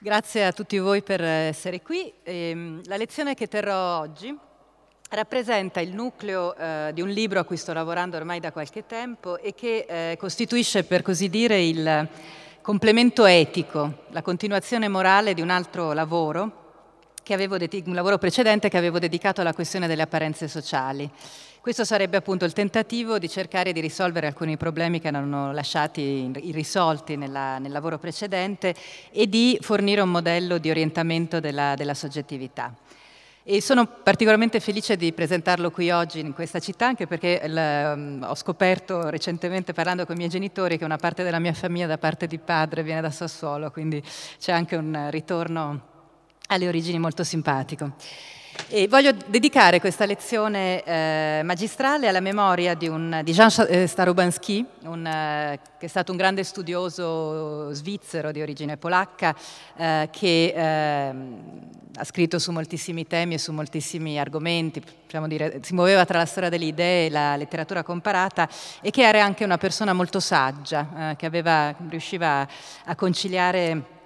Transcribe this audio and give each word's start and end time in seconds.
Grazie 0.00 0.46
a 0.46 0.52
tutti 0.52 0.78
voi 0.78 1.02
per 1.02 1.20
essere 1.20 1.82
qui. 1.82 2.12
Ehm, 2.22 2.82
la 2.84 2.96
lezione 2.96 3.34
che 3.34 3.48
terrò 3.48 3.98
oggi 3.98 4.32
rappresenta 5.10 5.80
il 5.80 5.92
nucleo 5.92 6.54
eh, 6.54 6.92
di 6.94 7.00
un 7.00 7.08
libro 7.08 7.40
a 7.40 7.44
cui 7.44 7.56
sto 7.56 7.72
lavorando 7.72 8.16
ormai 8.16 8.38
da 8.38 8.52
qualche 8.52 8.86
tempo 8.86 9.38
e 9.38 9.56
che 9.56 9.86
eh, 9.88 10.16
costituisce, 10.16 10.84
per 10.84 11.02
così 11.02 11.28
dire, 11.28 11.60
il 11.60 12.08
complemento 12.60 13.24
etico, 13.24 14.04
la 14.10 14.22
continuazione 14.22 14.86
morale 14.86 15.34
di 15.34 15.40
un 15.40 15.50
altro 15.50 15.92
lavoro, 15.92 16.67
un 17.34 17.94
lavoro 17.94 18.18
precedente 18.18 18.68
che 18.68 18.76
avevo 18.76 18.98
dedicato 18.98 19.40
alla 19.40 19.52
questione 19.52 19.86
delle 19.86 20.02
apparenze 20.02 20.48
sociali. 20.48 21.10
Questo 21.60 21.84
sarebbe 21.84 22.16
appunto 22.16 22.44
il 22.44 22.52
tentativo 22.52 23.18
di 23.18 23.28
cercare 23.28 23.72
di 23.72 23.80
risolvere 23.80 24.26
alcuni 24.26 24.56
problemi 24.56 25.00
che 25.00 25.08
erano 25.08 25.52
lasciati 25.52 26.30
irrisolti 26.42 27.16
nella, 27.16 27.58
nel 27.58 27.72
lavoro 27.72 27.98
precedente 27.98 28.74
e 29.10 29.28
di 29.28 29.58
fornire 29.60 30.00
un 30.00 30.10
modello 30.10 30.58
di 30.58 30.70
orientamento 30.70 31.40
della, 31.40 31.74
della 31.74 31.94
soggettività. 31.94 32.74
E 33.42 33.62
sono 33.62 33.86
particolarmente 33.86 34.60
felice 34.60 34.96
di 34.96 35.12
presentarlo 35.12 35.70
qui 35.70 35.90
oggi 35.90 36.20
in 36.20 36.34
questa 36.34 36.58
città, 36.58 36.86
anche 36.86 37.06
perché 37.06 37.40
il, 37.42 37.56
um, 37.94 38.26
ho 38.28 38.34
scoperto 38.34 39.08
recentemente 39.08 39.72
parlando 39.72 40.04
con 40.04 40.14
i 40.14 40.18
miei 40.18 40.30
genitori 40.30 40.76
che 40.76 40.84
una 40.84 40.98
parte 40.98 41.22
della 41.22 41.38
mia 41.38 41.54
famiglia 41.54 41.86
da 41.86 41.96
parte 41.96 42.26
di 42.26 42.38
padre 42.38 42.82
viene 42.82 43.00
da 43.00 43.10
Sassuolo, 43.10 43.70
quindi 43.70 44.02
c'è 44.38 44.52
anche 44.52 44.76
un 44.76 45.08
ritorno 45.10 45.96
alle 46.48 46.68
origini 46.68 46.98
molto 46.98 47.24
simpatico. 47.24 47.92
E 48.66 48.88
voglio 48.88 49.12
dedicare 49.26 49.80
questa 49.80 50.04
lezione 50.04 50.82
eh, 50.82 51.40
magistrale 51.42 52.08
alla 52.08 52.20
memoria 52.20 52.74
di, 52.74 52.88
un, 52.88 53.20
di 53.22 53.32
Jean 53.32 53.50
eh, 53.68 53.86
Starobansky, 53.86 54.64
un, 54.82 55.06
eh, 55.06 55.60
che 55.78 55.86
è 55.86 55.88
stato 55.88 56.10
un 56.10 56.18
grande 56.18 56.42
studioso 56.42 57.72
svizzero 57.72 58.30
di 58.30 58.42
origine 58.42 58.76
polacca, 58.76 59.34
eh, 59.76 60.08
che 60.10 60.52
ehm, 60.54 61.70
ha 61.96 62.04
scritto 62.04 62.38
su 62.38 62.50
moltissimi 62.50 63.06
temi 63.06 63.34
e 63.34 63.38
su 63.38 63.52
moltissimi 63.52 64.18
argomenti, 64.18 64.82
dire, 65.26 65.60
si 65.62 65.72
muoveva 65.72 66.04
tra 66.04 66.18
la 66.18 66.26
storia 66.26 66.50
delle 66.50 66.66
idee 66.66 67.06
e 67.06 67.10
la 67.10 67.36
letteratura 67.36 67.82
comparata 67.82 68.48
e 68.82 68.90
che 68.90 69.02
era 69.06 69.24
anche 69.24 69.44
una 69.44 69.56
persona 69.56 69.94
molto 69.94 70.20
saggia, 70.20 71.10
eh, 71.12 71.16
che 71.16 71.24
aveva, 71.24 71.74
riusciva 71.88 72.46
a 72.84 72.94
conciliare 72.94 73.96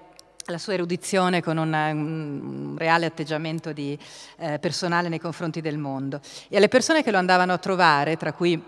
la 0.46 0.58
sua 0.58 0.74
erudizione 0.74 1.42
con 1.42 1.56
una, 1.56 1.88
un 1.90 2.74
reale 2.76 3.06
atteggiamento 3.06 3.72
di, 3.72 3.98
eh, 4.38 4.58
personale 4.58 5.08
nei 5.08 5.20
confronti 5.20 5.60
del 5.60 5.78
mondo. 5.78 6.20
E 6.48 6.56
alle 6.56 6.68
persone 6.68 7.02
che 7.02 7.10
lo 7.10 7.18
andavano 7.18 7.52
a 7.52 7.58
trovare, 7.58 8.16
tra 8.16 8.32
cui 8.32 8.60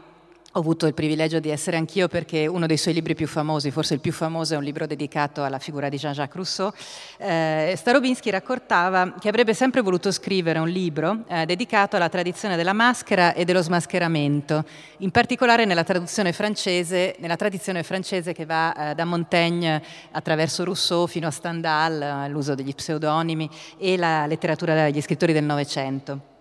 ho 0.57 0.61
avuto 0.61 0.87
il 0.87 0.95
privilegio 0.95 1.41
di 1.41 1.51
essere 1.51 1.77
anch'io 1.77 2.07
perché 2.07 2.47
uno 2.47 2.67
dei 2.67 2.77
suoi 2.77 2.95
libri 2.95 3.17
più 3.17 3.27
famosi, 3.27 3.73
forse 3.73 3.95
il 3.95 4.01
più 4.01 4.13
famoso, 4.13 4.55
è 4.55 4.57
un 4.57 4.63
libro 4.63 4.87
dedicato 4.87 5.43
alla 5.43 5.59
figura 5.59 5.89
di 5.89 5.97
Jean-Jacques 5.97 6.37
Rousseau. 6.37 6.73
Eh, 7.19 7.75
Starobinsky 7.77 8.31
raccontava 8.31 9.15
che 9.19 9.29
avrebbe 9.29 9.53
sempre 9.53 9.81
voluto 9.81 10.13
scrivere 10.13 10.61
un 10.61 10.69
libro 10.69 11.25
eh, 11.27 11.45
dedicato 11.45 11.97
alla 11.97 12.09
tradizione 12.09 12.55
della 12.55 12.73
maschera 12.73 13.35
e 13.35 13.45
dello 13.45 13.63
smascheramento, 13.63 14.65
in 14.99 15.11
particolare 15.11 15.65
nella 15.65 15.83
francese, 15.83 17.17
nella 17.19 17.37
tradizione 17.37 17.83
francese 17.83 18.33
che 18.33 18.47
va 18.47 18.91
eh, 18.91 18.95
da 18.95 19.05
Montaigne 19.05 19.83
attraverso 20.13 20.63
Rousseau 20.63 21.09
fino 21.09 21.27
a 21.27 21.33
Stendhal, 21.33 22.01
eh, 22.01 22.29
l'uso 22.29 22.55
degli 22.55 22.73
pseudonimi 22.73 23.51
e 23.77 23.97
la 23.97 24.27
letteratura 24.27 24.85
degli 24.85 25.01
scrittori 25.01 25.33
del 25.33 25.45
Novecento. 25.45 26.34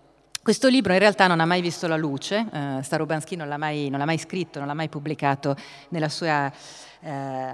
Questo 0.44 0.68
libro 0.68 0.92
in 0.92 1.00
realtà 1.00 1.28
non 1.28 1.40
ha 1.40 1.46
mai 1.46 1.62
visto 1.62 1.88
la 1.88 1.96
luce, 1.96 2.46
eh, 2.52 2.84
Starobansky 2.84 3.38
non 3.38 3.48
l'ha, 3.48 3.56
mai, 3.56 3.88
non 3.88 3.98
l'ha 3.98 4.04
mai 4.04 4.18
scritto, 4.18 4.60
non 4.60 4.68
l'ha 4.68 4.74
mai 4.74 4.90
pubblicato 4.90 5.56
sua 6.10 6.52
eh, 7.00 7.54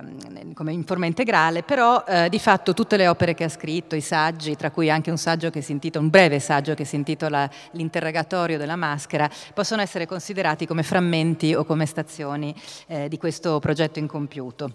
in 0.71 0.83
forma 0.87 1.05
integrale, 1.05 1.61
però 1.61 2.03
eh, 2.07 2.29
di 2.29 2.39
fatto 2.39 2.73
tutte 2.73 2.97
le 2.97 3.07
opere 3.07 3.35
che 3.35 3.43
ha 3.43 3.49
scritto, 3.49 3.95
i 3.95 4.01
saggi, 4.01 4.55
tra 4.55 4.71
cui 4.71 4.89
anche 4.89 5.11
un 5.11 5.19
saggio 5.19 5.51
che 5.51 5.61
si 5.61 5.71
intitola, 5.71 6.03
un 6.03 6.09
breve 6.09 6.39
saggio 6.39 6.73
che 6.73 6.83
si 6.83 6.95
intitola 6.95 7.47
L'interrogatorio 7.73 8.57
della 8.57 8.75
maschera, 8.75 9.29
possono 9.53 9.83
essere 9.83 10.07
considerati 10.07 10.65
come 10.65 10.81
frammenti 10.81 11.53
o 11.53 11.65
come 11.65 11.85
stazioni 11.85 12.55
eh, 12.87 13.07
di 13.07 13.19
questo 13.19 13.59
progetto 13.59 13.99
incompiuto. 13.99 14.73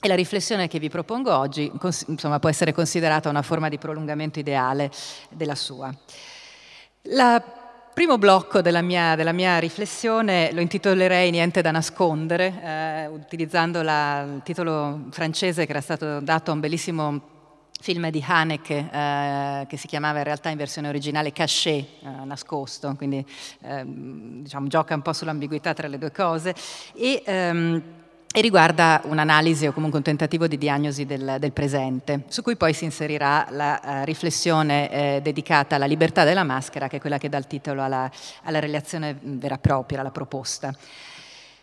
E 0.00 0.08
la 0.08 0.14
riflessione 0.14 0.68
che 0.68 0.78
vi 0.78 0.88
propongo 0.88 1.36
oggi 1.36 1.70
insomma, 2.06 2.38
può 2.38 2.48
essere 2.48 2.72
considerata 2.72 3.28
una 3.28 3.42
forma 3.42 3.68
di 3.68 3.76
prolungamento 3.76 4.38
ideale 4.38 4.90
della 5.28 5.54
sua. 5.54 5.94
Il 7.04 7.42
primo 7.94 8.16
blocco 8.16 8.60
della 8.60 8.80
mia, 8.80 9.16
della 9.16 9.32
mia, 9.32 9.58
riflessione 9.58 10.52
lo 10.52 10.60
intitolerei 10.60 11.32
Niente 11.32 11.60
da 11.60 11.72
nascondere, 11.72 12.62
eh, 12.62 13.06
utilizzando 13.08 13.82
la, 13.82 14.20
il 14.20 14.42
titolo 14.44 15.06
francese 15.10 15.64
che 15.64 15.72
era 15.72 15.80
stato 15.80 16.20
dato 16.20 16.52
a 16.52 16.54
un 16.54 16.60
bellissimo 16.60 17.20
film 17.80 18.08
di 18.08 18.24
Haneke 18.24 18.88
eh, 18.88 19.66
che 19.68 19.76
si 19.76 19.88
chiamava 19.88 20.18
in 20.18 20.24
realtà 20.24 20.50
in 20.50 20.56
versione 20.56 20.86
originale 20.86 21.32
Caché, 21.32 21.70
eh, 21.70 21.88
nascosto, 22.24 22.94
quindi 22.94 23.26
ehm, 23.62 24.42
diciamo, 24.42 24.68
gioca 24.68 24.94
un 24.94 25.02
po' 25.02 25.12
sull'ambiguità 25.12 25.74
tra 25.74 25.88
le 25.88 25.98
due 25.98 26.12
cose. 26.12 26.54
E, 26.94 27.20
ehm, 27.26 27.82
e 28.34 28.40
riguarda 28.40 29.02
un'analisi 29.04 29.66
o 29.66 29.72
comunque 29.72 29.98
un 29.98 30.04
tentativo 30.04 30.46
di 30.46 30.56
diagnosi 30.56 31.04
del, 31.04 31.36
del 31.38 31.52
presente, 31.52 32.22
su 32.28 32.40
cui 32.42 32.56
poi 32.56 32.72
si 32.72 32.84
inserirà 32.84 33.46
la 33.50 33.80
uh, 33.82 34.04
riflessione 34.04 34.90
eh, 34.90 35.20
dedicata 35.22 35.76
alla 35.76 35.84
libertà 35.84 36.24
della 36.24 36.42
maschera, 36.42 36.88
che 36.88 36.96
è 36.96 37.00
quella 37.00 37.18
che 37.18 37.28
dà 37.28 37.36
il 37.36 37.46
titolo 37.46 37.82
alla, 37.82 38.10
alla 38.44 38.58
relazione 38.58 39.14
vera 39.20 39.56
e 39.56 39.58
propria, 39.58 40.00
alla 40.00 40.10
proposta. 40.10 40.74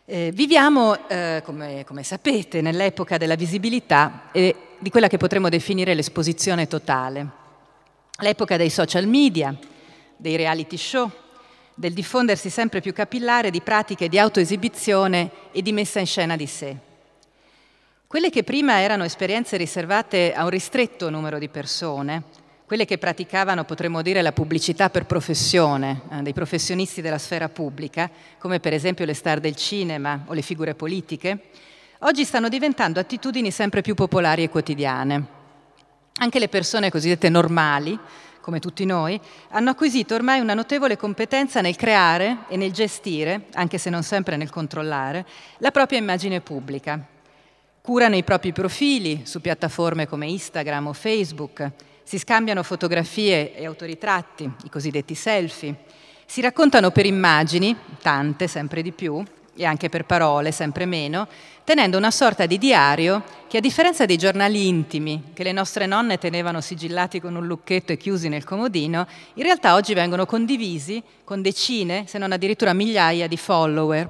Eh, 0.06 0.32
viviamo, 0.32 1.08
eh, 1.08 1.42
come, 1.44 1.84
come, 1.86 2.04
sapete, 2.04 2.62
nell'epoca 2.62 3.18
della 3.18 3.36
visibilità 3.36 4.30
e 4.32 4.56
di 4.78 4.92
quella 4.92 5.08
che 5.08 5.18
potremmo 5.18 5.50
definire 5.50 5.96
l'esposizione 5.96 6.68
totale, 6.68 7.28
l'epoca 8.20 8.58
dei 8.58 8.70
social 8.70 9.08
media, 9.08 9.58
dei 10.18 10.36
reality 10.36 10.78
show, 10.78 11.12
del 11.80 11.94
diffondersi 11.94 12.50
sempre 12.50 12.82
più 12.82 12.92
capillare 12.92 13.50
di 13.50 13.62
pratiche 13.62 14.10
di 14.10 14.20
autoesibizione 14.20 15.32
e 15.54 15.62
di 15.62 15.72
messa 15.72 16.02
in 16.02 16.06
scena 16.06 16.36
di 16.36 16.46
sé. 16.46 16.76
Quelle 18.06 18.30
che 18.30 18.44
prima 18.44 18.82
erano 18.82 19.06
esperienze 19.06 19.56
riservate 19.56 20.34
a 20.34 20.44
un 20.44 20.50
ristretto 20.50 21.10
numero 21.10 21.40
di 21.40 21.48
persone, 21.48 22.24
quelle 22.66 22.84
che 22.84 22.98
praticavano, 22.98 23.64
potremmo 23.64 24.02
dire, 24.02 24.22
la 24.22 24.34
pubblicità 24.34 24.90
per 24.90 25.06
professione, 25.06 26.02
eh, 26.12 26.22
dei 26.22 26.34
professionisti 26.34 27.00
della 27.00 27.18
sfera 27.18 27.48
pubblica, 27.48 28.12
come 28.40 28.60
per 28.60 28.74
esempio 28.74 29.06
le 29.06 29.14
star 29.14 29.40
del 29.40 29.56
cinema 29.56 30.26
o 30.26 30.34
le 30.34 30.42
figure 30.42 30.76
politiche, 30.76 31.44
oggi 32.00 32.26
stanno 32.26 32.50
diventando 32.50 33.00
attitudini 33.00 33.52
sempre 33.52 33.82
più 33.82 33.96
popolari 33.96 34.44
e 34.44 34.50
quotidiane. 34.50 35.38
Anche 36.16 36.40
le 36.40 36.50
persone 36.50 36.92
cosiddette 36.92 37.30
normali 37.30 37.98
come 38.42 38.60
tutti 38.60 38.86
noi, 38.86 39.20
hanno 39.50 39.70
acquisito 39.70 40.16
ormai 40.16 40.40
una 40.40 40.54
notevole 40.54 40.98
competenza 40.98 41.62
nel 41.62 41.76
creare 41.76 42.40
e 42.48 42.58
nel 42.58 42.72
gestire, 42.72 43.46
anche 43.54 43.78
se 43.78 43.90
non 43.90 44.04
sempre 44.04 44.38
nel 44.38 44.50
controllare, 44.50 45.26
la 45.58 45.72
propria 45.72 46.00
immagine 46.00 46.42
pubblica. 46.42 47.00
Curano 47.82 48.16
i 48.16 48.24
propri 48.24 48.52
profili 48.52 49.22
su 49.24 49.42
piattaforme 49.42 50.08
come 50.08 50.28
Instagram 50.28 50.88
o 50.88 50.94
Facebook, 50.94 51.72
si 52.04 52.18
scambiano 52.18 52.64
fotografie 52.64 53.56
e 53.56 53.66
autoritratti, 53.66 54.52
i 54.64 54.70
cosiddetti 54.70 55.16
selfie, 55.16 55.76
si 56.26 56.42
raccontano 56.42 56.92
per 56.92 57.06
immagini, 57.06 57.76
tante 58.02 58.48
sempre 58.48 58.82
di 58.82 58.92
più, 58.92 59.24
e 59.60 59.66
anche 59.66 59.90
per 59.90 60.06
parole, 60.06 60.54
sempre 60.54 60.86
meno, 60.86 61.28
tenendo 61.66 61.98
una 61.98 62.12
sorta 62.12 62.46
di 62.46 62.58
diario 62.58 63.24
che 63.50 63.58
a 63.58 63.60
differenza 63.60 64.06
dei 64.06 64.18
giornali 64.18 64.68
intimi 64.68 65.32
che 65.34 65.44
le 65.44 65.52
nostre 65.52 65.86
nonne 65.86 66.18
tenevano 66.18 66.62
sigillati 66.62 67.20
con 67.20 67.36
un 67.36 67.46
lucchetto 67.46 67.92
e 67.92 67.98
chiusi 67.98 68.30
nel 68.30 68.46
comodino, 68.46 69.06
in 69.34 69.44
realtà 69.44 69.74
oggi 69.74 69.94
vengono 69.94 70.26
condivisi 70.26 71.04
con 71.26 71.42
decine, 71.42 72.06
se 72.08 72.18
non 72.18 72.32
addirittura 72.32 72.72
migliaia 72.72 73.28
di 73.28 73.36
follower. 73.36 74.10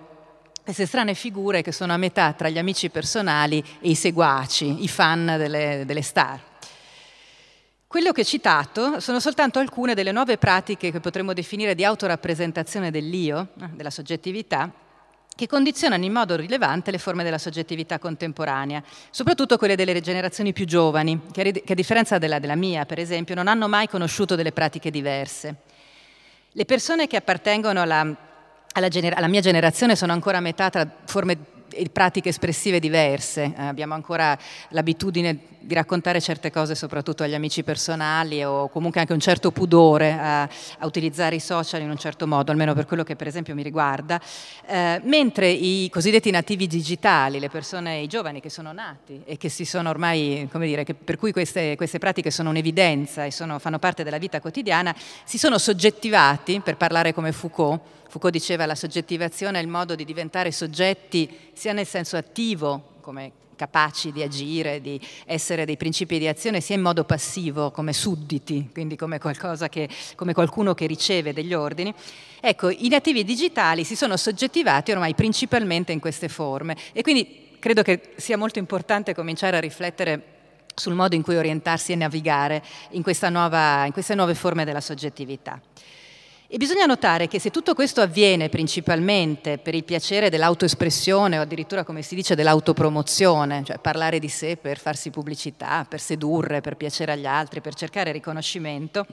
Queste 0.64 0.86
strane 0.86 1.16
figure 1.16 1.64
che 1.64 1.72
sono 1.72 1.94
a 1.94 1.98
metà 1.98 2.34
tra 2.34 2.48
gli 2.48 2.59
amici 2.59 2.92
personali 2.92 3.64
e 3.82 3.90
i 3.90 3.96
seguaci, 3.96 4.84
i 4.84 4.88
fan 4.88 5.34
delle, 5.36 5.82
delle 5.84 6.04
star. 6.04 6.40
Quello 7.88 8.12
che 8.12 8.22
ho 8.22 8.26
citato 8.26 9.00
sono 9.00 9.20
soltanto 9.20 9.58
alcune 9.58 9.96
delle 9.96 10.12
nuove 10.12 10.38
pratiche 10.38 10.91
che 10.91 11.00
potremmo 11.00 11.34
definire 11.34 11.73
di 11.73 11.84
autorappresentazione 11.84 12.91
dell'io, 12.91 13.47
della 13.73 13.90
soggettività, 13.90 14.72
che 15.40 15.47
condizionano 15.47 16.03
in 16.03 16.12
modo 16.12 16.36
rilevante 16.36 16.91
le 16.91 16.97
forme 16.97 17.24
della 17.24 17.38
soggettività 17.38 17.97
contemporanea, 17.97 18.84
soprattutto 19.09 19.56
quelle 19.56 19.78
delle 19.78 20.02
generazioni 20.02 20.52
più 20.52 20.66
giovani, 20.66 21.28
che 21.32 21.64
a 21.66 21.74
differenza 21.74 22.18
della, 22.18 22.40
della 22.40 22.56
mia, 22.58 22.86
per 22.86 23.00
esempio, 23.00 23.36
non 23.36 23.47
hanno 23.47 23.70
mai 23.70 23.88
conosciuto 23.88 24.36
delle 24.36 24.52
pratiche 24.52 24.91
diverse. 24.91 25.56
Le 26.52 26.66
persone 26.66 27.08
che 27.08 27.16
appartengono 27.16 27.80
alla, 27.80 28.14
alla, 28.74 28.88
gener- 28.90 29.16
alla 29.16 29.30
mia 29.30 29.40
generazione 29.40 29.96
sono 29.96 30.12
ancora 30.12 30.40
a 30.40 30.41
metà 30.41 30.70
tra 30.70 30.86
forme 31.06 31.38
pratiche 31.92 32.30
espressive 32.30 32.80
diverse. 32.80 33.54
Eh, 33.56 33.64
abbiamo 33.64 33.94
ancora 33.94 34.38
l'abitudine 34.70 35.58
di 35.60 35.74
raccontare 35.74 36.22
certe 36.22 36.52
cose 36.52 36.74
soprattutto 36.74 37.24
agli 37.24 37.34
amici 37.34 37.64
personali 37.64 38.44
o 38.44 38.70
comunque 38.70 39.02
anche 39.02 39.14
un 39.14 39.20
certo 39.20 39.52
pudore 39.52 40.14
a, 40.14 40.44
a 40.44 40.86
utilizzare 40.86 41.36
i 41.36 41.40
social 41.40 41.82
in 41.82 41.90
un 41.90 41.98
certo 41.98 42.26
modo, 42.28 42.52
almeno 42.52 42.74
per 42.74 42.86
quello 42.86 43.04
che 43.04 43.16
per 43.16 43.28
esempio 43.28 43.54
mi 43.56 43.64
riguarda, 43.64 44.22
eh, 44.66 45.02
mentre 45.04 45.50
i 45.50 45.90
cosiddetti 45.92 46.32
nativi 46.32 46.66
digitali, 46.66 47.40
le 47.40 47.50
persone, 47.50 48.00
i 48.00 48.08
giovani 48.08 48.40
che 48.40 48.50
sono 48.50 48.72
nati 48.72 49.22
e 49.26 49.38
che 49.38 49.50
si 49.50 49.66
sono 49.66 49.90
ormai, 49.90 50.48
come 50.52 50.66
dire, 50.66 50.86
per 50.86 51.18
cui 51.18 51.32
queste, 51.32 51.76
queste 51.76 52.00
pratiche 52.00 52.32
sono 52.32 52.50
un'evidenza 52.50 53.26
e 53.26 53.32
sono, 53.32 53.60
fanno 53.60 53.80
parte 53.80 54.04
della 54.04 54.18
vita 54.18 54.40
quotidiana, 54.40 54.96
si 55.26 55.38
sono 55.38 55.58
soggettivati, 55.58 56.62
per 56.62 56.78
parlare 56.78 57.14
come 57.14 57.32
Foucault, 57.32 57.82
Foucault 58.09 58.34
diceva 58.34 58.66
la 58.66 58.73
soggettivazione 58.73 59.59
è 59.59 59.61
il 59.61 59.67
modo 59.67 59.94
di 59.94 60.03
diventare 60.03 60.52
soggetti 60.52 61.29
sia 61.53 61.73
nel 61.73 61.85
senso 61.85 62.17
attivo, 62.17 62.96
come 63.02 63.32
capaci 63.56 64.11
di 64.11 64.23
agire, 64.23 64.82
di 64.82 65.00
essere 65.26 65.64
dei 65.64 65.78
principi 65.78 66.17
di 66.17 66.28
azione, 66.28 66.59
sia 66.59 66.73
in 66.73 66.82
modo 66.82 67.03
passivo, 67.03 67.70
come 67.70 67.94
sudditi, 67.94 68.70
quindi 68.73 68.96
come, 68.96 69.20
che, 69.20 69.90
come 70.16 70.34
qualcuno 70.34 70.73
che 70.73 70.88
riceve 70.88 71.34
degli 71.34 71.53
ordini. 71.53 71.94
Ecco, 72.40 72.70
i 72.70 72.88
nativi 72.88 73.23
digitali 73.23 73.84
si 73.84 73.96
sono 73.96 74.17
soggettivati 74.17 74.91
ormai 74.91 75.14
principalmente 75.14 75.91
in 75.91 76.00
queste 76.00 76.29
forme 76.29 76.76
e 76.94 77.03
quindi 77.03 77.58
credo 77.59 77.84
che 77.84 78.14
sia 78.16 78.38
molto 78.38 78.58
importante 78.58 79.14
cominciare 79.14 79.58
a 79.58 79.59
riflettere 79.59 80.38
sul 80.73 80.94
modo 80.94 81.14
in 81.14 81.22
cui 81.22 81.35
orientarsi 81.35 81.91
e 81.91 81.96
navigare 81.96 82.64
in, 82.91 83.03
nuova, 83.29 83.85
in 83.85 83.91
queste 83.91 84.16
nuove 84.16 84.34
forme 84.34 84.66
della 84.66 84.82
soggettività. 84.82 85.61
E 86.51 86.57
bisogna 86.57 86.87
notare 86.87 87.28
che 87.28 87.40
se 87.40 87.51
tutto 87.51 87.75
questo 87.75 88.01
avviene 88.01 88.49
principalmente 88.49 89.59
per 89.59 89.75
il 89.75 89.84
piacere 89.84 90.31
dell'autoespressione 90.31 91.37
o 91.37 91.43
addirittura, 91.43 91.84
come 91.84 92.01
si 92.01 92.16
dice, 92.16 92.34
dell'autopromozione, 92.34 93.63
cioè 93.63 93.78
parlare 93.78 94.17
di 94.17 94.29
sé 94.29 94.57
per 94.57 94.79
farsi 94.79 95.11
pubblicità, 95.11 95.85
per 95.87 95.99
sedurre, 95.99 96.59
per 96.61 96.75
piacere 96.75 97.11
agli 97.11 97.28
altri, 97.28 97.61
per 97.61 97.75
cercare 97.75 98.11
riconoscimento, 98.11 99.05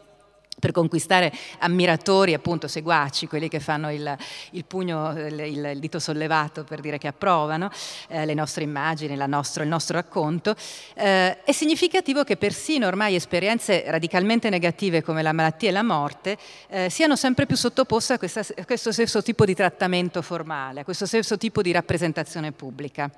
per 0.59 0.73
conquistare 0.73 1.33
ammiratori, 1.59 2.33
appunto 2.33 2.67
seguaci, 2.67 3.27
quelli 3.27 3.49
che 3.49 3.61
fanno 3.61 3.93
il, 3.93 4.17
il 4.53 4.65
pugno, 4.65 5.13
il, 5.13 5.39
il, 5.39 5.79
dito 5.79 5.99
sollevato 5.99 6.65
per 6.65 6.81
dire 6.81 6.99
che 6.99 7.09
approvano 7.09 7.71
eh, 8.09 8.25
le 8.25 8.35
nostre 8.35 8.65
immagini, 8.65 9.17
nostro, 9.27 9.63
il 9.63 9.69
nostro 9.69 9.97
racconto, 9.97 10.55
eh, 10.95 11.43
è 11.43 11.53
significativo 11.53 12.25
che 12.25 12.37
persino 12.37 12.87
ormai 12.87 13.15
esperienze 13.15 13.85
radicalmente 13.87 14.49
negative 14.49 15.03
come 15.03 15.23
la 15.23 15.33
malattia 15.33 15.69
e 15.69 15.73
la 15.73 15.83
morte 15.83 16.39
eh, 16.69 16.89
siano 16.89 17.17
sempre 17.17 17.45
più 17.47 17.57
sottoposte 17.57 18.15
a, 18.15 18.19
questa, 18.19 18.41
a 18.41 18.65
questo 18.65 18.93
stesso 18.93 19.23
tipo 19.23 19.45
di 19.45 19.55
trattamento 19.55 20.23
formale, 20.23 20.81
a 20.81 20.85
questo 20.85 21.07
stesso 21.07 21.37
tipo 21.37 21.61
di 21.61 21.73
rappresentazione 21.73 22.53
pubblica. 22.53 23.11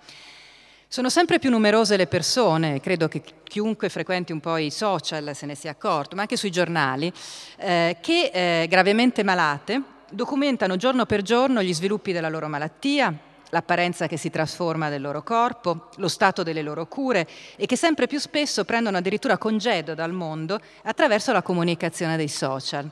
Sono 0.91 1.11
sempre 1.11 1.39
più 1.39 1.51
numerose 1.51 1.99
le 1.99 2.07
persone, 2.07 2.81
credo 2.81 3.09
che 3.09 3.23
chiunque 3.43 3.91
frequenti 3.91 4.33
un 4.33 4.41
po' 4.41 4.57
i 4.57 4.71
social 4.71 5.33
se 5.35 5.45
ne 5.45 5.55
sia 5.55 5.73
accorto, 5.73 6.17
ma 6.17 6.23
anche 6.23 6.39
sui 6.39 6.51
giornali, 6.51 7.13
eh, 7.59 7.99
che 8.01 8.31
eh, 8.33 8.67
gravemente 8.69 9.23
malate 9.23 9.83
documentano 10.09 10.77
giorno 10.77 11.05
per 11.05 11.21
giorno 11.21 11.63
gli 11.63 11.75
sviluppi 11.75 12.13
della 12.13 12.31
loro 12.31 12.49
malattia, 12.49 13.15
l'apparenza 13.51 14.07
che 14.07 14.17
si 14.17 14.31
trasforma 14.31 14.89
del 14.89 15.03
loro 15.03 15.23
corpo, 15.23 15.91
lo 15.97 16.09
stato 16.09 16.43
delle 16.43 16.63
loro 16.63 16.87
cure 16.87 17.29
e 17.57 17.67
che 17.67 17.77
sempre 17.77 18.07
più 18.07 18.19
spesso 18.19 18.65
prendono 18.65 18.97
addirittura 18.97 19.37
congedo 19.37 19.93
dal 19.93 20.15
mondo 20.15 20.59
attraverso 20.85 21.33
la 21.33 21.43
comunicazione 21.43 22.17
dei 22.17 22.29
social. 22.29 22.91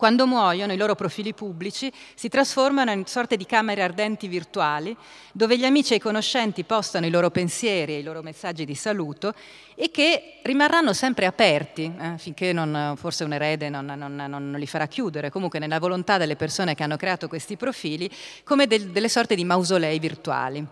Quando 0.00 0.26
muoiono 0.26 0.72
i 0.72 0.78
loro 0.78 0.94
profili 0.94 1.34
pubblici 1.34 1.92
si 2.14 2.30
trasformano 2.30 2.90
in 2.90 3.04
sorte 3.04 3.36
di 3.36 3.44
camere 3.44 3.82
ardenti 3.82 4.28
virtuali 4.28 4.96
dove 5.30 5.58
gli 5.58 5.64
amici 5.66 5.92
e 5.92 5.96
i 5.96 6.00
conoscenti 6.00 6.64
postano 6.64 7.04
i 7.04 7.10
loro 7.10 7.30
pensieri 7.30 7.92
e 7.92 7.98
i 7.98 8.02
loro 8.02 8.22
messaggi 8.22 8.64
di 8.64 8.74
saluto 8.74 9.34
e 9.74 9.90
che 9.90 10.38
rimarranno 10.42 10.94
sempre 10.94 11.26
aperti 11.26 11.92
eh, 12.00 12.14
finché 12.16 12.54
non, 12.54 12.94
forse 12.96 13.24
un 13.24 13.34
erede 13.34 13.68
non, 13.68 13.92
non, 13.94 14.14
non, 14.16 14.54
li 14.56 14.66
farà 14.66 14.86
chiudere, 14.86 15.28
comunque 15.28 15.58
nella 15.58 15.78
volontà 15.78 16.16
delle 16.16 16.34
persone 16.34 16.74
che 16.74 16.82
hanno 16.82 16.96
creato 16.96 17.28
questi 17.28 17.58
profili 17.58 18.10
come 18.42 18.66
del, 18.66 18.92
delle 18.92 19.10
sorte 19.10 19.34
di 19.34 19.44
mausolei 19.44 19.98
virtuali. 19.98 20.66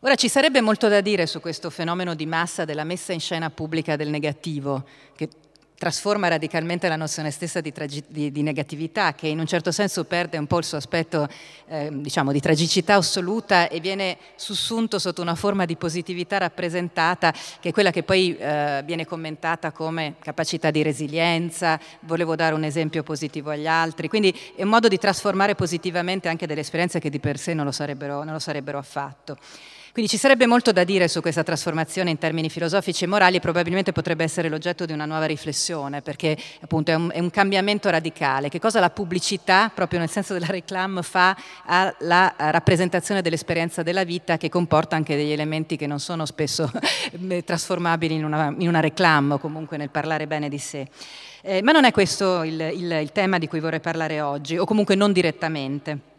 Ora 0.00 0.16
ci 0.16 0.28
sarebbe 0.28 0.60
molto 0.60 0.88
da 0.88 1.00
dire 1.00 1.26
su 1.26 1.38
questo 1.40 1.70
fenomeno 1.70 2.16
di 2.16 2.26
massa 2.26 2.64
della 2.64 2.82
messa 2.82 3.12
in 3.12 3.20
scena 3.20 3.50
pubblica 3.50 3.94
del 3.94 4.08
negativo, 4.08 4.84
che 5.14 5.28
trasforma 5.80 6.28
radicalmente 6.28 6.88
la 6.88 6.96
nozione 6.96 7.30
stessa 7.30 7.62
di, 7.62 7.72
tragi- 7.72 8.04
di, 8.06 8.30
di, 8.30 8.42
negatività, 8.42 9.14
che 9.14 9.28
in 9.28 9.38
un 9.38 9.46
certo 9.46 9.72
senso 9.72 10.04
perde 10.04 10.36
un 10.36 10.46
po' 10.46 10.58
il 10.58 10.64
suo 10.64 10.76
aspetto 10.76 11.26
eh, 11.68 11.88
diciamo, 11.90 12.32
di 12.32 12.40
tragicità 12.40 12.96
assoluta 12.96 13.66
e 13.66 13.80
viene 13.80 14.18
sussunto 14.36 14.98
sotto 14.98 15.22
una 15.22 15.34
forma 15.34 15.64
di 15.64 15.76
positività 15.76 16.36
rappresentata, 16.36 17.32
che 17.32 17.70
è 17.70 17.72
quella 17.72 17.92
che 17.92 18.02
poi 18.02 18.36
eh, 18.36 18.82
viene 18.84 19.06
commentata 19.06 19.72
come 19.72 20.16
capacità 20.18 20.70
di 20.70 20.82
resilienza, 20.82 21.80
volevo 22.00 22.36
dare 22.36 22.54
un 22.54 22.64
esempio 22.64 23.02
positivo 23.02 23.48
agli 23.48 23.66
altri, 23.66 24.08
quindi 24.08 24.38
è 24.54 24.62
un 24.64 24.68
modo 24.68 24.86
di 24.86 24.98
trasformare 24.98 25.54
positivamente 25.54 26.28
anche 26.28 26.46
delle 26.46 26.60
esperienze 26.60 27.00
che 27.00 27.08
di 27.08 27.20
per 27.20 27.38
sé 27.38 27.54
non 27.54 27.64
lo 27.64 27.72
sarebbero, 27.72 28.22
non 28.22 28.34
lo 28.34 28.38
sarebbero 28.38 28.76
affatto. 28.76 29.38
Quindi 29.92 30.08
ci 30.08 30.18
sarebbe 30.18 30.46
molto 30.46 30.70
da 30.70 30.84
dire 30.84 31.08
su 31.08 31.20
questa 31.20 31.42
trasformazione 31.42 32.10
in 32.10 32.18
termini 32.18 32.48
filosofici 32.48 33.04
e 33.04 33.06
morali 33.08 33.36
e 33.36 33.40
probabilmente 33.40 33.90
potrebbe 33.90 34.22
essere 34.22 34.48
l'oggetto 34.48 34.86
di 34.86 34.92
una 34.92 35.04
nuova 35.04 35.24
riflessione, 35.24 36.00
perché 36.00 36.36
appunto 36.60 36.92
è 36.92 36.94
un, 36.94 37.10
è 37.12 37.18
un 37.18 37.30
cambiamento 37.30 37.90
radicale. 37.90 38.48
Che 38.48 38.60
cosa 38.60 38.78
la 38.78 38.90
pubblicità, 38.90 39.70
proprio 39.74 39.98
nel 39.98 40.08
senso 40.08 40.32
della 40.32 40.46
reclam, 40.46 41.02
fa 41.02 41.36
alla 41.66 42.32
rappresentazione 42.36 43.20
dell'esperienza 43.20 43.82
della 43.82 44.04
vita 44.04 44.36
che 44.36 44.48
comporta 44.48 44.94
anche 44.94 45.16
degli 45.16 45.32
elementi 45.32 45.76
che 45.76 45.88
non 45.88 45.98
sono 45.98 46.24
spesso 46.24 46.70
trasformabili 47.44 48.14
in 48.14 48.24
una, 48.24 48.54
in 48.56 48.68
una 48.68 48.80
reclam 48.80 49.32
o 49.32 49.38
comunque 49.38 49.76
nel 49.76 49.90
parlare 49.90 50.28
bene 50.28 50.48
di 50.48 50.58
sé. 50.58 50.86
Eh, 51.42 51.62
ma 51.62 51.72
non 51.72 51.84
è 51.84 51.90
questo 51.90 52.44
il, 52.44 52.60
il, 52.60 52.90
il 52.92 53.12
tema 53.12 53.38
di 53.38 53.48
cui 53.48 53.58
vorrei 53.58 53.80
parlare 53.80 54.20
oggi, 54.20 54.56
o 54.56 54.64
comunque 54.64 54.94
non 54.94 55.12
direttamente. 55.12 56.09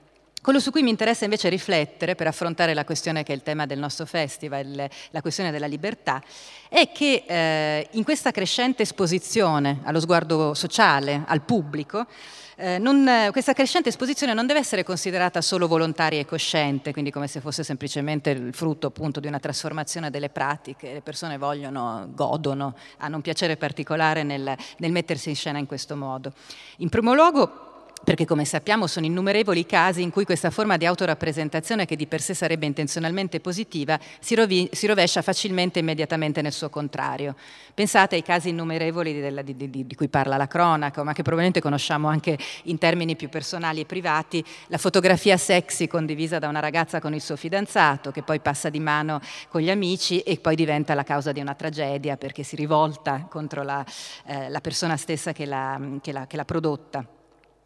Quello 0.42 0.60
su 0.60 0.72
cui 0.72 0.82
mi 0.82 0.90
interessa 0.90 1.24
invece 1.24 1.50
riflettere 1.50 2.16
per 2.16 2.26
affrontare 2.26 2.74
la 2.74 2.84
questione 2.84 3.22
che 3.22 3.32
è 3.32 3.36
il 3.36 3.44
tema 3.44 3.68
del 3.68 3.78
nostro 3.78 4.08
festival, 4.08 4.90
la 5.12 5.22
questione 5.22 5.52
della 5.52 5.68
libertà, 5.68 6.20
è 6.68 6.92
che 6.92 7.24
eh, 7.28 7.88
in 7.92 8.04
questa 8.04 8.32
crescente 8.32 8.82
esposizione 8.82 9.82
allo 9.84 10.00
sguardo 10.00 10.56
sociale, 10.56 11.26
al 11.28 11.42
pubblico, 11.42 12.08
eh, 12.56 12.80
non, 12.80 13.30
questa 13.32 13.54
crescente 13.54 13.90
esposizione 13.90 14.34
non 14.34 14.48
deve 14.48 14.60
essere 14.60 14.84
considerata 14.84 15.42
solo 15.42 15.68
volontaria 15.68 16.20
e 16.20 16.26
cosciente, 16.26 16.92
quindi 16.92 17.12
come 17.12 17.28
se 17.28 17.40
fosse 17.40 17.64
semplicemente 17.64 18.32
il 18.32 18.52
frutto 18.56 18.88
appunto 18.88 19.20
di 19.20 19.28
una 19.28 19.40
trasformazione 19.40 20.10
delle 20.10 20.30
pratiche, 20.30 20.94
le 20.94 21.02
persone 21.02 21.38
vogliono, 21.38 22.10
godono, 22.16 22.76
hanno 22.98 23.18
un 23.18 23.22
piacere 23.22 23.58
particolare 23.58 24.24
nel, 24.24 24.56
nel 24.78 24.92
mettersi 24.92 25.30
in 25.30 25.36
scena 25.36 25.60
in 25.60 25.68
questo 25.68 25.96
modo. 25.96 26.34
In 26.78 26.90
primo 26.90 27.14
luogo 27.14 27.70
perché 28.04 28.26
come 28.26 28.46
sappiamo 28.46 28.88
sono 28.88 29.06
innumerevoli 29.06 29.60
i 29.60 29.66
casi 29.66 30.02
in 30.02 30.10
cui 30.10 30.26
questa 30.26 30.50
forma 30.50 30.78
di 30.78 30.86
autorappresentazione, 30.86 31.86
che 31.86 31.96
di 31.96 32.08
per 32.08 32.22
sé 32.22 32.34
sarebbe 32.34 32.66
intenzionalmente 32.66 33.40
positiva, 33.40 34.00
si, 34.20 34.34
rovi- 34.36 34.70
si 34.72 34.88
rovescia 34.88 35.22
facilmente 35.22 35.80
e 35.80 35.82
immediatamente 35.82 36.42
nel 36.42 36.52
suo 36.52 36.70
contrario. 36.70 37.36
Pensate 37.74 38.16
ai 38.16 38.24
casi 38.24 38.50
innumerevoli 38.50 39.20
della, 39.20 39.42
di, 39.44 39.56
di, 39.56 39.70
di, 39.70 39.96
cui 39.96 40.08
parla 40.08 40.36
la 40.36 40.48
cronaca, 40.48 41.04
ma 41.04 41.14
che 41.14 41.22
probabilmente 41.22 41.62
conosciamo 41.62 42.08
anche 42.08 42.38
in 42.64 42.78
termini 42.78 43.16
più 43.16 43.30
personali 43.30 43.82
e 43.82 43.86
privati, 43.86 44.44
la 44.68 44.78
fotografia 44.78 45.38
sexy 45.38 45.88
condivisa 45.88 46.40
da 46.40 46.48
una 46.48 46.60
ragazza 46.60 47.00
con 47.00 47.14
il 47.14 47.22
suo 47.22 47.36
fidanzato, 47.36 48.12
che 48.12 48.24
poi 48.24 48.40
passa 48.40 48.70
di 48.70 48.80
mano 48.80 49.22
con 49.48 49.62
gli 49.62 49.70
amici 49.70 50.22
e 50.22 50.38
poi 50.38 50.56
diventa 50.56 50.96
la 50.96 51.04
causa 51.04 51.32
di 51.32 51.40
una 51.40 51.54
tragedia 51.54 52.18
perché 52.18 52.44
si 52.44 52.56
rivolta 52.56 53.28
contro 53.30 53.64
la, 53.64 53.86
eh, 54.26 54.50
la 54.50 54.60
persona 54.60 54.98
stessa 54.98 55.34
che 55.34 55.46
l'ha, 55.46 55.80
prodotta. 56.46 57.21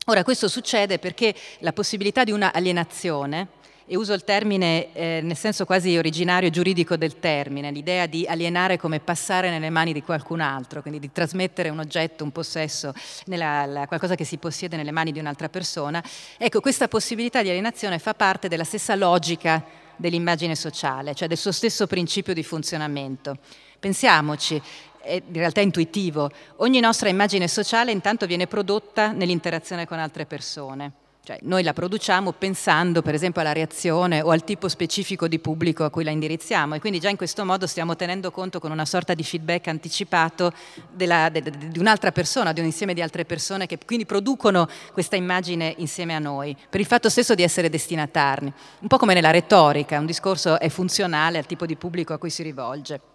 Ora, 0.08 0.24
questo 0.24 0.48
succede 0.48 1.00
perché 1.00 1.34
la 1.62 1.74
possibilità 1.74 2.24
di 2.24 2.30
una 2.30 2.54
alienazione, 2.54 3.48
e 3.88 3.96
uso 3.98 4.14
il 4.14 4.24
termine 4.24 4.94
eh, 4.94 5.20
nel 5.24 5.36
senso 5.36 5.66
quasi 5.66 5.98
originario 5.98 6.52
giuridico 6.52 6.96
del 6.96 7.18
termine, 7.18 7.72
l'idea 7.72 8.06
di 8.06 8.24
alienare 8.28 8.78
come 8.78 9.00
passare 9.00 9.50
nelle 9.50 9.72
mani 9.72 9.94
di 9.94 10.04
qualcun 10.04 10.42
altro, 10.42 10.82
quindi 10.82 11.00
di 11.00 11.12
trasmettere 11.12 11.70
un 11.70 11.80
oggetto, 11.80 12.24
un 12.24 12.32
possesso, 12.32 12.94
nella, 13.26 13.66
la, 13.66 13.88
qualcosa 13.88 14.14
che 14.14 14.26
si 14.26 14.38
possiede 14.38 14.76
nelle 14.78 14.92
mani 14.92 15.12
di 15.12 15.18
un'altra 15.18 15.50
persona, 15.50 16.04
ecco, 16.38 16.62
questa 16.62 16.88
possibilità 16.88 17.42
di 17.42 17.50
alienazione 17.50 17.98
fa 17.98 18.14
parte 18.14 18.48
della 18.48 18.64
stessa 18.64 18.94
logica 18.94 19.64
dell'immagine 19.96 20.54
sociale, 20.54 21.16
cioè 21.16 21.28
del 21.28 21.38
suo 21.38 21.52
stesso 21.52 21.88
principio 21.88 22.36
di 22.36 22.44
funzionamento. 22.44 23.38
Pensiamoci, 23.80 24.62
è 25.06 25.22
in 25.26 25.34
realtà 25.34 25.62
intuitivo. 25.62 26.30
Ogni 26.58 26.80
nostra 26.80 27.08
immagine 27.08 27.48
sociale 27.48 27.92
intanto 27.92 28.26
viene 28.26 28.48
prodotta 28.48 29.12
nell'interazione 29.12 29.86
con 29.86 30.00
altre 30.00 30.26
persone. 30.26 30.92
Cioè, 31.26 31.40
noi 31.42 31.64
la 31.64 31.74
produciamo 31.74 32.34
pensando 32.34 33.02
per 33.02 33.16
esempio 33.16 33.42
alla 33.42 33.52
reazione 33.52 34.22
o 34.22 34.30
al 34.30 34.44
tipo 34.44 34.68
specifico 34.68 35.28
di 35.28 35.40
pubblico 35.40 35.84
a 35.84 35.90
cui 35.90 36.04
la 36.04 36.12
indirizziamo 36.12 36.76
e 36.76 36.80
quindi 36.80 37.00
già 37.00 37.10
in 37.10 37.18
questo 37.18 37.44
modo 37.44 37.66
stiamo 37.66 37.96
tenendo 37.96 38.30
conto 38.30 38.60
con 38.60 38.70
una 38.70 38.86
sorta 38.86 39.16
di 39.16 39.24
feedback 39.24 39.68
anticipato 39.68 40.54
della, 40.92 41.30
de, 41.30 41.42
de, 41.42 41.52
di 41.72 41.80
un'altra 41.80 42.12
persona, 42.12 42.54
di 42.54 42.60
un 42.60 42.68
insieme 42.68 42.94
di 42.94 43.02
altre 43.02 43.26
persone 43.26 43.66
che 43.66 43.80
quindi 43.84 44.06
producono 44.06 44.68
questa 44.94 45.16
immagine 45.16 45.74
insieme 45.78 46.14
a 46.14 46.20
noi, 46.20 46.56
per 46.70 46.80
il 46.80 46.86
fatto 46.86 47.10
stesso 47.10 47.34
di 47.34 47.42
essere 47.42 47.70
destinatari. 47.70 48.54
Un 48.82 48.88
po' 48.88 48.98
come 48.98 49.16
nella 49.16 49.32
retorica, 49.32 49.98
un 49.98 50.06
discorso 50.06 50.60
è 50.60 50.70
funzionale 50.70 51.40
al 51.40 51.48
tipo 51.48 51.66
di 51.66 51.76
pubblico 51.76 52.14
a 52.14 52.20
cui 52.20 52.30
si 52.30 52.44
rivolge. 52.44 53.15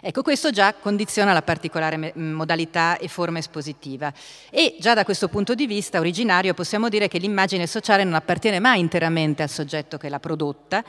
Ecco, 0.00 0.22
questo 0.22 0.50
già 0.50 0.74
condiziona 0.74 1.32
la 1.32 1.42
particolare 1.42 2.12
modalità 2.14 2.96
e 2.96 3.08
forma 3.08 3.38
espositiva 3.38 4.12
e 4.50 4.76
già 4.80 4.94
da 4.94 5.04
questo 5.04 5.28
punto 5.28 5.54
di 5.54 5.66
vista 5.66 5.98
originario 5.98 6.54
possiamo 6.54 6.88
dire 6.88 7.08
che 7.08 7.18
l'immagine 7.18 7.66
sociale 7.66 8.04
non 8.04 8.14
appartiene 8.14 8.58
mai 8.58 8.80
interamente 8.80 9.42
al 9.42 9.50
soggetto 9.50 9.98
che 9.98 10.08
l'ha 10.08 10.20
prodotta 10.20 10.82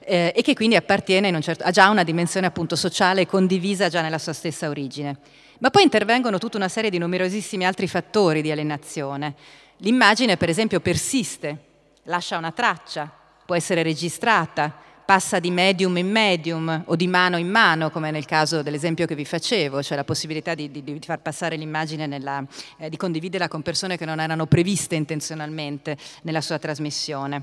eh, 0.00 0.32
e 0.34 0.42
che 0.42 0.54
quindi 0.54 0.76
appartiene 0.76 1.40
certo, 1.42 1.64
ha 1.64 1.70
già 1.70 1.88
una 1.90 2.04
dimensione 2.04 2.46
appunto 2.46 2.76
sociale 2.76 3.26
condivisa 3.26 3.88
già 3.88 4.00
nella 4.00 4.18
sua 4.18 4.32
stessa 4.32 4.68
origine. 4.68 5.18
Ma 5.58 5.70
poi 5.70 5.82
intervengono 5.82 6.38
tutta 6.38 6.56
una 6.56 6.68
serie 6.68 6.90
di 6.90 6.98
numerosissimi 6.98 7.64
altri 7.64 7.88
fattori 7.88 8.42
di 8.42 8.50
alienazione. 8.50 9.34
L'immagine 9.78 10.36
per 10.36 10.48
esempio 10.48 10.80
persiste, 10.80 11.58
lascia 12.04 12.38
una 12.38 12.52
traccia, 12.52 13.10
può 13.44 13.54
essere 13.54 13.82
registrata, 13.82 14.84
passa 15.06 15.38
di 15.38 15.50
medium 15.50 15.96
in 15.96 16.10
medium 16.10 16.82
o 16.84 16.96
di 16.96 17.06
mano 17.06 17.38
in 17.38 17.48
mano, 17.48 17.90
come 17.90 18.10
nel 18.10 18.26
caso 18.26 18.62
dell'esempio 18.62 19.06
che 19.06 19.14
vi 19.14 19.24
facevo, 19.24 19.82
cioè 19.82 19.96
la 19.96 20.04
possibilità 20.04 20.54
di, 20.54 20.70
di, 20.70 20.82
di 20.82 20.98
far 21.02 21.20
passare 21.20 21.56
l'immagine, 21.56 22.06
nella, 22.06 22.44
eh, 22.76 22.90
di 22.90 22.96
condividerla 22.96 23.48
con 23.48 23.62
persone 23.62 23.96
che 23.96 24.04
non 24.04 24.20
erano 24.20 24.46
previste 24.46 24.96
intenzionalmente 24.96 25.96
nella 26.22 26.40
sua 26.40 26.58
trasmissione. 26.58 27.42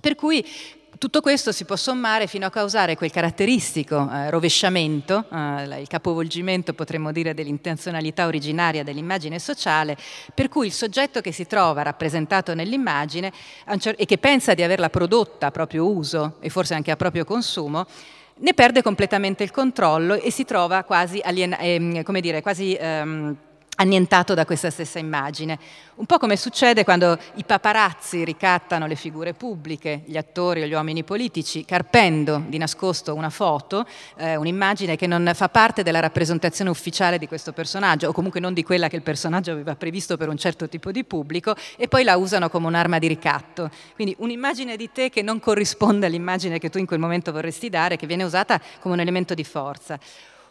Per 0.00 0.14
cui 0.14 0.44
tutto 0.98 1.20
questo 1.20 1.52
si 1.52 1.64
può 1.64 1.76
sommare 1.76 2.26
fino 2.26 2.46
a 2.46 2.50
causare 2.50 2.96
quel 2.96 3.10
caratteristico 3.10 4.08
eh, 4.10 4.28
rovesciamento, 4.30 5.24
eh, 5.32 5.80
il 5.80 5.86
capovolgimento 5.88 6.74
potremmo 6.74 7.12
dire 7.12 7.32
dell'intenzionalità 7.32 8.26
originaria 8.26 8.82
dell'immagine 8.82 9.38
sociale, 9.38 9.96
per 10.34 10.48
cui 10.48 10.66
il 10.66 10.72
soggetto 10.72 11.20
che 11.20 11.32
si 11.32 11.46
trova 11.46 11.82
rappresentato 11.82 12.54
nell'immagine 12.54 13.32
e 13.96 14.04
che 14.04 14.18
pensa 14.18 14.54
di 14.54 14.62
averla 14.62 14.90
prodotta 14.90 15.46
a 15.46 15.50
proprio 15.50 15.86
uso 15.86 16.36
e 16.40 16.50
forse 16.50 16.74
anche 16.74 16.90
a 16.90 16.96
proprio 16.96 17.24
consumo, 17.24 17.86
ne 18.42 18.54
perde 18.54 18.82
completamente 18.82 19.42
il 19.42 19.50
controllo 19.50 20.14
e 20.14 20.30
si 20.30 20.44
trova 20.44 20.82
quasi, 20.84 21.20
alien- 21.22 21.56
eh, 21.58 22.02
come 22.04 22.20
dire, 22.20 22.42
quasi 22.42 22.74
ehm, 22.74 23.36
annientato 23.80 24.34
da 24.34 24.44
questa 24.44 24.70
stessa 24.70 24.98
immagine. 24.98 25.58
Un 25.96 26.06
po' 26.06 26.18
come 26.18 26.36
succede 26.36 26.84
quando 26.84 27.18
i 27.34 27.44
paparazzi 27.44 28.24
ricattano 28.24 28.86
le 28.86 28.94
figure 28.94 29.32
pubbliche, 29.32 30.02
gli 30.04 30.16
attori 30.16 30.62
o 30.62 30.66
gli 30.66 30.72
uomini 30.72 31.02
politici, 31.02 31.64
carpendo 31.64 32.42
di 32.46 32.58
nascosto 32.58 33.14
una 33.14 33.30
foto, 33.30 33.86
eh, 34.16 34.36
un'immagine 34.36 34.96
che 34.96 35.06
non 35.06 35.30
fa 35.34 35.48
parte 35.48 35.82
della 35.82 36.00
rappresentazione 36.00 36.70
ufficiale 36.70 37.18
di 37.18 37.26
questo 37.26 37.52
personaggio, 37.52 38.08
o 38.08 38.12
comunque 38.12 38.40
non 38.40 38.52
di 38.52 38.62
quella 38.62 38.88
che 38.88 38.96
il 38.96 39.02
personaggio 39.02 39.52
aveva 39.52 39.74
previsto 39.74 40.16
per 40.16 40.28
un 40.28 40.36
certo 40.36 40.68
tipo 40.68 40.92
di 40.92 41.04
pubblico, 41.04 41.54
e 41.76 41.88
poi 41.88 42.04
la 42.04 42.16
usano 42.16 42.50
come 42.50 42.66
un'arma 42.66 42.98
di 42.98 43.08
ricatto. 43.08 43.70
Quindi 43.94 44.14
un'immagine 44.18 44.76
di 44.76 44.90
te 44.92 45.08
che 45.08 45.22
non 45.22 45.40
corrisponde 45.40 46.06
all'immagine 46.06 46.58
che 46.58 46.68
tu 46.68 46.78
in 46.78 46.86
quel 46.86 46.98
momento 46.98 47.32
vorresti 47.32 47.70
dare, 47.70 47.96
che 47.96 48.06
viene 48.06 48.24
usata 48.24 48.60
come 48.78 48.94
un 48.94 49.00
elemento 49.00 49.32
di 49.34 49.44
forza. 49.44 49.98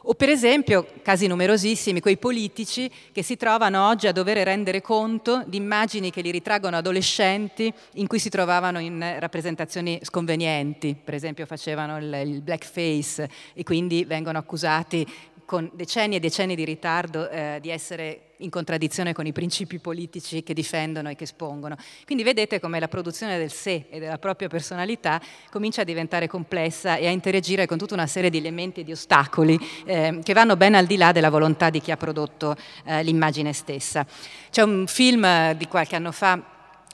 O 0.04 0.14
per 0.14 0.30
esempio, 0.30 0.88
casi 1.02 1.28
numerosissimi, 1.28 2.00
quei 2.00 2.18
politici 2.18 2.90
che 3.12 3.22
si 3.22 3.36
trovano 3.36 3.86
oggi 3.86 4.08
a 4.08 4.14
dover 4.14 4.38
rendere 4.38 4.80
conto 4.82 5.44
di 5.46 5.58
immagini 5.58 6.10
che 6.10 6.22
li 6.22 6.32
ritraggono 6.32 6.78
adolescenti 6.78 7.72
in 7.96 8.08
cui 8.08 8.18
si 8.18 8.30
trovavano 8.30 8.80
in 8.80 9.18
rappresentazioni 9.20 10.00
sconvenienti, 10.02 10.96
per 11.04 11.16
esempio 11.16 11.46
facevano 11.46 11.98
il, 11.98 12.42
blackface 12.42 13.30
e 13.54 13.64
quindi 13.64 14.06
vengono 14.06 14.38
accusati 14.38 15.06
con 15.50 15.68
decenni 15.74 16.16
e 16.16 16.20
decenni 16.20 16.54
di 16.54 16.64
ritardo 16.64 17.28
eh, 17.28 17.58
di 17.60 17.72
essere 17.72 18.34
in 18.38 18.52
contraddizione 18.52 19.14
con 19.14 19.26
i 19.26 19.32
principi 19.32 19.80
politici 19.80 20.44
che 20.44 20.54
difendono 20.54 21.10
e 21.10 21.16
che 21.16 21.24
espongono. 21.24 21.76
Quindi 22.06 22.24
vedete 22.24 22.60
come 22.60 22.80
la 22.80 22.88
produzione 22.88 23.36
del 23.40 23.52
sé 23.52 23.88
e 23.90 23.98
della 23.98 24.20
propria 24.20 24.48
personalità 24.48 25.20
comincia 25.50 25.82
a 25.82 25.86
diventare 25.86 26.28
complessa 26.28 26.98
e 26.98 27.08
a 27.08 27.10
interagire 27.10 27.66
con 27.66 27.80
tutta 27.80 27.96
una 27.96 28.06
serie 28.06 28.30
di 28.30 28.38
elementi 28.38 28.82
e 28.82 28.84
di 28.84 28.92
ostacoli 28.92 29.60
eh, 29.86 30.20
che 30.22 30.34
vanno 30.34 30.56
ben 30.56 30.76
al 30.76 30.86
di 30.86 30.98
là 30.98 31.12
della 31.12 31.32
volontà 31.32 31.72
di 31.72 31.82
chi 31.82 31.90
ha 31.90 31.98
prodotto 31.98 32.56
eh, 32.86 33.02
l'immagine 33.02 33.52
stessa. 33.52 34.06
C'è 34.52 34.62
un 34.62 34.86
film 34.86 35.54
di 35.54 35.68
qualche 35.68 35.96
anno 35.96 36.12
fa, 36.12 36.40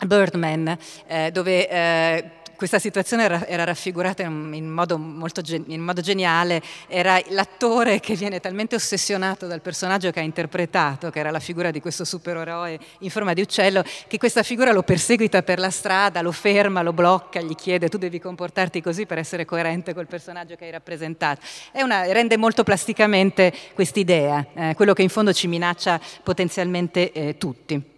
Birdman, 0.06 0.78
eh, 1.08 1.30
dove 1.30 1.70
eh, 1.70 2.32
questa 2.56 2.80
situazione 2.80 3.24
era, 3.24 3.46
era 3.48 3.64
raffigurata 3.64 4.24
in, 4.24 4.52
in, 4.54 4.70
modo 4.70 4.98
molto 4.98 5.42
in 5.48 5.82
modo 5.82 6.02
geniale, 6.02 6.62
era 6.88 7.20
l'attore 7.30 8.00
che 8.00 8.16
viene 8.16 8.40
talmente 8.40 8.76
ossessionato 8.76 9.48
dal 9.48 9.62
personaggio 9.62 10.12
che 10.12 10.20
ha 10.20 10.24
interpretato, 10.24 11.10
che 11.10 11.20
era 11.20 11.32
la 11.32 11.40
figura 11.40 11.72
di 11.72 11.80
questo 11.80 12.04
supereroe 12.04 12.80
in 13.00 13.10
forma 13.10 13.34
di 13.34 13.42
uccello, 13.42 13.84
che 14.08 14.18
questa 14.18 14.44
figura 14.44 14.72
lo 14.72 14.84
perseguita 14.84 15.44
per 15.44 15.60
la 15.60 15.70
strada, 15.70 16.22
lo 16.22 16.32
ferma, 16.32 16.82
lo 16.82 16.94
blocca, 16.94 17.42
gli 17.42 17.56
chiede 17.56 17.90
tu 17.90 17.98
devi 17.98 18.20
comportarti 18.20 18.82
così 18.82 19.06
per 19.06 19.18
essere 19.18 19.46
coerente 19.46 19.94
col 19.94 20.08
personaggio 20.08 20.56
che 20.56 20.66
hai 20.66 20.72
rappresentato. 20.72 21.42
Una, 21.74 22.12
rende 22.12 22.38
molto 22.38 22.64
plasticamente 22.64 23.54
quest'idea, 23.74 24.46
eh, 24.54 24.74
quello 24.76 24.94
che 24.94 25.02
in 25.02 25.10
fondo 25.10 25.34
ci 25.34 25.48
minaccia 25.48 26.00
potenzialmente 26.24 27.12
eh, 27.12 27.38
tutti. 27.38 27.94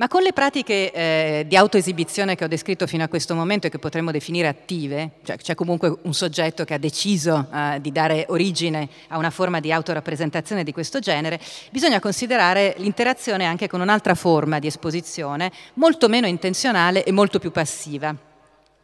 Ma 0.00 0.08
con 0.08 0.22
le 0.22 0.32
pratiche 0.32 0.90
eh, 0.92 1.44
di 1.46 1.56
autoesibizione 1.56 2.34
che 2.34 2.44
ho 2.44 2.48
descritto 2.48 2.86
fino 2.86 3.04
a 3.04 3.08
questo 3.08 3.34
momento 3.34 3.66
e 3.66 3.70
che 3.70 3.78
potremmo 3.78 4.10
definire 4.10 4.48
attive, 4.48 5.10
cioè 5.24 5.36
c'è 5.36 5.54
comunque 5.54 5.94
un 6.00 6.14
soggetto 6.14 6.64
che 6.64 6.72
ha 6.72 6.78
deciso 6.78 7.46
eh, 7.52 7.82
di 7.82 7.92
dare 7.92 8.24
origine 8.28 8.88
a 9.08 9.18
una 9.18 9.28
forma 9.28 9.60
di 9.60 9.70
autorappresentazione 9.70 10.64
di 10.64 10.72
questo 10.72 11.00
genere, 11.00 11.38
bisogna 11.70 12.00
considerare 12.00 12.72
l'interazione 12.78 13.44
anche 13.44 13.68
con 13.68 13.82
un'altra 13.82 14.14
forma 14.14 14.58
di 14.58 14.68
esposizione 14.68 15.52
molto 15.74 16.08
meno 16.08 16.26
intenzionale 16.26 17.04
e 17.04 17.12
molto 17.12 17.38
più 17.38 17.50
passiva. 17.50 18.16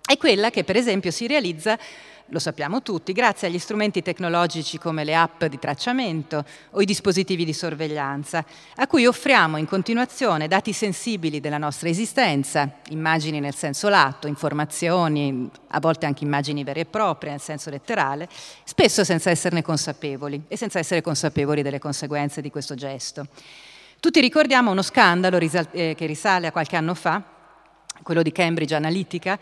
È 0.05 0.19
quella 0.19 0.51
che 0.51 0.65
per 0.65 0.77
esempio 0.77 1.11
si 1.11 1.27
realizza 1.27 1.79
lo 2.31 2.39
sappiamo 2.41 2.83
tutti, 2.83 3.13
grazie 3.13 3.47
agli 3.47 3.59
strumenti 3.59 4.03
tecnologici 4.03 4.79
come 4.79 5.05
le 5.05 5.15
app 5.15 5.45
di 5.45 5.59
tracciamento 5.59 6.45
o 6.71 6.81
i 6.81 6.85
dispositivi 6.85 7.45
di 7.45 7.53
sorveglianza, 7.53 8.45
a 8.77 8.87
cui 8.87 9.07
offriamo 9.07 9.57
in 9.59 9.67
continuazione 9.67 10.49
dati 10.49 10.73
sensibili 10.73 11.41
della 11.41 11.59
nostra 11.59 11.89
esistenza, 11.89 12.79
immagini 12.89 13.39
nel 13.39 13.55
senso 13.55 13.89
lato, 13.89 14.27
informazioni, 14.27 15.49
a 15.69 15.81
volte 15.81 16.07
anche 16.07 16.25
immagini 16.25 16.65
vere 16.65 16.81
e 16.81 16.87
proprie 16.87 17.31
nel 17.31 17.41
senso 17.41 17.71
letterale, 17.71 18.29
spesso 18.65 19.05
senza 19.05 19.31
esserne 19.31 19.63
consapevoli 19.63 20.43
e 20.49 20.57
senza 20.57 20.81
essere 20.81 21.03
consapevoli 21.03 21.63
delle 21.63 21.79
conseguenze 21.79 22.41
di 22.41 22.51
questo 22.51 22.75
gesto. 22.75 23.27
Tutti 24.01 24.21
ricordiamo 24.21 24.71
uno 24.73 24.83
scandalo 24.83 25.39
eh, 25.39 25.95
che 25.97 26.07
risale 26.07 26.49
a 26.49 26.53
qualche 26.53 26.77
anno 26.77 26.95
fa, 26.95 27.23
quello 28.03 28.23
di 28.23 28.33
Cambridge 28.33 28.75
Analytica, 28.75 29.39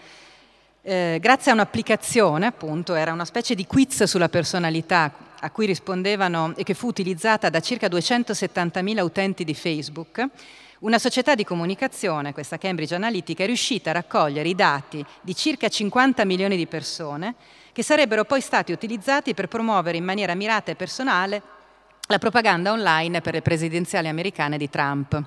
eh, 0.87 1.17
grazie 1.19 1.51
a 1.51 1.55
un'applicazione, 1.55 2.45
appunto, 2.45 2.95
era 2.95 3.11
una 3.11 3.25
specie 3.25 3.55
di 3.55 3.67
quiz 3.67 4.03
sulla 4.03 4.29
personalità 4.29 5.13
a 5.41 5.51
cui 5.51 5.65
rispondevano 5.65 6.53
e 6.57 6.63
che 6.63 6.75
fu 6.75 6.87
utilizzata 6.87 7.49
da 7.49 7.61
circa 7.61 7.87
270.000 7.89 9.01
utenti 9.01 9.45
di 9.45 9.55
Facebook, 9.55 10.27
una 10.81 10.99
società 10.99 11.35
di 11.35 11.45
comunicazione, 11.45 12.35
questa 12.35 12.59
Cambridge 12.59 12.95
Analytica, 12.95 13.45
è 13.45 13.47
riuscita 13.47 13.91
a 13.91 13.95
raccogliere 13.95 14.47
i 14.47 14.55
dati 14.55 15.03
di 15.23 15.35
circa 15.35 15.69
50 15.69 16.27
milioni 16.27 16.57
di 16.57 16.67
persone 16.67 17.35
che 17.73 17.83
sarebbero 17.83 18.25
poi 18.27 18.43
stati 18.43 18.71
utilizzati 18.71 19.33
per 19.33 19.49
promuovere 19.49 19.97
in 19.97 20.05
maniera 20.05 20.35
mirata 20.35 20.71
e 20.71 20.77
personale 20.77 21.43
la 22.09 22.19
propaganda 22.19 22.73
online 22.73 23.23
per 23.23 23.33
le 23.33 23.41
presidenziali 23.41 24.09
americane 24.09 24.59
di 24.59 24.69
Trump. 24.69 25.23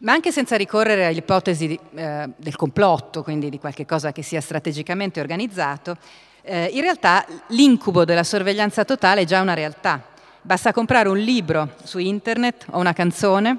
Ma 0.00 0.12
anche 0.12 0.30
senza 0.30 0.56
ricorrere 0.56 1.06
all'ipotesi 1.06 1.76
eh, 1.94 2.28
del 2.36 2.54
complotto, 2.54 3.24
quindi 3.24 3.50
di 3.50 3.58
qualche 3.58 3.84
cosa 3.84 4.12
che 4.12 4.22
sia 4.22 4.40
strategicamente 4.40 5.18
organizzato, 5.18 5.96
eh, 6.42 6.66
in 6.72 6.82
realtà 6.82 7.26
l'incubo 7.48 8.04
della 8.04 8.22
sorveglianza 8.22 8.84
totale 8.84 9.22
è 9.22 9.24
già 9.24 9.40
una 9.40 9.54
realtà. 9.54 10.00
Basta 10.40 10.72
comprare 10.72 11.08
un 11.08 11.18
libro 11.18 11.74
su 11.82 11.98
internet 11.98 12.66
o 12.70 12.78
una 12.78 12.92
canzone 12.92 13.58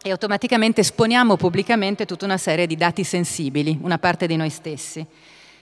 e 0.00 0.12
automaticamente 0.12 0.82
esponiamo 0.82 1.36
pubblicamente 1.36 2.06
tutta 2.06 2.26
una 2.26 2.38
serie 2.38 2.68
di 2.68 2.76
dati 2.76 3.02
sensibili, 3.02 3.76
una 3.82 3.98
parte 3.98 4.28
di 4.28 4.36
noi 4.36 4.50
stessi. 4.50 5.04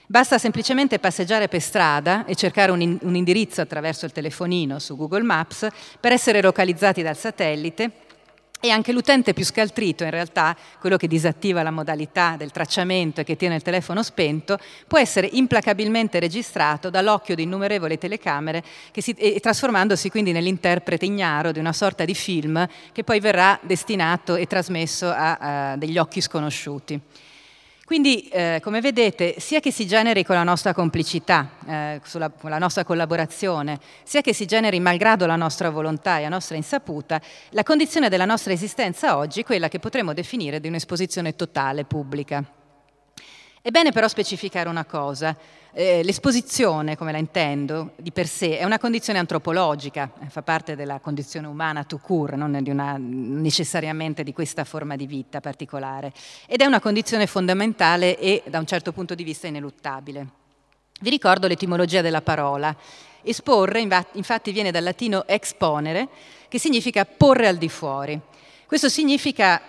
Basta 0.05 0.37
semplicemente 0.37 0.99
passeggiare 0.99 1.47
per 1.47 1.61
strada 1.61 2.25
e 2.25 2.35
cercare 2.35 2.71
un, 2.71 2.81
in- 2.81 2.99
un 3.01 3.15
indirizzo 3.15 3.61
attraverso 3.61 4.05
il 4.05 4.11
telefonino 4.11 4.77
su 4.77 4.95
Google 4.95 5.23
Maps 5.23 5.67
per 5.99 6.11
essere 6.11 6.41
localizzati 6.41 7.01
dal 7.01 7.17
satellite 7.17 7.91
e 8.61 8.69
anche 8.69 8.93
l'utente 8.93 9.33
più 9.33 9.43
scaltrito, 9.43 10.03
in 10.03 10.11
realtà 10.11 10.55
quello 10.79 10.95
che 10.95 11.07
disattiva 11.07 11.63
la 11.63 11.71
modalità 11.71 12.35
del 12.37 12.51
tracciamento 12.51 13.19
e 13.19 13.23
che 13.23 13.35
tiene 13.35 13.55
il 13.55 13.63
telefono 13.63 14.03
spento, 14.03 14.59
può 14.87 14.99
essere 14.99 15.27
implacabilmente 15.31 16.19
registrato 16.19 16.89
dall'occhio 16.89 17.35
di 17.35 17.43
innumerevoli 17.43 17.97
telecamere 17.97 18.63
si, 18.95 19.11
e 19.13 19.39
trasformandosi 19.39 20.09
quindi 20.09 20.31
nell'interprete 20.31 21.05
ignaro 21.05 21.51
di 21.51 21.59
una 21.59 21.73
sorta 21.73 22.05
di 22.05 22.13
film 22.13 22.67
che 22.91 23.03
poi 23.03 23.19
verrà 23.19 23.59
destinato 23.63 24.35
e 24.35 24.45
trasmesso 24.45 25.09
a, 25.09 25.71
a 25.71 25.75
degli 25.75 25.97
occhi 25.97 26.21
sconosciuti. 26.21 27.01
Quindi, 27.91 28.29
eh, 28.29 28.61
come 28.63 28.79
vedete, 28.79 29.35
sia 29.39 29.59
che 29.59 29.69
si 29.69 29.85
generi 29.85 30.23
con 30.23 30.37
la 30.37 30.43
nostra 30.43 30.73
complicità, 30.73 31.49
eh, 31.67 31.99
sulla, 32.05 32.29
con 32.29 32.49
la 32.49 32.57
nostra 32.57 32.85
collaborazione, 32.85 33.81
sia 34.03 34.21
che 34.21 34.33
si 34.33 34.45
generi 34.45 34.79
malgrado 34.79 35.25
la 35.25 35.35
nostra 35.35 35.69
volontà 35.69 36.17
e 36.17 36.21
la 36.21 36.29
nostra 36.29 36.55
insaputa, 36.55 37.19
la 37.49 37.63
condizione 37.63 38.07
della 38.07 38.23
nostra 38.23 38.53
esistenza 38.53 39.17
oggi 39.17 39.41
è 39.41 39.43
quella 39.43 39.67
che 39.67 39.79
potremmo 39.79 40.13
definire 40.13 40.61
di 40.61 40.69
un'esposizione 40.69 41.35
totale 41.35 41.83
pubblica. 41.83 42.60
È 43.63 43.69
bene 43.69 43.91
però 43.91 44.07
specificare 44.07 44.69
una 44.69 44.85
cosa. 44.85 45.37
Eh, 45.71 46.01
l'esposizione, 46.03 46.97
come 46.97 47.11
la 47.11 47.19
intendo, 47.19 47.91
di 47.95 48.11
per 48.11 48.25
sé 48.25 48.57
è 48.57 48.63
una 48.63 48.79
condizione 48.79 49.19
antropologica, 49.19 50.13
eh, 50.19 50.29
fa 50.29 50.41
parte 50.41 50.75
della 50.75 50.99
condizione 50.99 51.45
umana 51.45 51.83
to 51.83 51.99
cure, 51.99 52.35
non 52.35 52.57
di 52.63 52.71
una, 52.71 52.95
necessariamente 52.97 54.23
di 54.23 54.33
questa 54.33 54.63
forma 54.63 54.95
di 54.95 55.05
vita 55.05 55.41
particolare, 55.41 56.11
ed 56.47 56.61
è 56.61 56.65
una 56.65 56.79
condizione 56.79 57.27
fondamentale 57.27 58.17
e 58.17 58.41
da 58.47 58.57
un 58.57 58.65
certo 58.65 58.93
punto 58.93 59.13
di 59.13 59.23
vista 59.23 59.45
ineluttabile. 59.45 60.27
Vi 60.99 61.09
ricordo 61.11 61.45
l'etimologia 61.45 62.01
della 62.01 62.23
parola. 62.23 62.75
Esporre, 63.21 63.79
infatti, 64.13 64.51
viene 64.51 64.71
dal 64.71 64.83
latino 64.83 65.27
exponere, 65.27 66.07
che 66.47 66.57
significa 66.57 67.05
porre 67.05 67.47
al 67.47 67.57
di 67.57 67.69
fuori. 67.69 68.19
Questo 68.65 68.89
significa 68.89 69.61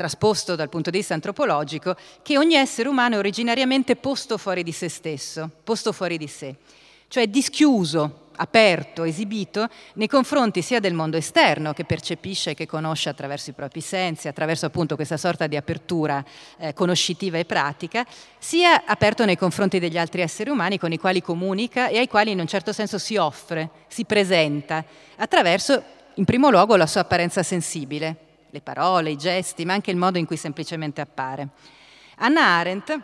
trasposto 0.00 0.56
dal 0.56 0.70
punto 0.70 0.88
di 0.88 0.96
vista 0.96 1.12
antropologico, 1.12 1.94
che 2.22 2.38
ogni 2.38 2.54
essere 2.54 2.88
umano 2.88 3.16
è 3.16 3.18
originariamente 3.18 3.96
posto 3.96 4.38
fuori 4.38 4.62
di 4.62 4.72
se 4.72 4.88
stesso, 4.88 5.50
posto 5.62 5.92
fuori 5.92 6.16
di 6.16 6.26
sé, 6.26 6.54
cioè 7.08 7.26
dischiuso, 7.26 8.28
aperto, 8.36 9.04
esibito 9.04 9.68
nei 9.96 10.08
confronti 10.08 10.62
sia 10.62 10.80
del 10.80 10.94
mondo 10.94 11.18
esterno 11.18 11.74
che 11.74 11.84
percepisce 11.84 12.52
e 12.52 12.54
che 12.54 12.66
conosce 12.66 13.10
attraverso 13.10 13.50
i 13.50 13.52
propri 13.52 13.82
sensi, 13.82 14.26
attraverso 14.26 14.64
appunto 14.64 14.94
questa 14.94 15.18
sorta 15.18 15.46
di 15.46 15.56
apertura 15.56 16.24
eh, 16.56 16.72
conoscitiva 16.72 17.36
e 17.36 17.44
pratica, 17.44 18.06
sia 18.38 18.86
aperto 18.86 19.26
nei 19.26 19.36
confronti 19.36 19.78
degli 19.78 19.98
altri 19.98 20.22
esseri 20.22 20.48
umani 20.48 20.78
con 20.78 20.92
i 20.92 20.98
quali 20.98 21.20
comunica 21.20 21.88
e 21.88 21.98
ai 21.98 22.08
quali 22.08 22.30
in 22.30 22.40
un 22.40 22.46
certo 22.46 22.72
senso 22.72 22.96
si 22.96 23.16
offre, 23.16 23.68
si 23.86 24.06
presenta, 24.06 24.82
attraverso 25.16 25.82
in 26.14 26.24
primo 26.24 26.48
luogo 26.48 26.74
la 26.76 26.86
sua 26.86 27.02
apparenza 27.02 27.42
sensibile, 27.42 28.28
le 28.50 28.60
parole, 28.60 29.10
i 29.10 29.16
gesti, 29.16 29.64
ma 29.64 29.74
anche 29.74 29.90
il 29.90 29.96
modo 29.96 30.18
in 30.18 30.26
cui 30.26 30.36
semplicemente 30.36 31.00
appare. 31.00 31.48
Anna 32.16 32.42
Arendt 32.42 33.00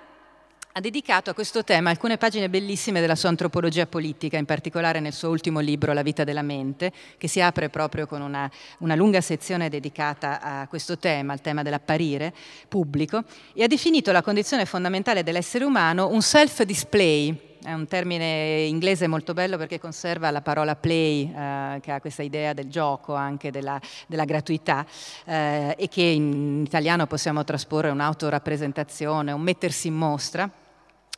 ha 0.77 0.81
dedicato 0.81 1.31
a 1.31 1.33
questo 1.33 1.65
tema 1.65 1.89
alcune 1.89 2.19
pagine 2.19 2.51
bellissime 2.51 3.01
della 3.01 3.15
sua 3.15 3.31
antropologia 3.31 3.87
politica, 3.87 4.37
in 4.37 4.45
particolare 4.45 5.01
nel 5.01 5.15
suo 5.15 5.31
ultimo 5.31 5.61
libro 5.61 5.95
La 5.95 6.03
vita 6.03 6.23
della 6.23 6.43
mente, 6.43 6.93
che 7.17 7.29
si 7.29 7.41
apre 7.41 7.71
proprio 7.71 8.07
con 8.07 8.21
una, 8.21 8.51
una 8.81 8.95
lunga 8.95 9.23
sezione 9.23 9.71
dedicata 9.71 10.43
a 10.43 10.69
questo 10.69 10.99
tema, 10.99 11.33
al 11.33 11.41
tema 11.41 11.63
dell'apparire 11.63 12.35
pubblico, 12.69 13.25
e 13.55 13.63
ha 13.63 13.69
definito 13.69 14.13
la 14.13 14.21
condizione 14.21 14.67
fondamentale 14.67 15.23
dell'essere 15.23 15.65
umano 15.65 16.09
un 16.09 16.21
self-display, 16.21 17.56
è 17.63 17.73
un 17.73 17.87
termine 17.87 18.63
inglese 18.63 19.07
molto 19.07 19.35
bello 19.35 19.57
perché 19.57 19.79
conserva 19.79 20.31
la 20.31 20.41
parola 20.41 20.77
play, 20.77 21.33
eh, 21.33 21.81
che 21.81 21.93
ha 21.93 22.01
questa 22.01 22.23
idea 22.23 22.53
del 22.53 22.69
gioco, 22.69 23.15
anche 23.15 23.51
della, 23.51 23.81
della 24.07 24.25
gratuità, 24.25 24.87
eh, 25.25 25.75
e 25.79 25.89
che 25.89 26.03
in 26.03 26.63
italiano 26.65 27.07
possiamo 27.07 27.45
trasporre 27.45 27.91
un'autorappresentazione, 27.91 29.33
un 29.33 29.41
mettersi 29.41 29.89
in 29.89 29.95
mostra. 29.95 30.51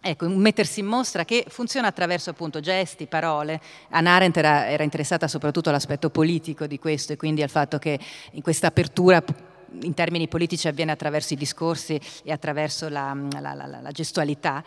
Ecco, 0.01 0.27
un 0.27 0.37
mettersi 0.37 0.79
in 0.81 0.87
mostra 0.87 1.25
che 1.25 1.45
funziona 1.49 1.89
attraverso 1.89 2.31
appunto 2.31 2.61
gesti, 2.61 3.07
parole. 3.07 3.61
Anna 3.91 4.13
Arendt 4.13 4.37
era, 4.37 4.69
era 4.69 4.85
interessata 4.85 5.27
soprattutto 5.27 5.71
all'aspetto 5.71 6.09
politico 6.09 6.67
di 6.69 6.79
questo 6.79 7.13
e 7.13 7.17
quindi 7.17 7.43
al 7.43 7.51
fatto 7.51 7.79
che 7.79 7.99
in 8.33 8.43
questa 8.43 8.69
apertura 8.69 9.23
in 9.83 9.95
termini 9.95 10.29
politici 10.29 10.69
avviene 10.69 10.93
attraverso 10.93 11.35
i 11.35 11.37
discorsi 11.37 12.01
e 12.23 12.33
attraverso 12.33 12.89
la, 12.89 13.17
la, 13.41 13.55
la, 13.55 13.67
la 13.67 13.91
gestualità. 13.91 14.63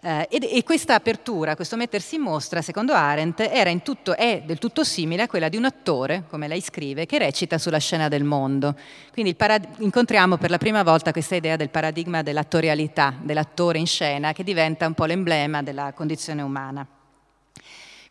Eh, 0.00 0.28
e, 0.30 0.56
e, 0.56 0.62
questa 0.62 0.94
apertura, 0.94 1.56
questo 1.56 1.76
mettersi 1.76 2.16
in 2.16 2.22
mostra, 2.22 2.62
secondo 2.62 2.92
Arendt, 2.92 3.82
tutto, 3.82 4.16
è 4.16 4.42
del 4.44 4.58
tutto 4.58 4.84
simile 4.84 5.22
a 5.22 5.26
quella 5.26 5.48
di 5.48 5.56
un 5.56 5.64
attore, 5.64 6.24
come 6.28 6.48
lei 6.48 6.60
scrive, 6.60 7.06
che 7.06 7.18
recita 7.18 7.58
sulla 7.58 7.78
scena 7.78 8.08
del 8.08 8.24
mondo. 8.24 8.76
Quindi 9.12 9.34
parad- 9.34 9.66
incontriamo 9.78 10.36
per 10.36 10.50
la 10.50 10.58
prima 10.58 10.82
volta 10.82 11.12
questa 11.12 11.34
idea 11.34 11.56
del 11.56 11.70
paradigma 11.70 12.22
dell'attorialità, 12.22 13.14
dell'attore 13.20 13.78
in 13.78 13.86
scena, 13.86 14.32
che 14.32 14.44
diventa 14.44 14.86
un 14.86 14.94
po' 14.94 15.04
l'emblema 15.04 15.62
della 15.62 15.92
condizione 15.92 16.42
umana. 16.42 16.86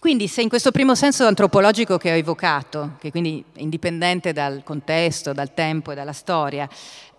Quindi 0.04 0.28
se 0.28 0.42
in 0.42 0.50
questo 0.50 0.72
primo 0.72 0.96
senso 0.96 1.26
antropologico 1.26 1.98
che 1.98 2.12
ho 2.12 2.16
evocato, 2.16 2.96
che 3.00 3.10
quindi 3.10 3.42
è 3.56 3.62
indipendente 3.62 4.34
dal 4.34 4.62
contesto, 4.62 5.32
dal 5.32 5.54
tempo 5.54 5.94
e 5.94 5.96
dalla 5.96 6.12
storia, 6.12 6.68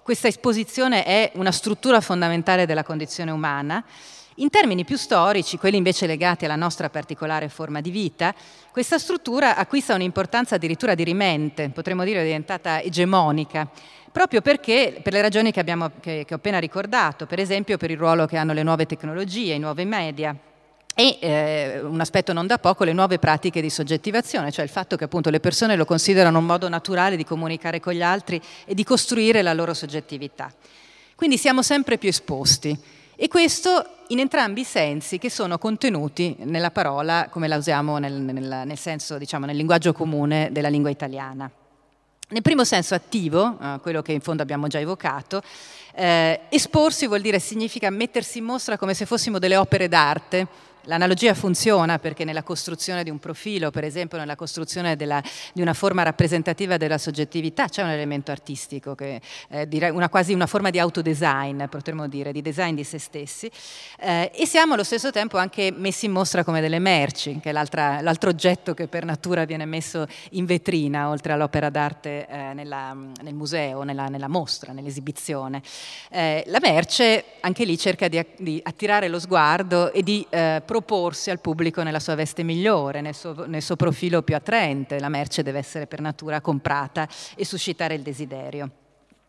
questa 0.03 0.29
esposizione 0.29 1.03
è 1.03 1.33
una 1.37 1.51
struttura 1.51 2.03
fondamentale 2.03 2.67
della 2.67 2.85
condizione 2.85 3.31
umana, 3.31 3.83
in 4.35 4.51
termini 4.51 4.85
più 4.85 4.99
storici, 4.99 5.57
quelli 5.57 5.79
invece 5.79 6.07
legati 6.07 6.45
alla 6.45 6.57
nostra 6.57 6.91
particolare 6.91 7.49
forma 7.49 7.81
di 7.81 7.89
vita, 7.89 8.35
questa 8.71 8.99
struttura 8.99 9.57
acquista 9.57 9.95
un'importanza 9.95 10.57
addirittura 10.57 10.95
dirimente, 10.95 11.71
potremmo 11.71 12.05
dire 12.05 12.23
diventata 12.23 12.83
egemonica, 12.83 13.67
proprio 14.13 14.43
perché, 14.43 15.01
per 15.03 15.15
le 15.15 15.23
ragioni 15.23 15.53
che, 15.53 15.61
abbiamo, 15.61 15.91
che, 16.01 16.25
che 16.27 16.35
ho 16.35 16.37
appena 16.37 16.59
ricordato, 16.59 17.25
per 17.25 17.39
esempio 17.41 17.79
per 17.79 17.91
il 17.91 17.97
ruolo 17.97 18.27
che 18.27 18.37
hanno 18.37 18.53
le 18.53 18.63
nuove 18.63 18.85
tecnologie, 18.85 19.55
i 19.55 19.59
nuovi 19.59 19.87
media, 19.87 20.37
e 20.95 21.19
eh, 21.21 21.81
un 21.81 22.01
aspetto 22.01 22.33
non 22.33 22.47
da 22.47 22.59
poco, 22.59 22.85
le 22.85 22.93
nuove 22.93 23.19
pratiche 23.19 23.61
di 23.61 23.69
soggettivazione, 23.69 24.53
cioè 24.53 24.65
il 24.65 24.71
fatto 24.71 24.97
che 24.97 25.05
appunto 25.05 25.29
le 25.29 25.41
persone 25.41 25.75
lo 25.75 25.85
considerano 25.85 26.39
un 26.39 26.47
modo 26.47 26.69
naturale 26.69 27.17
di 27.17 27.25
comunicare 27.25 27.81
con 27.81 27.93
gli 27.95 28.03
altri 28.03 28.41
e 28.65 28.75
di 28.75 28.85
costruire 28.85 29.43
la 29.43 29.53
loro 29.53 29.75
soggettività. 29.75 30.53
Quindi 31.17 31.37
siamo 31.37 31.63
sempre 31.63 31.99
più 31.99 32.09
esposti 32.09 32.77
e 33.17 33.29
questo 33.29 33.87
in 34.09 34.21
entrambi 34.21 34.61
i 34.61 34.65
sensi 34.65 35.19
che 35.19 35.31
sono 35.31 35.59
contenuti 35.59 36.37
nella 36.41 36.71
parola 36.71 37.29
come 37.31 37.49
la 37.49 37.57
usiamo 37.57 37.99
nel, 37.99 38.13
nel, 38.13 38.63
nel 38.65 38.79
senso, 38.79 39.19
diciamo, 39.19 39.47
nel 39.47 39.57
linguaggio 39.57 39.93
comune 39.93 40.51
della 40.53 40.69
lingua 40.69 40.91
italiana. 40.91 41.51
Nel 42.29 42.43
primo 42.43 42.65
senso 42.65 42.95
attivo, 42.95 43.59
eh, 43.61 43.79
quello 43.81 44.01
che 44.01 44.13
in 44.13 44.21
fondo 44.21 44.43
abbiamo 44.43 44.67
già 44.67 44.79
evocato, 44.79 45.43
eh, 45.95 46.41
esporsi 46.49 47.07
vuol 47.07 47.21
dire 47.21 47.39
significa 47.39 47.91
mettersi 47.91 48.39
in 48.39 48.45
mostra 48.45 48.79
come 48.79 48.95
se 48.95 49.07
fossimo 49.07 49.39
delle 49.39 49.57
opere 49.57 49.89
d'arte 49.89 50.47
L'analogia 50.87 51.33
funziona 51.35 51.99
perché 51.99 52.25
nella 52.25 52.43
costruzione 52.43 53.05
di 53.05 53.11
un 53.11 53.19
profilo, 53.19 53.71
per 53.71 53.85
esempio 53.85 54.19
nella 54.19 54.37
costruzione 54.37 54.97
della, 54.97 55.23
di 55.53 55.63
una 55.63 55.73
forma 55.73 56.03
rappresentativa 56.03 56.77
della 56.77 56.99
soggettività, 56.99 57.69
c'è 57.69 57.83
un 57.83 57.89
elemento 57.89 58.31
artistico, 58.31 58.95
che, 58.95 59.21
eh, 59.49 59.91
una, 59.91 60.09
quasi 60.09 60.35
una 60.35 60.47
forma 60.47 60.71
di 60.71 60.79
autodesign, 60.79 61.65
potremmo 61.65 62.07
dire, 62.07 62.33
di 62.33 62.43
design 62.43 62.75
di 62.75 62.85
se 62.85 62.99
stessi, 62.99 63.51
eh, 63.99 64.31
e 64.35 64.47
siamo 64.47 64.75
allo 64.75 64.85
stesso 64.85 65.11
tempo 65.11 65.39
anche 65.39 65.73
messi 65.75 66.07
in 66.07 66.13
mostra 66.13 66.45
come 66.45 66.61
delle 66.61 66.79
merci, 66.79 67.39
che 67.41 67.51
è 67.51 67.53
l'altro 67.53 68.29
oggetto 68.29 68.75
che 68.75 68.87
per 68.87 69.05
natura 69.05 69.45
viene 69.45 69.65
messo 69.65 70.07
in 70.31 70.45
vetrina, 70.45 71.09
oltre 71.09 71.33
all'opera 71.33 71.71
d'arte 71.71 72.27
eh, 72.27 72.53
nella, 72.53 72.95
nel 73.23 73.35
museo, 73.35 73.83
nella, 73.85 74.09
nella 74.09 74.29
mostra, 74.29 74.73
nell'esibizione. 74.73 75.63
Eh, 76.11 76.45
la 76.49 76.59
merce 76.61 77.25
anche 77.41 77.65
lì 77.65 77.79
cerca 77.79 78.09
di, 78.09 78.23
di 78.37 78.61
attirare 78.63 79.09
lo 79.09 79.19
sguardo 79.19 79.93
e 79.93 80.03
di 80.03 80.27
eh, 80.29 80.63
proporsi 80.75 81.31
al 81.31 81.39
pubblico 81.39 81.85
nella 81.85 82.01
sua 82.01 82.17
veste 82.17 82.43
migliore, 82.43 83.01
nel 83.01 83.15
suo, 83.15 83.47
nel 83.47 83.63
suo 83.63 83.77
profilo 83.77 84.23
più 84.23 84.35
attraente. 84.35 84.99
La 84.99 85.09
merce 85.09 85.45
deve 85.45 85.61
essere 85.61 85.87
per 85.87 86.01
natura 86.01 86.41
comprata 86.41 87.09
e 87.37 87.45
suscitare 87.45 87.95
il 87.95 88.03
desiderio. 88.03 88.69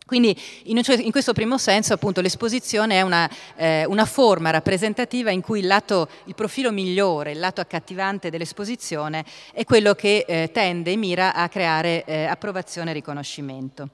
Quindi 0.04 0.36
in, 0.64 0.80
in, 0.84 1.10
questo 1.12 1.32
primo 1.32 1.56
senso 1.56 1.94
appunto 1.94 2.20
l'esposizione 2.20 2.96
è 2.96 3.02
una, 3.02 3.30
eh, 3.54 3.84
una 3.84 4.06
forma 4.06 4.50
rappresentativa 4.50 5.30
in 5.30 5.40
cui 5.40 5.60
il, 5.60 5.68
lato, 5.68 6.08
il, 6.24 6.34
profilo 6.34 6.72
migliore, 6.72 7.30
il 7.30 7.38
lato 7.38 7.60
accattivante 7.60 8.28
dell'esposizione 8.28 9.24
è 9.52 9.62
quello 9.62 9.94
che 9.94 10.24
eh, 10.26 10.50
tende 10.52 10.90
e 10.90 10.96
mira 10.96 11.32
a 11.32 11.48
creare 11.48 12.04
eh, 12.06 12.24
approvazione 12.24 12.90
e 12.90 12.94
riconoscimento. 12.94 13.90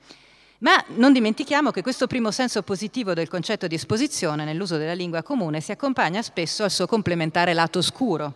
Ma 0.62 0.82
non 0.94 1.12
dimentichiamo 1.12 1.72
che 1.72 1.82
questo 1.82 2.06
primo 2.06 2.30
senso 2.30 2.62
positivo 2.62 3.14
del 3.14 3.28
concetto 3.28 3.66
di 3.66 3.74
esposizione 3.74 4.44
nell'uso 4.44 4.76
della 4.76 4.94
lingua 4.94 5.22
comune 5.22 5.60
si 5.60 5.72
accompagna 5.72 6.22
spesso 6.22 6.62
al 6.62 6.70
suo 6.70 6.86
complementare 6.86 7.52
lato 7.52 7.80
oscuro. 7.80 8.34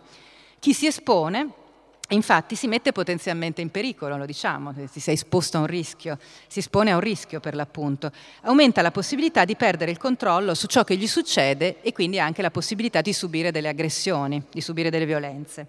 Chi 0.58 0.74
si 0.74 0.86
espone 0.86 1.64
Infatti 2.10 2.54
si 2.54 2.68
mette 2.68 2.92
potenzialmente 2.92 3.60
in 3.60 3.72
pericolo, 3.72 4.16
lo 4.16 4.26
diciamo, 4.26 4.72
si 4.88 5.10
è 5.10 5.12
esposto 5.12 5.56
a 5.56 5.60
un 5.60 5.66
rischio, 5.66 6.18
si 6.46 6.60
espone 6.60 6.92
a 6.92 6.94
un 6.94 7.00
rischio 7.00 7.40
per 7.40 7.56
l'appunto, 7.56 8.12
aumenta 8.42 8.80
la 8.80 8.92
possibilità 8.92 9.44
di 9.44 9.56
perdere 9.56 9.90
il 9.90 9.98
controllo 9.98 10.54
su 10.54 10.68
ciò 10.68 10.84
che 10.84 10.94
gli 10.96 11.08
succede 11.08 11.82
e 11.82 11.92
quindi 11.92 12.20
anche 12.20 12.42
la 12.42 12.52
possibilità 12.52 13.00
di 13.00 13.12
subire 13.12 13.50
delle 13.50 13.66
aggressioni, 13.66 14.40
di 14.52 14.60
subire 14.60 14.88
delle 14.88 15.04
violenze. 15.04 15.66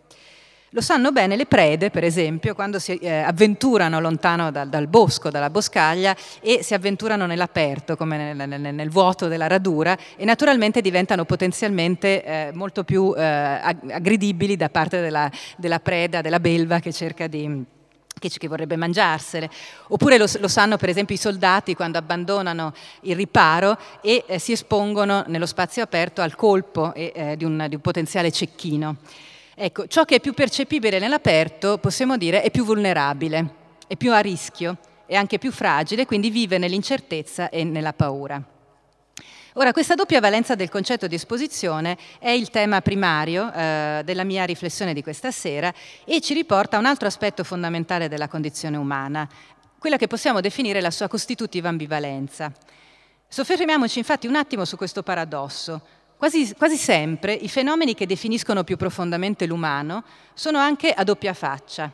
Lo 0.77 0.83
sanno 0.83 1.11
bene 1.11 1.35
le 1.35 1.47
prede, 1.47 1.89
per 1.89 2.03
esempio, 2.03 2.53
quando 2.53 2.77
si 2.77 2.97
eh, 2.97 3.09
avventurano 3.09 3.99
lontano 3.99 4.51
dal, 4.51 4.69
dal, 4.69 4.85
bosco, 4.85 5.31
dalla 5.31 5.49
boscaglia 5.49 6.15
e 6.39 6.61
si 6.61 6.75
avventurano 6.75 7.25
nell'aperto, 7.25 7.97
come 7.97 8.31
nel, 8.35 8.47
nel, 8.47 8.75
nel, 8.75 8.89
vuoto 8.91 9.27
della 9.27 9.47
radura, 9.47 9.97
e 10.15 10.23
naturalmente 10.23 10.81
diventano 10.81 11.25
potenzialmente 11.25 12.23
eh, 12.23 12.51
molto 12.53 12.83
più 12.83 13.11
eh, 13.17 13.23
aggredibili 13.23 14.55
da 14.55 14.69
parte 14.69 15.01
della, 15.01 15.31
della 15.57 15.79
preda, 15.79 16.21
della 16.21 16.39
belva 16.39 16.77
che 16.77 16.93
cerca 16.93 17.25
di 17.25 17.65
che, 18.19 18.47
vorrebbe 18.47 18.75
mangiarsele. 18.75 19.49
Oppure 19.87 20.19
lo, 20.19 20.27
lo, 20.37 20.47
sanno 20.47 20.77
per 20.77 20.89
esempio 20.89 21.15
i 21.15 21.17
soldati 21.17 21.73
quando 21.73 21.97
abbandonano 21.97 22.71
il 23.01 23.15
riparo 23.15 23.79
e 23.99 24.25
eh, 24.27 24.37
si 24.37 24.51
espongono 24.51 25.23
nello 25.25 25.47
spazio 25.47 25.81
aperto 25.81 26.21
al 26.21 26.35
colpo 26.35 26.93
eh, 26.93 27.33
di, 27.35 27.45
un, 27.45 27.65
di 27.67 27.73
un 27.73 27.81
potenziale 27.81 28.31
cecchino. 28.31 28.97
Ecco, 29.59 29.87
ciò 29.87 30.05
che 30.05 30.17
è 30.17 30.19
più 30.19 30.35
percepibile 30.35 30.99
nell'aperto, 30.99 31.79
possiamo 31.79 32.15
dire, 32.15 32.43
è 32.43 32.51
più 32.51 32.63
vulnerabile, 32.63 33.53
è 33.87 33.95
più 33.95 34.13
a 34.13 34.19
rischio, 34.19 34.77
è 35.07 35.15
anche 35.15 35.39
più 35.39 35.51
fragile, 35.51 36.05
quindi 36.05 36.29
vive 36.29 36.59
nell'incertezza 36.59 37.49
e 37.49 37.63
nella 37.63 37.91
paura. 37.91 38.39
Ora, 39.53 39.71
questa 39.71 39.95
doppia 39.95 40.19
valenza 40.19 40.53
del 40.53 40.69
concetto 40.69 41.07
di 41.07 41.15
esposizione 41.15 41.97
è 42.19 42.29
il 42.29 42.51
tema 42.51 42.81
primario 42.81 43.51
eh, 43.51 44.01
della 44.05 44.23
mia 44.23 44.45
riflessione 44.45 44.93
di 44.93 45.01
questa 45.01 45.31
sera 45.31 45.73
e 46.05 46.21
ci 46.21 46.35
riporta 46.35 46.77
a 46.77 46.79
un 46.79 46.85
altro 46.85 47.07
aspetto 47.07 47.43
fondamentale 47.43 48.09
della 48.09 48.27
condizione 48.27 48.77
umana, 48.77 49.27
quella 49.79 49.97
che 49.97 50.05
possiamo 50.05 50.39
definire 50.39 50.81
la 50.81 50.91
sua 50.91 51.07
costitutiva 51.07 51.67
ambivalenza. 51.67 52.51
Soffermiamoci 53.27 53.97
infatti 53.97 54.27
un 54.27 54.35
attimo 54.35 54.65
su 54.65 54.77
questo 54.77 55.01
paradosso. 55.01 55.81
Quasi, 56.17 56.55
quasi, 56.55 56.77
sempre 56.77 57.31
i 57.33 57.47
fenomeni 57.47 57.93
che 57.93 58.07
definiscono 58.07 58.63
più 58.63 58.75
profondamente 58.75 59.45
l'umano 59.45 60.03
sono 60.33 60.57
anche 60.57 60.91
a 60.91 61.03
doppia 61.03 61.35
faccia. 61.35 61.93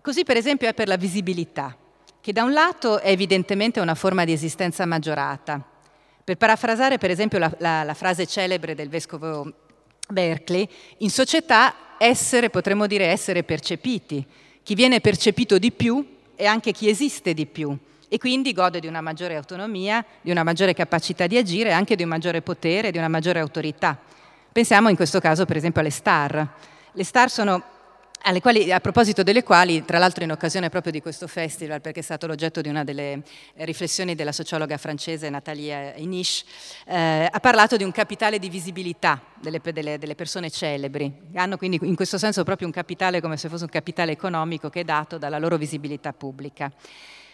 Così 0.00 0.22
per 0.22 0.36
esempio 0.36 0.68
è 0.68 0.74
per 0.74 0.86
la 0.86 0.96
visibilità, 0.96 1.76
che 2.20 2.32
da 2.32 2.44
un 2.44 2.52
lato 2.52 3.00
è 3.00 3.10
evidentemente 3.10 3.80
una 3.80 3.96
forma 3.96 4.24
di 4.24 4.30
esistenza 4.30 4.86
maggiorata. 4.86 5.60
Per 6.22 6.36
parafrasare 6.36 6.98
per 6.98 7.10
esempio 7.10 7.40
la, 7.40 7.52
la, 7.58 7.82
la 7.82 7.94
frase 7.94 8.26
celebre 8.26 8.76
del 8.76 8.88
vescovo 8.88 9.52
Berkeley, 10.08 10.68
in 10.98 11.10
società 11.10 11.96
essere, 11.98 12.50
potremmo 12.50 12.86
dire 12.86 13.06
essere 13.06 13.42
percepiti. 13.42 14.24
Chi 14.62 14.74
viene 14.76 15.00
percepito 15.00 15.58
di 15.58 15.72
più 15.72 16.16
è 16.36 16.46
anche 16.46 16.70
chi 16.70 16.88
esiste 16.88 17.34
di 17.34 17.46
più 17.46 17.76
e 18.08 18.18
quindi 18.18 18.52
gode 18.52 18.80
di 18.80 18.86
una 18.86 19.00
maggiore 19.00 19.36
autonomia, 19.36 20.04
di 20.20 20.30
una 20.30 20.42
maggiore 20.42 20.74
capacità 20.74 21.26
di 21.26 21.36
agire 21.36 21.72
anche 21.72 21.96
di 21.96 22.02
un 22.02 22.08
maggiore 22.08 22.42
potere, 22.42 22.90
di 22.90 22.98
una 22.98 23.08
maggiore 23.08 23.38
autorità. 23.38 23.98
Pensiamo 24.50 24.88
in 24.88 24.96
questo 24.96 25.20
caso 25.20 25.44
per 25.44 25.56
esempio 25.56 25.80
alle 25.80 25.90
star. 25.90 26.48
Le 26.92 27.04
star 27.04 27.30
sono 27.30 27.62
quali, 28.40 28.72
a 28.72 28.80
proposito 28.80 29.22
delle 29.22 29.42
quali, 29.42 29.84
tra 29.84 29.98
l'altro 29.98 30.24
in 30.24 30.30
occasione 30.30 30.68
proprio 30.68 30.92
di 30.92 31.00
questo 31.00 31.26
festival, 31.26 31.80
perché 31.80 32.00
è 32.00 32.02
stato 32.02 32.26
l'oggetto 32.26 32.60
di 32.60 32.68
una 32.68 32.84
delle 32.84 33.22
riflessioni 33.56 34.14
della 34.14 34.32
sociologa 34.32 34.76
francese 34.76 35.30
Nathalie 35.30 35.94
Inish, 35.96 36.44
eh, 36.86 37.28
ha 37.30 37.40
parlato 37.40 37.76
di 37.76 37.84
un 37.84 37.92
capitale 37.92 38.38
di 38.38 38.48
visibilità 38.48 39.22
delle, 39.40 39.60
delle, 39.62 39.98
delle, 39.98 40.14
persone 40.14 40.50
celebri. 40.50 41.12
Hanno 41.34 41.56
quindi 41.56 41.78
in 41.82 41.94
questo 41.94 42.18
senso 42.18 42.44
proprio 42.44 42.66
un 42.66 42.72
capitale 42.72 43.20
come 43.20 43.36
se 43.36 43.48
fosse 43.48 43.64
un 43.64 43.70
capitale 43.70 44.12
economico 44.12 44.68
che 44.68 44.80
è 44.80 44.84
dato 44.84 45.16
dalla 45.18 45.38
loro 45.38 45.56
visibilità 45.56 46.12
pubblica. 46.12 46.70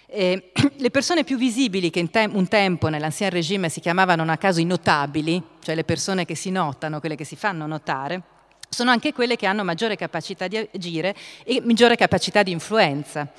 Eh, 0.07 0.53
le 0.77 0.91
persone 0.91 1.25
più 1.25 1.37
visibili 1.37 1.91
che 1.91 2.09
te- 2.11 2.29
un 2.31 2.49
tempo 2.49 2.89
nell'ancien 2.89 3.31
regime 3.31 3.69
si 3.69 3.81
chiamavano 3.81 4.31
a 4.31 4.37
caso 4.37 4.61
i 4.61 4.65
notabili, 4.65 5.43
cioè 5.61 5.75
le 5.75 5.85
persone 5.85 6.25
che 6.25 6.35
si 6.35 6.51
notano, 6.51 7.01
quelle 7.01 7.17
che 7.17 7.25
si 7.25 7.37
fanno 7.37 7.67
notare, 7.67 8.23
sono 8.69 8.91
anche 8.91 9.13
quelle 9.13 9.37
che 9.37 9.47
hanno 9.47 9.65
maggiore 9.65 9.97
capacità 9.97 10.49
di 10.49 10.57
agire 10.57 11.15
e 11.45 11.61
maggiore 11.63 11.97
capacità 11.97 12.43
di 12.43 12.51
influenza. 12.51 13.31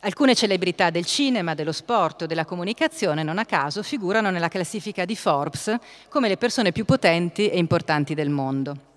Alcune 0.00 0.36
celebrità 0.36 0.90
del 0.90 1.04
cinema, 1.04 1.54
dello 1.54 1.72
sport 1.72 2.22
o 2.22 2.26
della 2.26 2.44
comunicazione, 2.44 3.24
non 3.24 3.38
a 3.38 3.44
caso, 3.44 3.82
figurano 3.82 4.30
nella 4.30 4.48
classifica 4.48 5.04
di 5.04 5.16
Forbes 5.16 5.74
come 6.08 6.28
le 6.28 6.36
persone 6.36 6.70
più 6.70 6.84
potenti 6.84 7.48
e 7.48 7.58
importanti 7.58 8.14
del 8.14 8.30
mondo. 8.30 8.87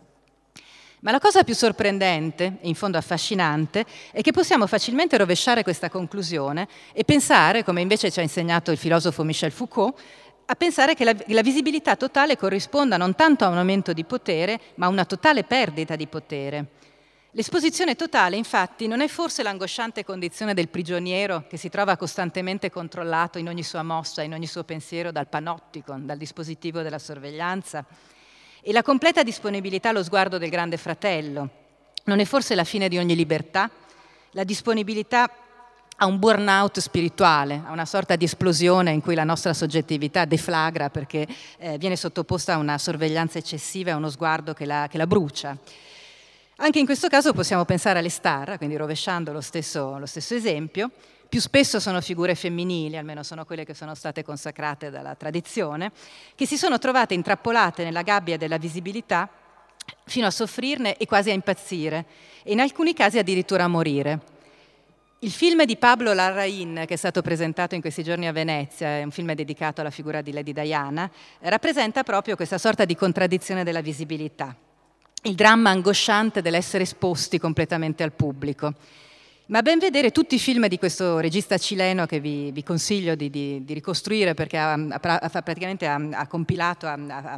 Ma 1.03 1.09
la 1.09 1.19
cosa 1.19 1.43
più 1.43 1.55
sorprendente 1.55 2.57
e 2.61 2.67
in 2.67 2.75
fondo 2.75 2.95
affascinante 2.95 3.85
è 4.11 4.21
che 4.21 4.31
possiamo 4.31 4.67
facilmente 4.67 5.17
rovesciare 5.17 5.63
questa 5.63 5.89
conclusione 5.89 6.67
e 6.93 7.03
pensare, 7.03 7.63
come 7.63 7.81
invece 7.81 8.11
ci 8.11 8.19
ha 8.19 8.23
insegnato 8.23 8.69
il 8.69 8.77
filosofo 8.77 9.23
Michel 9.23 9.51
Foucault, 9.51 9.99
a 10.45 10.53
pensare 10.53 10.93
che 10.93 11.03
la, 11.03 11.15
la, 11.27 11.41
visibilità 11.41 11.95
totale 11.95 12.37
corrisponda 12.37 12.97
non 12.97 13.15
tanto 13.15 13.45
a 13.45 13.47
un 13.47 13.57
aumento 13.57 13.93
di 13.93 14.03
potere, 14.03 14.59
ma 14.75 14.85
a 14.85 14.89
una 14.89 15.05
totale 15.05 15.43
perdita 15.43 15.95
di 15.95 16.05
potere. 16.05 16.65
L'esposizione 17.31 17.95
totale, 17.95 18.35
infatti, 18.35 18.85
non 18.85 19.01
è 19.01 19.07
forse 19.07 19.41
l'angosciante 19.41 20.05
condizione 20.05 20.53
del 20.53 20.69
prigioniero 20.69 21.45
che 21.47 21.57
si 21.57 21.69
trova 21.69 21.95
costantemente 21.95 22.69
controllato 22.69 23.39
in 23.39 23.47
ogni 23.47 23.63
sua 23.63 23.81
mossa, 23.81 24.21
in 24.21 24.33
ogni 24.33 24.45
suo 24.45 24.65
pensiero 24.65 25.11
dal 25.11 25.29
panopticon, 25.29 26.05
dal 26.05 26.17
dispositivo 26.17 26.83
della 26.83 26.99
sorveglianza? 26.99 27.83
E 28.63 28.71
la 28.71 28.83
completa 28.83 29.23
disponibilità 29.23 29.89
allo 29.89 30.03
sguardo 30.03 30.37
del 30.37 30.51
grande 30.51 30.77
fratello 30.77 31.49
non 32.03 32.19
è 32.19 32.25
forse 32.25 32.53
la 32.53 32.63
fine 32.63 32.89
di 32.89 32.99
ogni 32.99 33.15
libertà? 33.15 33.69
La 34.31 34.43
disponibilità 34.43 35.29
a 35.97 36.05
un 36.05 36.19
burnout 36.19 36.79
spirituale, 36.79 37.63
a 37.65 37.71
una 37.71 37.85
sorta 37.85 38.15
di 38.15 38.25
esplosione 38.25 38.91
in 38.91 39.01
cui 39.01 39.15
la 39.15 39.23
nostra 39.23 39.53
soggettività 39.53 40.25
deflagra 40.25 40.89
perché 40.91 41.27
eh, 41.57 41.77
viene 41.79 41.95
sottoposta 41.95 42.53
a 42.53 42.57
una 42.57 42.77
sorveglianza 42.77 43.39
eccessiva 43.39 43.89
e 43.89 43.93
a 43.93 43.97
uno 43.97 44.09
sguardo 44.09 44.53
che 44.53 44.65
la, 44.65 44.87
che 44.87 44.97
la, 44.97 45.07
brucia. 45.07 45.57
Anche 46.57 46.79
in 46.79 46.85
questo 46.85 47.07
caso 47.07 47.33
possiamo 47.33 47.65
pensare 47.65 47.97
alle 47.97 48.09
star, 48.09 48.57
quindi 48.57 48.75
rovesciando 48.77 49.31
lo 49.31 49.41
stesso, 49.41 49.97
lo 49.97 50.05
stesso 50.05 50.35
esempio, 50.35 50.91
più 51.31 51.39
spesso 51.39 51.79
sono 51.79 52.01
figure 52.01 52.35
femminili, 52.35 52.97
almeno 52.97 53.23
sono 53.23 53.45
quelle 53.45 53.63
che 53.63 53.73
sono 53.73 53.95
state 53.95 54.21
consacrate 54.21 54.89
dalla 54.89 55.15
tradizione, 55.15 55.93
che 56.35 56.45
si 56.45 56.57
sono 56.57 56.77
trovate 56.77 57.13
intrappolate 57.13 57.85
nella 57.85 58.01
gabbia 58.01 58.35
della 58.35 58.57
visibilità 58.57 59.29
fino 60.03 60.27
a 60.27 60.29
soffrirne 60.29 60.97
e 60.97 61.05
quasi 61.05 61.29
a 61.29 61.33
impazzire, 61.33 62.05
e 62.43 62.51
in 62.51 62.59
alcuni 62.59 62.93
casi 62.93 63.17
addirittura 63.17 63.63
a 63.63 63.69
morire. 63.69 64.19
Il 65.19 65.31
film 65.31 65.63
di 65.63 65.77
Pablo 65.77 66.11
Larraín, 66.11 66.83
che 66.85 66.95
è 66.95 66.97
stato 66.97 67.21
presentato 67.21 67.75
in 67.75 67.81
questi 67.81 68.03
giorni 68.03 68.27
a 68.27 68.33
Venezia, 68.33 68.97
è 68.97 69.03
un 69.03 69.11
film 69.11 69.31
dedicato 69.31 69.79
alla 69.79 69.89
figura 69.89 70.21
di 70.21 70.33
Lady 70.33 70.51
Diana, 70.51 71.09
rappresenta 71.43 72.03
proprio 72.03 72.35
questa 72.35 72.57
sorta 72.57 72.83
di 72.83 72.97
contraddizione 72.97 73.63
della 73.63 73.79
visibilità, 73.79 74.53
il 75.21 75.35
dramma 75.35 75.69
angosciante 75.69 76.41
dell'essere 76.41 76.83
esposti 76.83 77.39
completamente 77.39 78.03
al 78.03 78.11
pubblico. 78.11 78.73
Ma 79.51 79.61
ben 79.61 79.79
vedere 79.79 80.11
tutti 80.11 80.35
i 80.35 80.39
film 80.39 80.67
di 80.67 80.77
questo 80.77 81.19
regista 81.19 81.57
cileno 81.57 82.05
che 82.05 82.21
vi, 82.21 82.53
vi 82.53 82.63
consiglio 82.63 83.15
di, 83.15 83.29
di, 83.29 83.65
di, 83.65 83.73
ricostruire 83.73 84.33
perché 84.33 84.57
ha, 84.57 84.71
ha, 84.71 84.99
praticamente 85.41 85.85
ha, 85.87 85.95
ha 85.95 86.25
compilato, 86.25 86.87
ha, 86.87 87.37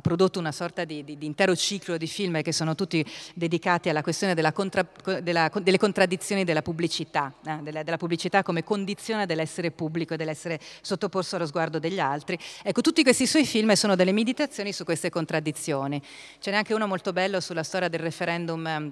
prodotto 0.00 0.38
una 0.38 0.52
sorta 0.52 0.84
di, 0.84 1.04
di, 1.04 1.18
intero 1.20 1.54
ciclo 1.54 1.98
di 1.98 2.06
film 2.06 2.40
che 2.40 2.52
sono 2.52 2.74
tutti 2.74 3.04
dedicati 3.34 3.90
alla 3.90 4.00
questione 4.00 4.32
della 4.32 4.52
contra, 4.52 4.88
della, 5.20 5.50
delle 5.60 5.76
contraddizioni 5.76 6.44
della 6.44 6.62
pubblicità, 6.62 7.30
eh, 7.44 7.58
della, 7.60 7.82
della, 7.82 7.98
pubblicità 7.98 8.42
come 8.42 8.64
condizione 8.64 9.26
dell'essere 9.26 9.70
pubblico 9.70 10.14
e 10.14 10.16
dell'essere 10.16 10.58
sottoposto 10.80 11.36
allo 11.36 11.44
sguardo 11.44 11.78
degli 11.78 12.00
altri. 12.00 12.38
Ecco, 12.62 12.80
tutti 12.80 13.02
questi 13.02 13.26
suoi 13.26 13.44
film 13.44 13.70
sono 13.74 13.96
delle 13.96 14.12
meditazioni 14.12 14.72
su 14.72 14.84
queste 14.84 15.10
contraddizioni. 15.10 16.00
Ce 16.38 16.50
n'è 16.50 16.56
anche 16.56 16.72
uno 16.72 16.86
molto 16.86 17.12
bello 17.12 17.38
sulla 17.38 17.64
storia 17.64 17.88
del 17.88 18.00
referendum 18.00 18.90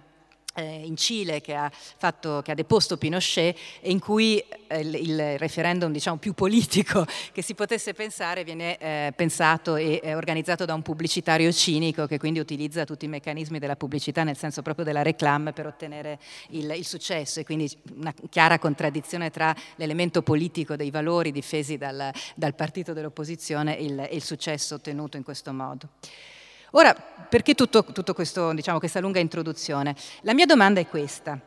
in 0.62 0.96
Cile 0.96 1.40
che 1.40 1.54
ha, 1.54 1.70
fatto, 1.70 2.42
che 2.42 2.52
ha, 2.52 2.54
deposto 2.54 2.96
Pinochet 2.96 3.56
in 3.82 3.98
cui 3.98 4.42
eh, 4.66 4.80
il, 4.80 5.38
referendum 5.38 5.92
diciamo, 5.92 6.16
più 6.16 6.34
politico 6.34 7.06
che 7.32 7.42
si 7.42 7.54
potesse 7.54 7.94
pensare 7.94 8.44
viene 8.44 8.76
eh, 8.78 9.12
pensato 9.14 9.76
e 9.76 10.00
organizzato 10.14 10.64
da 10.64 10.74
un 10.74 10.82
pubblicitario 10.82 11.50
cinico 11.52 12.06
che 12.06 12.18
quindi 12.18 12.38
utilizza 12.38 12.84
tutti 12.84 13.04
i 13.04 13.08
meccanismi 13.08 13.58
della 13.58 13.76
pubblicità 13.76 14.22
nel 14.24 14.36
senso 14.36 14.62
proprio 14.62 14.84
della 14.84 15.02
reclame 15.02 15.52
per 15.52 15.66
ottenere 15.66 16.18
il, 16.50 16.70
il 16.76 16.86
successo 16.86 17.40
e 17.40 17.44
quindi 17.44 17.70
una 17.96 18.14
chiara 18.28 18.58
contraddizione 18.58 19.30
tra 19.30 19.54
l'elemento 19.76 20.22
politico 20.22 20.76
dei 20.76 20.90
valori 20.90 21.32
difesi 21.32 21.76
dal, 21.76 22.10
dal 22.34 22.54
partito 22.54 22.92
dell'opposizione 22.92 23.78
e 23.78 23.84
il, 23.84 24.08
il 24.12 24.22
successo 24.22 24.76
ottenuto 24.76 25.16
in 25.16 25.22
questo 25.22 25.52
modo. 25.52 25.88
Ora, 26.72 26.94
perché 26.94 27.54
tutto, 27.54 27.82
tutto 27.84 28.12
questo, 28.12 28.52
diciamo, 28.52 28.78
questa 28.78 29.00
lunga 29.00 29.20
introduzione? 29.20 29.94
La 30.22 30.34
mia 30.34 30.46
domanda 30.46 30.80
è 30.80 30.86
questa. 30.86 31.40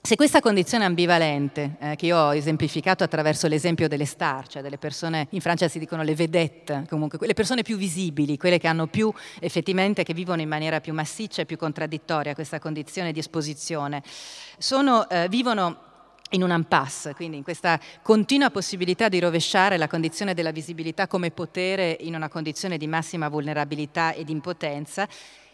Se 0.00 0.14
questa 0.14 0.40
condizione 0.40 0.84
ambivalente, 0.84 1.76
eh, 1.80 1.96
che 1.96 2.06
io 2.06 2.16
ho 2.16 2.34
esemplificato 2.34 3.02
attraverso 3.02 3.48
l'esempio 3.48 3.88
delle 3.88 4.04
star, 4.04 4.46
cioè 4.46 4.62
delle 4.62 4.78
persone, 4.78 5.26
in 5.30 5.40
Francia 5.40 5.68
si 5.68 5.78
dicono 5.78 6.02
le 6.02 6.14
vedette, 6.14 6.84
comunque 6.88 7.18
le 7.26 7.34
persone 7.34 7.62
più 7.62 7.76
visibili, 7.76 8.36
quelle 8.36 8.58
che 8.58 8.68
hanno 8.68 8.86
più 8.86 9.12
effettivamente, 9.40 10.04
che 10.04 10.14
vivono 10.14 10.40
in 10.40 10.48
maniera 10.48 10.80
più 10.80 10.92
massiccia 10.94 11.42
e 11.42 11.46
più 11.46 11.56
contraddittoria 11.56 12.34
questa 12.34 12.58
condizione 12.58 13.12
di 13.12 13.18
esposizione, 13.18 14.02
sono, 14.56 15.08
eh, 15.08 15.28
vivono 15.28 15.87
in 16.30 16.42
un 16.42 16.50
impasse, 16.50 17.14
quindi 17.14 17.36
in 17.36 17.42
questa 17.42 17.78
continua 18.02 18.50
possibilità 18.50 19.08
di 19.08 19.18
rovesciare 19.18 19.76
la 19.76 19.88
condizione 19.88 20.34
della 20.34 20.52
visibilità 20.52 21.06
come 21.06 21.30
potere 21.30 21.96
in 22.00 22.14
una 22.14 22.28
condizione 22.28 22.76
di 22.76 22.86
massima 22.86 23.28
vulnerabilità 23.28 24.12
e 24.12 24.24
di 24.24 24.32
impotenza 24.32 25.08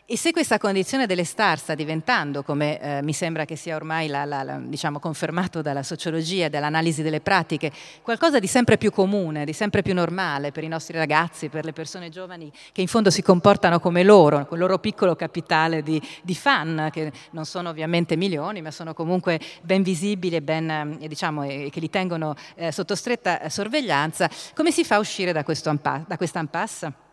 E 0.06 0.18
se 0.18 0.32
questa 0.32 0.58
condizione 0.58 1.06
delle 1.06 1.24
star 1.24 1.58
sta 1.58 1.74
diventando, 1.74 2.42
come 2.42 2.78
eh, 2.78 3.02
mi 3.02 3.14
sembra 3.14 3.46
che 3.46 3.56
sia 3.56 3.74
ormai 3.74 4.06
la, 4.06 4.26
la, 4.26 4.42
la, 4.42 4.60
diciamo, 4.62 4.98
confermato 4.98 5.62
dalla 5.62 5.82
sociologia 5.82 6.50
dall'analisi 6.50 7.00
delle 7.00 7.22
pratiche, 7.22 7.72
qualcosa 8.02 8.38
di 8.38 8.46
sempre 8.46 8.76
più 8.76 8.90
comune, 8.90 9.46
di 9.46 9.54
sempre 9.54 9.80
più 9.80 9.94
normale 9.94 10.52
per 10.52 10.62
i 10.62 10.68
nostri 10.68 10.98
ragazzi, 10.98 11.48
per 11.48 11.64
le 11.64 11.72
persone 11.72 12.10
giovani 12.10 12.52
che 12.72 12.82
in 12.82 12.86
fondo 12.86 13.08
si 13.08 13.22
comportano 13.22 13.80
come 13.80 14.02
loro, 14.02 14.46
il 14.52 14.58
loro 14.58 14.78
piccolo 14.78 15.16
capitale 15.16 15.82
di, 15.82 15.98
di 16.22 16.34
fan, 16.34 16.90
che 16.92 17.10
non 17.30 17.46
sono 17.46 17.70
ovviamente 17.70 18.14
milioni, 18.14 18.60
ma 18.60 18.70
sono 18.70 18.92
comunque 18.92 19.40
ben 19.62 19.82
visibili 19.82 20.36
e, 20.36 20.42
ben, 20.42 20.98
eh, 21.00 21.08
diciamo, 21.08 21.44
e 21.44 21.70
che 21.72 21.80
li 21.80 21.88
tengono 21.88 22.34
eh, 22.56 22.70
sotto 22.72 22.94
stretta 22.94 23.48
sorveglianza, 23.48 24.28
come 24.54 24.70
si 24.70 24.84
fa 24.84 24.96
a 24.96 24.98
uscire 24.98 25.32
da, 25.32 25.42
da 25.42 26.16
questa 26.18 26.40
impasse? 26.40 27.03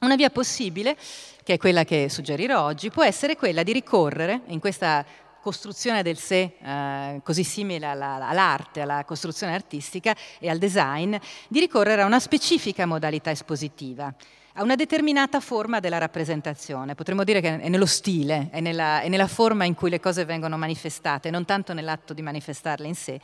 Una 0.00 0.14
via 0.14 0.30
possibile, 0.30 0.96
che 1.42 1.54
è 1.54 1.56
quella 1.56 1.82
che 1.82 2.08
suggerirò 2.08 2.62
oggi, 2.62 2.88
può 2.88 3.02
essere 3.02 3.34
quella 3.34 3.64
di 3.64 3.72
ricorrere 3.72 4.42
in 4.46 4.60
questa 4.60 5.04
costruzione 5.40 6.04
del 6.04 6.16
sé 6.16 6.54
eh, 6.62 7.20
così 7.24 7.42
simile 7.42 7.86
alla, 7.86 8.28
all'arte, 8.28 8.80
alla 8.80 9.04
costruzione 9.04 9.54
artistica 9.54 10.14
e 10.38 10.48
al 10.48 10.58
design, 10.58 11.16
di 11.48 11.58
ricorrere 11.58 12.02
a 12.02 12.06
una 12.06 12.20
specifica 12.20 12.86
modalità 12.86 13.32
espositiva, 13.32 14.14
a 14.52 14.62
una 14.62 14.76
determinata 14.76 15.40
forma 15.40 15.80
della 15.80 15.98
rappresentazione. 15.98 16.94
Potremmo 16.94 17.24
dire 17.24 17.40
che 17.40 17.58
è 17.58 17.68
nello 17.68 17.86
stile, 17.86 18.50
è 18.52 18.60
nella, 18.60 19.00
è 19.00 19.08
nella 19.08 19.26
forma 19.26 19.64
in 19.64 19.74
cui 19.74 19.90
le 19.90 19.98
cose 19.98 20.24
vengono 20.24 20.56
manifestate, 20.56 21.28
non 21.28 21.44
tanto 21.44 21.74
nell'atto 21.74 22.14
di 22.14 22.22
manifestarle 22.22 22.86
in 22.86 22.94
sé. 22.94 23.20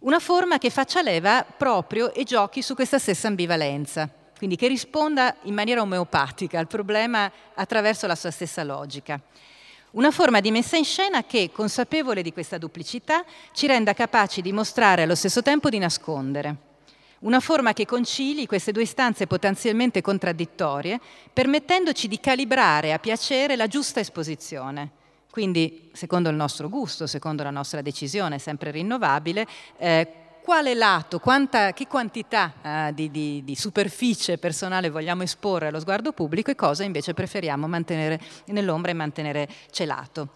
Una 0.00 0.18
forma 0.18 0.58
che 0.58 0.70
faccia 0.70 1.00
leva 1.00 1.44
proprio 1.44 2.12
e 2.12 2.24
giochi 2.24 2.60
su 2.60 2.74
questa 2.74 2.98
stessa 2.98 3.28
ambivalenza 3.28 4.17
quindi 4.38 4.56
che 4.56 4.68
risponda 4.68 5.34
in 5.42 5.52
maniera 5.52 5.82
omeopatica 5.82 6.58
al 6.58 6.68
problema 6.68 7.30
attraverso 7.54 8.06
la 8.06 8.14
sua 8.14 8.30
stessa 8.30 8.62
logica. 8.62 9.20
Una 9.90 10.12
forma 10.12 10.40
di 10.40 10.50
messa 10.52 10.76
in 10.76 10.84
scena 10.84 11.24
che, 11.24 11.50
consapevole 11.52 12.22
di 12.22 12.32
questa 12.32 12.56
duplicità, 12.56 13.24
ci 13.52 13.66
renda 13.66 13.94
capaci 13.94 14.40
di 14.40 14.52
mostrare 14.52 15.02
allo 15.02 15.16
stesso 15.16 15.42
tempo 15.42 15.68
di 15.68 15.78
nascondere. 15.78 16.56
Una 17.20 17.40
forma 17.40 17.72
che 17.72 17.84
concili 17.84 18.46
queste 18.46 18.70
due 18.70 18.82
istanze 18.82 19.26
potenzialmente 19.26 20.00
contraddittorie, 20.02 21.00
permettendoci 21.32 22.06
di 22.06 22.20
calibrare 22.20 22.92
a 22.92 23.00
piacere 23.00 23.56
la 23.56 23.66
giusta 23.66 23.98
esposizione. 23.98 24.90
Quindi, 25.30 25.90
secondo 25.94 26.28
il 26.28 26.36
nostro 26.36 26.68
gusto, 26.68 27.08
secondo 27.08 27.42
la 27.42 27.50
nostra 27.50 27.82
decisione 27.82 28.38
sempre 28.38 28.70
rinnovabile, 28.70 29.46
eh, 29.78 30.12
quale 30.48 30.72
lato, 30.72 31.18
quanta, 31.18 31.74
che 31.74 31.86
quantità 31.86 32.54
eh, 32.62 32.94
di, 32.94 33.10
di, 33.10 33.44
di, 33.44 33.54
superficie 33.54 34.38
personale 34.38 34.88
vogliamo 34.88 35.22
esporre 35.22 35.66
allo 35.66 35.78
sguardo 35.78 36.12
pubblico 36.12 36.50
e 36.50 36.54
cosa 36.54 36.84
invece 36.84 37.12
preferiamo 37.12 37.68
mantenere 37.68 38.18
nell'ombra 38.46 38.90
e 38.90 38.94
mantenere 38.94 39.46
celato. 39.70 40.28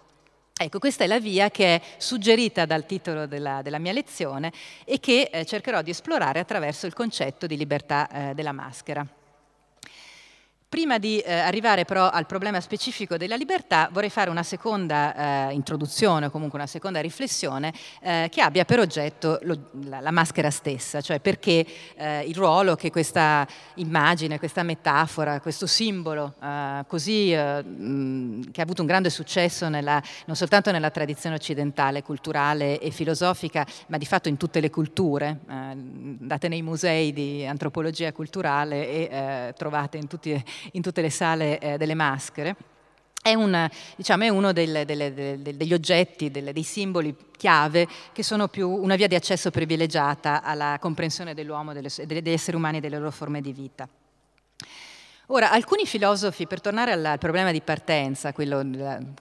Ecco, 0.54 0.78
questa 0.78 1.04
è 1.04 1.06
la 1.06 1.18
via 1.18 1.50
che 1.50 1.76
è 1.76 1.82
suggerita 1.96 2.66
dal 2.66 2.84
titolo 2.84 3.24
della, 3.24 3.62
della 3.62 3.78
mia 3.78 3.92
lezione 3.92 4.52
e 4.84 5.00
che 5.00 5.30
eh, 5.32 5.46
cercherò 5.46 5.80
di 5.80 5.92
esplorare 5.92 6.40
attraverso 6.40 6.84
il 6.84 6.92
concetto 6.92 7.46
di 7.46 7.56
libertà 7.56 8.06
eh, 8.10 8.34
della 8.34 8.52
maschera. 8.52 9.06
Prima 10.72 10.96
di 10.96 11.18
eh, 11.18 11.34
arrivare 11.34 11.84
però 11.84 12.08
al 12.08 12.24
problema 12.24 12.58
specifico 12.62 13.18
della 13.18 13.36
libertà 13.36 13.90
vorrei 13.92 14.08
fare 14.08 14.30
una 14.30 14.42
seconda 14.42 15.50
eh, 15.50 15.52
introduzione 15.52 16.24
o 16.24 16.30
comunque 16.30 16.58
una 16.58 16.66
seconda 16.66 16.98
riflessione 17.02 17.74
eh, 18.00 18.28
che 18.30 18.40
abbia 18.40 18.64
per 18.64 18.78
oggetto 18.78 19.38
lo, 19.42 19.68
la, 19.84 20.00
la, 20.00 20.10
maschera 20.10 20.50
stessa, 20.50 21.02
cioè 21.02 21.20
perché 21.20 21.66
eh, 21.94 22.22
il 22.22 22.34
ruolo 22.34 22.74
che 22.74 22.90
questa 22.90 23.46
immagine, 23.74 24.38
questa 24.38 24.62
metafora, 24.62 25.40
questo 25.40 25.66
simbolo 25.66 26.36
eh, 26.42 26.84
così, 26.86 27.34
eh, 27.34 27.62
mh, 27.62 28.50
che 28.50 28.62
ha 28.62 28.64
avuto 28.64 28.80
un 28.80 28.86
grande 28.88 29.10
successo 29.10 29.68
nella, 29.68 30.02
non 30.24 30.36
soltanto 30.36 30.72
nella 30.72 30.88
tradizione 30.88 31.36
occidentale, 31.36 32.02
culturale 32.02 32.80
e 32.80 32.90
filosofica, 32.90 33.66
ma 33.88 33.98
di 33.98 34.06
fatto 34.06 34.30
in 34.30 34.38
tutte 34.38 34.58
le 34.60 34.70
culture, 34.70 35.40
andate 35.48 36.48
nei 36.48 36.62
musei 36.62 37.12
di 37.12 37.44
antropologia 37.44 38.10
culturale 38.12 38.88
e 38.88 39.52
trovate 39.54 39.98
in 39.98 40.06
tutti 40.06 40.42
in 40.72 40.82
tutte 40.82 41.00
le 41.00 41.10
sale 41.10 41.58
eh, 41.58 41.76
delle 41.76 41.94
maschere. 41.94 42.56
È, 43.22 43.34
un, 43.34 43.68
diciamo, 43.94 44.24
è 44.24 44.28
uno 44.28 44.52
del, 44.52 44.82
delle, 44.84 45.14
delle, 45.14 45.56
degli 45.56 45.72
oggetti, 45.72 46.30
delle, 46.30 46.52
dei 46.52 46.64
simboli 46.64 47.14
chiave 47.36 47.86
che 48.12 48.24
sono 48.24 48.48
più 48.48 48.68
una 48.68 48.96
via 48.96 49.06
di 49.06 49.14
accesso 49.14 49.50
privilegiata 49.50 50.42
alla 50.42 50.76
comprensione 50.80 51.32
dell'uomo, 51.32 51.72
delle, 51.72 51.88
degli 52.04 52.30
esseri 52.30 52.56
umani 52.56 52.78
e 52.78 52.80
delle 52.80 52.98
loro 52.98 53.12
forme 53.12 53.40
di 53.40 53.52
vita. 53.52 53.88
Ora, 55.26 55.52
alcuni 55.52 55.86
filosofi, 55.86 56.48
per 56.48 56.60
tornare 56.60 56.90
al, 56.90 57.16
problema 57.18 57.52
di 57.52 57.60
partenza, 57.60 58.32
quello 58.32 58.60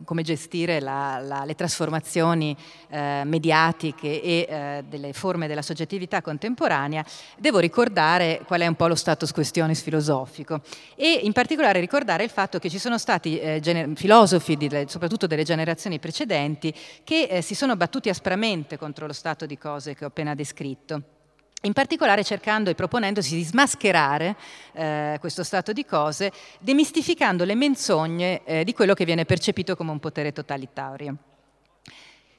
come 0.04 0.24
gestire 0.24 0.80
la, 0.80 1.20
la, 1.24 1.46
le 1.46 1.54
trasformazioni 1.54 2.58
eh, 2.90 3.22
mediatiche 3.24 4.20
e 4.20 4.48
eh, 4.50 4.84
delle 4.90 5.14
forme 5.14 5.48
della 5.48 5.62
soggettività 5.62 6.24
contemporanea, 6.24 7.06
devo 7.38 7.60
ricordare 7.60 8.42
qual 8.48 8.62
è 8.62 8.68
un 8.68 8.76
po' 8.76 8.88
lo 8.88 8.96
status 8.96 9.32
questionis 9.32 9.84
filosofico 9.84 10.62
e 10.96 11.20
in 11.22 11.34
particolare 11.34 11.80
ricordare 11.80 12.24
il 12.24 12.32
fatto 12.32 12.58
che 12.58 12.70
ci 12.70 12.80
sono 12.80 12.98
stati 12.98 13.40
eh, 13.40 13.60
gener- 13.62 13.96
filosofi, 13.96 14.58
di, 14.58 14.70
soprattutto 14.88 15.28
delle 15.28 15.44
generazioni 15.44 16.00
precedenti, 16.00 16.74
che 17.04 17.28
eh, 17.30 17.42
si 17.44 17.54
sono 17.54 17.76
battuti 17.76 18.10
aspramente 18.10 18.76
contro 18.76 19.06
lo 19.06 19.14
stato 19.14 19.46
di 19.46 19.58
cose 19.58 19.94
che 19.94 20.04
ho 20.04 20.08
appena 20.08 20.34
descritto 20.34 21.20
in 21.62 21.74
particolare 21.74 22.24
cercando 22.24 22.70
e 22.70 22.76
proponendosi 22.76 23.36
di 23.36 23.44
smascherare 23.44 24.36
eh, 24.74 25.18
questo 25.20 25.44
stato 25.44 25.74
di 25.74 25.86
cose, 25.86 26.32
demistificando 26.60 27.44
le 27.44 27.56
menzogne 27.56 28.42
eh, 28.44 28.64
di 28.64 28.74
quello 28.74 28.94
che 28.94 29.06
viene 29.06 29.26
percepito 29.26 29.76
come 29.76 29.92
un 29.92 30.00
potere 30.00 30.32
totalitario. 30.32 31.16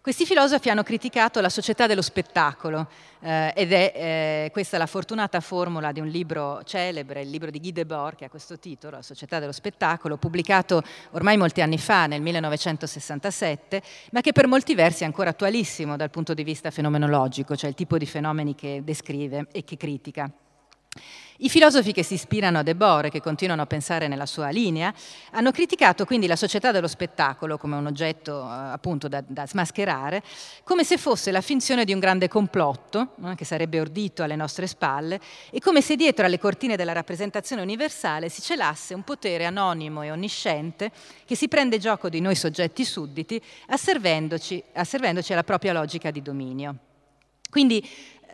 Questi 0.02 0.26
filosofi 0.26 0.68
hanno 0.68 0.82
criticato 0.82 1.40
la 1.40 1.48
società 1.48 1.86
dello 1.86 2.02
spettacolo 2.02 2.88
eh, 3.20 3.52
ed 3.54 3.72
è 3.72 3.92
eh, 3.94 4.50
questa 4.50 4.76
la 4.76 4.86
fortunata 4.86 5.38
formula 5.38 5.92
di 5.92 6.00
un 6.00 6.08
libro 6.08 6.60
celebre, 6.64 7.22
il 7.22 7.30
libro 7.30 7.52
di 7.52 7.60
Guy 7.60 7.70
Debord, 7.70 8.16
che 8.16 8.24
ha 8.24 8.28
questo 8.28 8.58
titolo, 8.58 8.96
La 8.96 9.02
società 9.02 9.38
dello 9.38 9.52
spettacolo, 9.52 10.16
pubblicato 10.16 10.82
ormai 11.12 11.36
molti 11.36 11.60
anni 11.60 11.78
fa, 11.78 12.06
nel 12.08 12.20
1967, 12.20 13.80
ma 14.10 14.20
che 14.22 14.32
per 14.32 14.48
molti 14.48 14.74
versi 14.74 15.04
è 15.04 15.06
ancora 15.06 15.30
attualissimo 15.30 15.94
dal 15.96 16.10
punto 16.10 16.34
di 16.34 16.42
vista 16.42 16.72
fenomenologico, 16.72 17.54
cioè 17.54 17.70
il 17.70 17.76
tipo 17.76 17.96
di 17.96 18.06
fenomeni 18.06 18.56
che 18.56 18.82
descrive 18.82 19.46
e 19.52 19.62
che 19.62 19.76
critica. 19.76 20.28
I 21.42 21.48
filosofi 21.48 21.92
che 21.92 22.04
si 22.04 22.14
ispirano 22.14 22.58
a 22.58 22.62
Debord 22.62 23.06
e 23.06 23.10
che 23.10 23.20
continuano 23.20 23.62
a 23.62 23.66
pensare 23.66 24.06
nella 24.06 24.26
sua 24.26 24.50
linea 24.50 24.94
hanno 25.32 25.50
criticato 25.50 26.04
quindi 26.04 26.28
la 26.28 26.36
società 26.36 26.70
dello 26.70 26.86
spettacolo 26.86 27.58
come 27.58 27.74
un 27.74 27.86
oggetto 27.86 28.42
eh, 28.42 28.46
appunto 28.48 29.08
da, 29.08 29.24
da, 29.26 29.44
smascherare, 29.44 30.22
come 30.62 30.84
se 30.84 30.98
fosse 30.98 31.32
la 31.32 31.40
finzione 31.40 31.84
di 31.84 31.92
un 31.92 31.98
grande 31.98 32.28
complotto 32.28 33.16
eh, 33.24 33.34
che 33.34 33.44
sarebbe 33.44 33.80
ordito 33.80 34.22
alle 34.22 34.36
nostre 34.36 34.68
spalle 34.68 35.18
e 35.50 35.58
come 35.58 35.80
se 35.80 35.96
dietro 35.96 36.26
alle 36.26 36.38
cortine 36.38 36.76
della 36.76 36.92
rappresentazione 36.92 37.62
universale 37.62 38.28
si 38.28 38.40
celasse 38.40 38.94
un 38.94 39.02
potere 39.02 39.44
anonimo 39.44 40.02
e 40.02 40.12
onnisciente 40.12 40.92
che 41.24 41.34
si 41.34 41.48
prende 41.48 41.78
gioco 41.78 42.08
di 42.08 42.20
noi 42.20 42.36
soggetti 42.36 42.84
sudditi 42.84 43.42
asservendoci, 43.66 44.62
asservendoci 44.74 45.32
alla 45.32 45.42
propria 45.42 45.72
logica 45.72 46.12
di 46.12 46.22
dominio. 46.22 46.76
Quindi 47.50 47.86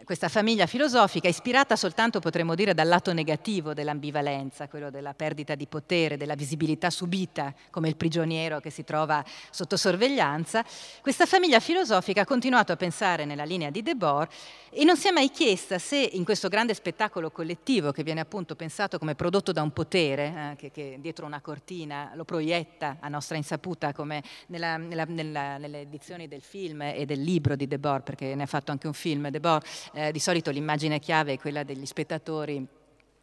questa 0.09 0.31
famiglia 0.31 0.65
filosofica, 0.65 1.29
ispirata 1.29 1.77
soltanto, 1.77 2.19
potremmo 2.19 2.55
dire, 2.55 2.73
dal 2.73 2.89
lato 2.89 3.13
negativo 3.13 3.75
dell'ambivalenza, 3.75 4.67
quello 4.67 4.89
della 4.89 5.13
perdita 5.13 5.55
di 5.55 5.67
potere, 5.67 6.17
della 6.17 6.35
visibilità 6.35 6.89
subita 6.89 7.53
come 7.69 7.89
il 7.89 7.97
prigioniero 7.97 8.59
che 8.59 8.71
si 8.71 8.85
trova 8.85 9.23
sotto 9.51 9.77
sorveglianza, 9.77 10.65
questa 11.03 11.27
famiglia 11.27 11.61
filosofica 11.61 12.23
ha 12.23 12.25
continuato 12.25 12.73
a 12.73 12.77
pensare 12.77 13.27
nella 13.27 13.45
linea 13.45 13.69
di 13.69 13.83
Debord 13.83 14.31
e 14.71 14.85
non 14.85 14.97
si 14.97 15.09
è 15.09 15.11
mai 15.11 15.31
chiesta 15.31 15.79
se 15.79 15.97
in 15.97 16.25
questo 16.25 16.49
grande 16.49 16.73
spettacolo 16.73 17.31
collettivo 17.31 17.93
che 17.93 18.03
viene 18.03 18.21
appunto 18.21 18.55
pensato 18.55 18.99
come 18.99 19.15
prodotto 19.15 19.53
da 19.53 19.61
un 19.61 19.73
potere, 19.73 20.53
eh, 20.53 20.57
che, 20.57 20.71
che, 20.71 20.97
dietro 21.01 21.27
una 21.27 21.43
cortina 21.43 22.13
lo 22.15 22.25
proietta 22.25 22.97
a 23.01 23.09
nostra 23.09 23.37
insaputa, 23.37 23.93
come 23.93 24.23
nella, 24.47 24.79
nella, 24.79 25.05
nella, 25.05 25.59
nelle 25.59 25.83
edizioni 25.83 26.29
del 26.29 26.43
film 26.43 26.81
e 26.81 27.05
del 27.05 27.21
libro 27.21 27.57
di 27.57 27.67
Debord, 27.67 28.05
perché 28.05 28.35
ne 28.35 28.45
ha 28.45 28.47
fatto 28.47 28.71
anche 28.71 28.87
un 28.87 28.95
film, 28.95 29.29
Debord, 29.29 29.65
eh, 29.99 30.13
di 30.13 30.21
solito 30.21 30.53
l'immagine 30.53 31.01
chiave 31.01 31.33
è 31.33 31.39
quella 31.39 31.65
degli 31.65 31.85
spettatori 31.85 32.65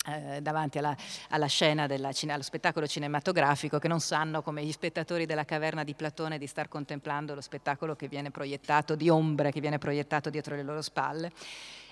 eh, 0.07 0.41
davanti 0.41 0.77
alla, 0.77 0.95
alla 1.29 1.45
scena 1.45 1.87
della, 1.87 2.11
allo 2.27 2.43
spettacolo 2.43 2.85
cinematografico 2.85 3.79
che 3.79 3.87
non 3.87 4.01
sanno 4.01 4.41
come 4.41 4.63
gli 4.63 4.71
spettatori 4.73 5.25
della 5.25 5.45
caverna 5.45 5.85
di 5.85 5.95
Platone 5.95 6.37
di 6.37 6.47
star 6.47 6.67
contemplando 6.67 7.33
lo 7.33 7.41
spettacolo 7.41 7.95
che 7.95 8.09
viene 8.09 8.29
proiettato 8.29 8.95
di 8.95 9.09
ombre 9.09 9.51
che 9.51 9.61
viene 9.61 9.77
proiettato 9.77 10.29
dietro 10.29 10.55
le 10.55 10.63
loro 10.63 10.81
spalle 10.81 11.31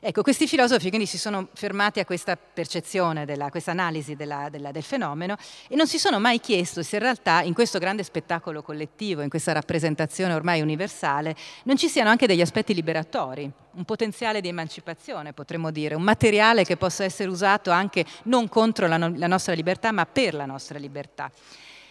Ecco, 0.06 0.22
questi 0.22 0.48
filosofi 0.48 0.90
quindi 0.90 1.06
si 1.06 1.18
sono 1.18 1.48
fermati 1.54 2.02
a 2.02 2.06
questa 2.06 2.36
percezione, 2.36 3.24
della, 3.24 3.50
questa 3.50 3.72
analisi 3.72 4.18
della, 4.18 4.50
della, 4.52 4.72
del 4.72 4.84
fenomeno 4.84 5.38
e 5.70 5.78
non 5.78 5.88
si 5.88 5.98
sono 5.98 6.20
mai 6.20 6.42
chiesto 6.42 6.84
se 6.84 6.98
in 6.98 7.04
realtà 7.04 7.42
in 7.42 7.54
questo 7.54 7.80
grande 7.80 8.04
spettacolo 8.04 8.62
collettivo, 8.64 9.22
in 9.22 9.30
questa 9.30 9.54
rappresentazione 9.54 10.34
ormai 10.34 10.60
universale, 10.60 11.38
non 11.64 11.78
ci 11.78 11.88
siano 11.88 12.10
anche 12.10 12.28
degli 12.28 12.42
aspetti 12.42 12.74
liberatori, 12.74 13.50
un 13.76 13.86
potenziale 13.86 14.42
di 14.42 14.50
emancipazione, 14.50 15.32
potremmo 15.32 15.72
dire, 15.72 15.96
un 15.96 16.04
materiale 16.04 16.66
che 16.66 16.76
possa 16.76 17.06
essere 17.06 17.30
usato 17.30 17.72
anche 17.72 18.06
non 18.24 18.50
contro 18.50 18.88
la, 18.88 18.98
no, 18.98 19.14
la 19.16 19.28
nostra 19.28 19.54
libertà, 19.54 19.94
ma 19.94 20.06
per 20.06 20.34
la 20.34 20.46
nostra 20.46 20.78
libertà. 20.78 21.32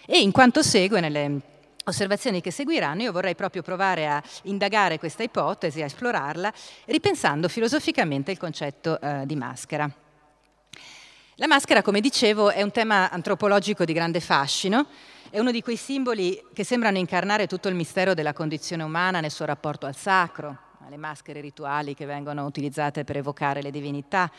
E 0.04 0.20
in 0.20 0.32
quanto 0.32 0.62
segue, 0.62 1.00
nelle 1.00 1.40
osservazioni 1.84 2.40
che 2.40 2.50
seguiranno, 2.50 3.02
io 3.02 3.12
vorrei 3.12 3.34
proprio 3.34 3.62
provare 3.62 4.06
a 4.06 4.22
indagare 4.44 4.98
questa 4.98 5.22
ipotesi, 5.22 5.82
a 5.82 5.86
esplorarla, 5.86 6.52
ripensando 6.86 7.48
filosoficamente 7.48 8.30
il 8.30 8.38
concetto 8.38 9.00
eh, 9.00 9.22
di 9.26 9.36
maschera. 9.36 9.90
La 11.36 11.46
maschera, 11.46 11.82
come 11.82 12.00
dicevo, 12.00 12.50
è 12.50 12.62
un 12.62 12.70
tema 12.70 13.10
antropologico 13.10 13.84
di 13.84 13.92
grande 13.92 14.20
fascino, 14.20 14.86
è 15.30 15.38
uno 15.38 15.50
di 15.50 15.62
quei 15.62 15.76
simboli 15.76 16.40
che 16.52 16.62
sembrano 16.62 16.98
incarnare 16.98 17.46
tutto 17.46 17.68
il 17.68 17.74
mistero 17.74 18.12
della 18.12 18.34
condizione 18.34 18.82
umana 18.82 19.20
nel 19.20 19.30
suo 19.30 19.46
rapporto 19.46 19.86
al 19.86 19.96
sacro, 19.96 20.56
alle 20.86 20.98
maschere 20.98 21.40
rituali 21.40 21.94
che 21.94 22.04
vengono 22.04 22.44
utilizzate 22.44 23.04
per 23.04 23.16
evocare 23.16 23.62
le 23.62 23.70
divinità, 23.70 24.30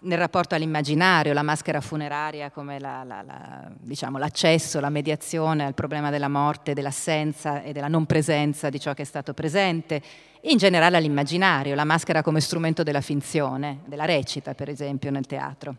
nel 0.00 0.18
rapporto 0.18 0.54
all'immaginario, 0.54 1.32
la 1.32 1.42
maschera 1.42 1.80
funeraria 1.80 2.50
come 2.50 2.78
la, 2.78 3.04
la, 3.04 3.22
la, 3.22 3.70
diciamo, 3.78 4.18
l'accesso, 4.18 4.80
la 4.80 4.90
mediazione 4.90 5.64
al 5.64 5.74
problema 5.74 6.10
della 6.10 6.28
morte, 6.28 6.74
dell'assenza 6.74 7.62
e 7.62 7.72
della 7.72 7.88
non 7.88 8.04
presenza 8.04 8.68
di 8.68 8.78
ciò 8.78 8.92
che 8.92 9.02
è 9.02 9.06
stato 9.06 9.32
presente, 9.32 10.02
in 10.42 10.58
generale 10.58 10.98
all'immaginario, 10.98 11.74
la 11.74 11.84
maschera 11.84 12.22
come 12.22 12.40
strumento 12.40 12.82
della 12.82 13.00
finzione, 13.00 13.80
della 13.86 14.04
recita 14.04 14.54
per 14.54 14.68
esempio 14.68 15.10
nel 15.10 15.26
teatro. 15.26 15.76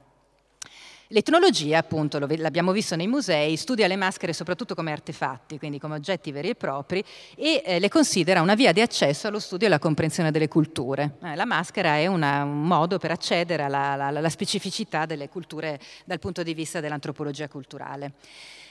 L'etnologia, 1.10 1.78
appunto, 1.78 2.18
l'abbiamo 2.18 2.72
visto 2.72 2.96
nei 2.96 3.06
musei, 3.06 3.58
studia 3.58 3.86
le 3.86 3.96
maschere 3.96 4.34
soprattutto 4.34 4.74
come 4.74 4.92
artefatti, 4.92 5.60
quindi 5.60 5.78
come 5.78 5.94
oggetti 5.94 6.32
veri 6.32 6.50
e 6.50 6.56
propri, 6.56 7.04
e 7.36 7.62
eh, 7.64 7.80
le 7.80 7.90
considera 7.90 8.42
una 8.42 8.56
via 8.56 8.72
di 8.72 8.82
accesso 8.82 9.28
allo 9.28 9.38
studio 9.38 9.68
e 9.68 9.70
alla 9.70 9.78
comprensione 9.78 10.32
delle 10.32 10.48
culture. 10.48 11.18
Eh, 11.22 11.36
la 11.36 11.46
maschera 11.46 11.98
è 11.98 12.08
una, 12.08 12.44
un 12.44 12.64
modo 12.64 12.98
per 12.98 13.12
accedere 13.12 13.62
alla, 13.62 13.92
alla, 13.92 14.08
alla 14.08 14.30
specificità 14.30 15.06
delle 15.06 15.30
culture 15.30 15.80
dal 16.06 16.18
punto 16.18 16.42
di 16.42 16.56
vista 16.56 16.80
dell'antropologia 16.80 17.48
culturale. 17.48 18.14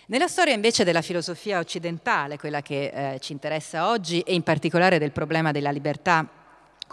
Nella 0.06 0.26
storia 0.26 0.54
invece 0.54 0.82
della 0.82 1.02
filosofia 1.02 1.60
occidentale, 1.60 2.36
quella 2.36 2.62
che 2.62 3.14
eh, 3.14 3.20
ci 3.20 3.30
interessa 3.32 3.88
oggi, 3.88 4.20
e 4.20 4.34
in 4.34 4.42
particolare 4.42 4.98
del 4.98 5.12
problema 5.12 5.52
della 5.52 5.70
libertà 5.70 6.28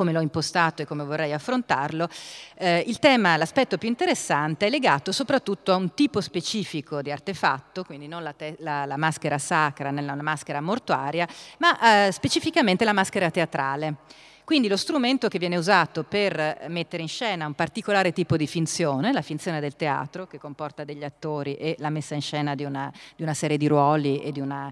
come 0.02 0.14
l'ho 0.14 0.22
impostato 0.22 0.82
e 0.82 0.86
come 0.86 1.04
vorrei 1.04 1.32
affrontarlo, 1.32 2.10
eh, 2.58 2.84
il 2.88 2.98
tema, 2.98 3.38
l'aspetto 3.38 3.78
più 3.78 3.88
interessante 3.88 4.66
è 4.66 4.70
legato 4.72 5.12
soprattutto 5.12 5.72
a 5.72 5.76
un 5.76 5.94
tipo 5.94 6.22
specifico 6.22 7.04
di 7.04 7.12
artefatto, 7.12 7.84
quindi 7.84 8.08
non 8.08 8.24
la, 8.24 8.34
te- 8.34 8.56
la, 8.62 8.86
la 8.86 8.98
maschera 8.98 9.38
sacra 9.38 9.92
nella 9.92 10.16
maschera 10.16 10.60
mortuaria, 10.60 11.28
ma 11.60 12.08
eh, 12.08 12.12
specificamente 12.12 12.84
la 12.84 12.94
maschera 12.94 13.30
teatrale. 13.30 13.98
Quindi 14.44 14.68
lo 14.68 14.76
strumento 14.76 15.28
che 15.28 15.38
viene 15.38 15.56
usato 15.56 16.04
per 16.04 16.66
mettere 16.68 17.04
in 17.04 17.08
scena 17.08 17.46
un 17.46 17.54
particolare 17.54 18.12
tipo 18.12 18.38
di 18.38 18.48
finzione, 18.48 19.12
la 19.12 19.22
finzione 19.22 19.60
del 19.60 19.76
teatro, 19.76 20.26
che 20.26 20.40
comporta 20.40 20.84
degli 20.84 21.04
attori 21.04 21.56
e 21.58 21.76
la 21.78 21.92
messa 21.92 22.16
in 22.16 22.22
scena 22.22 22.56
di 22.56 22.64
una, 22.64 22.92
di 23.16 23.22
una 23.22 23.36
serie 23.36 23.58
di 23.58 23.68
ruoli 23.68 24.20
e 24.20 24.32
di 24.32 24.40
una, 24.40 24.70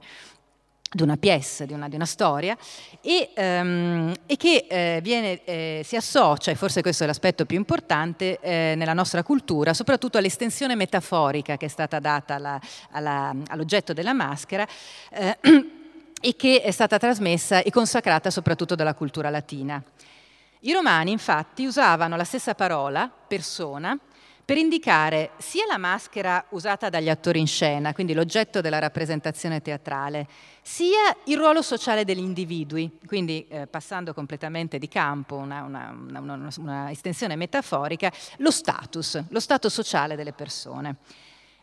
di 0.91 1.03
una 1.03 1.17
pièce, 1.17 1.65
di 1.65 1.73
una, 1.73 1.87
di 1.87 1.95
una 1.95 2.05
storia, 2.05 2.57
e, 3.01 3.29
um, 3.35 4.13
e 4.25 4.37
che 4.37 4.65
eh, 4.67 4.99
viene, 5.03 5.43
eh, 5.43 5.81
si 5.85 5.95
associa, 5.95 6.51
e 6.51 6.55
forse 6.55 6.81
questo 6.81 7.03
è 7.03 7.07
l'aspetto 7.07 7.45
più 7.45 7.57
importante, 7.57 8.39
eh, 8.39 8.73
nella 8.75 8.93
nostra 8.93 9.21
cultura, 9.21 9.73
soprattutto 9.73 10.17
all'estensione 10.17 10.75
metaforica 10.75 11.57
che 11.57 11.67
è 11.67 11.69
stata 11.69 11.99
data 11.99 12.35
alla, 12.35 12.59
alla, 12.91 13.35
all'oggetto 13.47 13.93
della 13.93 14.13
maschera 14.13 14.67
eh, 15.11 15.37
e 16.21 16.35
che 16.35 16.61
è 16.61 16.71
stata 16.71 16.97
trasmessa 16.97 17.61
e 17.61 17.69
consacrata 17.69 18.31
soprattutto 18.31 18.75
dalla 18.75 18.95
cultura 18.95 19.29
latina. 19.29 19.81
I 20.61 20.73
romani 20.73 21.11
infatti 21.11 21.65
usavano 21.65 22.17
la 22.17 22.25
stessa 22.25 22.53
parola, 22.53 23.09
persona, 23.09 23.97
per 24.49 24.57
indicare 24.57 25.33
sia 25.37 25.67
la 25.67 25.77
maschera 25.77 26.43
usata 26.49 26.89
dagli 26.89 27.07
attori 27.07 27.39
in 27.39 27.45
scena, 27.45 27.93
quindi 27.93 28.15
l'oggetto 28.15 28.61
della 28.61 28.79
rappresentazione 28.79 29.61
teatrale, 29.61 30.27
sia 30.63 31.15
il 31.25 31.37
ruolo 31.37 31.61
sociale 31.61 32.03
degli 32.03 32.17
individui, 32.17 32.97
quindi 33.05 33.45
eh, 33.47 33.67
passando 33.67 34.11
completamente 34.11 34.79
di 34.79 34.87
campo, 34.87 35.35
una, 35.35 35.61
una, 35.61 35.95
una, 36.19 36.49
una 36.57 36.89
estensione 36.89 37.35
metaforica, 37.35 38.11
lo 38.37 38.49
status, 38.49 39.23
lo 39.29 39.39
status 39.39 39.71
sociale 39.71 40.15
delle 40.15 40.33
persone. 40.33 40.95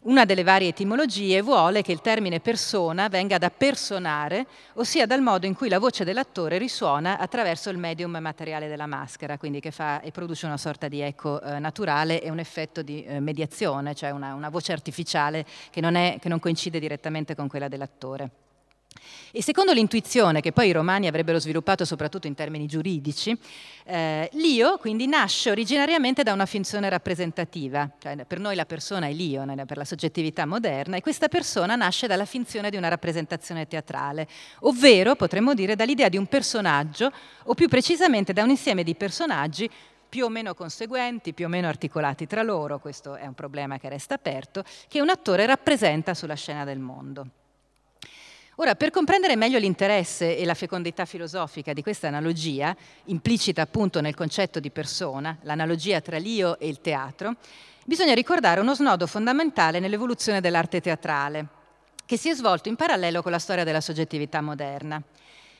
Una 0.02 0.24
delle 0.24 0.44
varie 0.44 0.68
etimologie 0.68 1.42
vuole 1.42 1.82
che 1.82 1.90
il 1.90 2.00
termine 2.00 2.38
persona 2.38 3.09
venga 3.09 3.38
da 3.38 3.50
personare, 3.50 4.46
ossia 4.74 5.04
dal 5.04 5.20
modo 5.20 5.46
in 5.46 5.54
cui 5.54 5.68
la 5.68 5.80
voce 5.80 6.04
dell'attore 6.04 6.59
risuona 6.59 7.18
attraverso 7.18 7.70
il 7.70 7.78
medium 7.78 8.16
materiale 8.18 8.68
della 8.68 8.87
maschera, 8.87 9.37
quindi 9.37 9.59
che 9.59 9.72
fa 9.72 10.00
e 10.00 10.12
produce 10.12 10.46
una 10.46 10.59
sorta 10.59 10.87
di 10.87 11.00
eco 11.00 11.40
eh, 11.40 11.59
naturale 11.59 12.22
e 12.22 12.30
un 12.30 12.38
effetto 12.38 12.82
di 12.82 13.04
eh, 13.04 13.18
mediazione, 13.18 13.96
cioè 13.96 14.11
una, 14.11 14.35
una 14.35 14.48
voce 14.48 14.72
artificiale 14.72 15.44
che 15.70 15.80
non, 15.80 15.96
è, 15.96 16.18
che 16.20 16.28
non 16.28 16.38
coincide 16.38 16.78
direttamente 16.78 17.35
con 17.35 17.48
quella 17.48 17.66
dell'attore. 17.66 18.45
E 19.33 19.42
secondo 19.42 19.73
l'intuizione 19.73 20.40
che 20.40 20.53
poi 20.53 20.69
i 20.69 20.73
romani 20.73 21.07
avrebbero 21.07 21.38
sviluppato 21.38 21.85
soprattutto 21.85 22.27
in 22.27 22.35
termini 22.35 22.66
giuridici, 22.66 23.37
eh, 23.85 24.29
l'io 24.33 24.79
quindi 24.79 25.07
nasce 25.07 25.51
originariamente 25.51 26.23
da 26.23 26.33
una 26.33 26.47
finzione 26.47 26.88
rappresentativa, 26.88 27.90
cioè 27.99 28.25
per 28.25 28.38
noi 28.38 28.57
la 28.57 28.66
persona 28.66 29.07
è 29.07 29.12
l'io, 29.12 29.45
per 29.66 29.77
la 29.77 29.85
soggettività 29.85 30.47
moderna, 30.47 30.97
e 30.97 31.01
questa 31.01 31.29
persona 31.29 31.77
nasce 31.77 32.07
dalla 32.07 32.25
finzione 32.25 32.71
di 32.71 32.77
una 32.77 32.88
rappresentazione 32.88 33.66
teatrale, 33.66 34.27
ovvero 34.61 35.14
potremmo 35.16 35.55
dire 35.55 35.77
dall'idea 35.77 36.09
di 36.09 36.16
un 36.16 36.27
personaggio, 36.27 37.11
o 37.45 37.55
più 37.55 37.69
precisamente 37.69 38.33
da 38.33 38.42
un 38.42 38.51
insieme 38.51 38.83
di 38.83 38.95
personaggi 38.95 39.71
più 40.09 40.25
o 40.25 40.29
meno 40.29 40.55
conseguenti, 40.55 41.35
più 41.35 41.47
o 41.47 41.49
meno 41.49 41.69
articolati 41.69 42.27
tra 42.27 42.42
loro, 42.42 42.79
questo 42.79 43.16
è 43.16 43.27
un 43.27 43.35
problema 43.35 43.79
che 43.79 43.88
resta 43.88 44.14
aperto, 44.14 44.64
che 44.88 45.01
un 45.01 45.11
attore 45.11 45.47
rappresenta 45.47 46.14
sulla 46.14 46.35
scena 46.35 46.64
del 46.64 46.79
mondo. 46.79 47.27
Ora, 48.59 48.75
per 48.75 48.90
comprendere 48.90 49.37
meglio 49.37 49.59
l'interesse 49.59 50.35
e 50.35 50.47
la 50.47 50.55
fecondità 50.55 51.05
filosofica 51.05 51.75
di 51.75 51.83
questa 51.83 52.09
analogia, 52.09 52.75
implicita 53.05 53.61
appunto 53.61 54.01
nel 54.01 54.14
concetto 54.14 54.61
di 54.61 54.71
persona, 54.71 55.37
l'analogia 55.42 56.01
tra 56.01 56.16
l'io 56.16 56.59
e 56.59 56.66
il 56.66 56.81
teatro, 56.81 57.35
bisogna 57.85 58.14
ricordare 58.14 58.61
uno 58.61 58.75
snodo 58.75 59.07
fondamentale 59.07 59.79
nell'evoluzione 59.79 60.40
dell'arte 60.40 60.81
teatrale, 60.81 61.47
che 62.07 62.16
si 62.16 62.31
è 62.31 62.35
svolto 62.35 62.71
in 62.71 62.77
parallelo 62.77 63.21
con 63.21 63.31
la 63.31 63.38
storia 63.38 63.62
della 63.62 63.83
soggettività 63.83 64.40
moderna. 64.40 65.03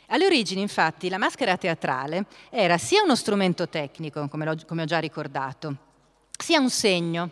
Alle 0.07 0.25
origini, 0.25 0.63
infatti, 0.63 1.11
la 1.11 1.19
maschera 1.19 1.59
teatrale 1.59 2.25
era 2.49 2.79
sia 2.79 3.03
uno 3.03 3.15
strumento 3.15 3.69
tecnico, 3.69 4.27
come, 4.29 4.49
ho 4.49 4.85
già 4.87 4.99
ricordato, 5.01 5.77
sia 6.31 6.61
un 6.61 6.71
segno, 6.71 7.31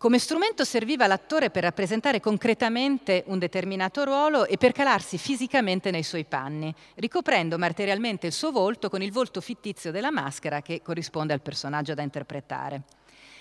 come 0.00 0.18
strumento 0.18 0.64
serviva 0.64 1.06
l'attore 1.06 1.50
per 1.50 1.62
rappresentare 1.62 2.20
concretamente 2.20 3.22
un 3.26 3.38
determinato 3.38 4.02
ruolo 4.02 4.46
e 4.46 4.56
per 4.56 4.72
calarsi 4.72 5.18
fisicamente 5.18 5.90
nei 5.90 6.04
suoi 6.04 6.24
panni, 6.24 6.74
ricoprendo 6.94 7.58
materialmente 7.58 8.26
il 8.26 8.32
suo 8.32 8.50
volto 8.50 8.88
con 8.88 9.02
il 9.02 9.12
volto 9.12 9.42
fittizio 9.42 9.90
della 9.90 10.10
maschera 10.10 10.62
che 10.62 10.80
corrisponde 10.80 11.34
al 11.34 11.42
personaggio 11.42 11.92
da 11.92 12.00
interpretare. 12.00 12.84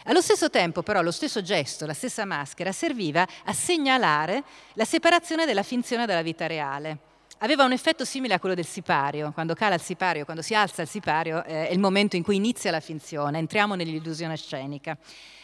Allo 0.04 0.20
stesso 0.20 0.50
tempo, 0.50 0.84
però, 0.84 1.02
lo 1.02 1.12
stesso 1.12 1.42
gesto, 1.42 1.86
la 1.86 1.94
stessa 1.94 2.26
maschera, 2.26 2.74
serviva 2.74 3.26
a 3.46 3.54
segnalare 3.54 4.44
la 4.74 4.84
separazione 4.84 5.46
della 5.46 5.64
finzione 5.64 6.06
dalla 6.06 6.22
vita 6.22 6.46
reale. 6.46 6.98
Aveva 7.38 7.64
un 7.64 7.72
effetto 7.72 8.04
simile 8.04 8.34
a 8.34 8.40
quello 8.40 8.56
del 8.56 8.66
sipario. 8.66 9.32
Quando 9.32 9.54
cala 9.54 9.76
il 9.76 9.82
sipario, 9.82 10.26
quando 10.26 10.42
si 10.42 10.54
alza 10.54 10.82
il 10.82 10.90
sipario, 10.90 11.42
eh, 11.46 11.70
è 11.70 11.72
il 11.72 11.80
momento 11.80 12.18
in 12.18 12.24
cui 12.24 12.36
inizia 12.36 12.70
la 12.70 12.82
finzione, 12.82 13.38
entriamo 13.38 13.76
nell'illusione 13.76 14.36
scenica. 14.36 14.98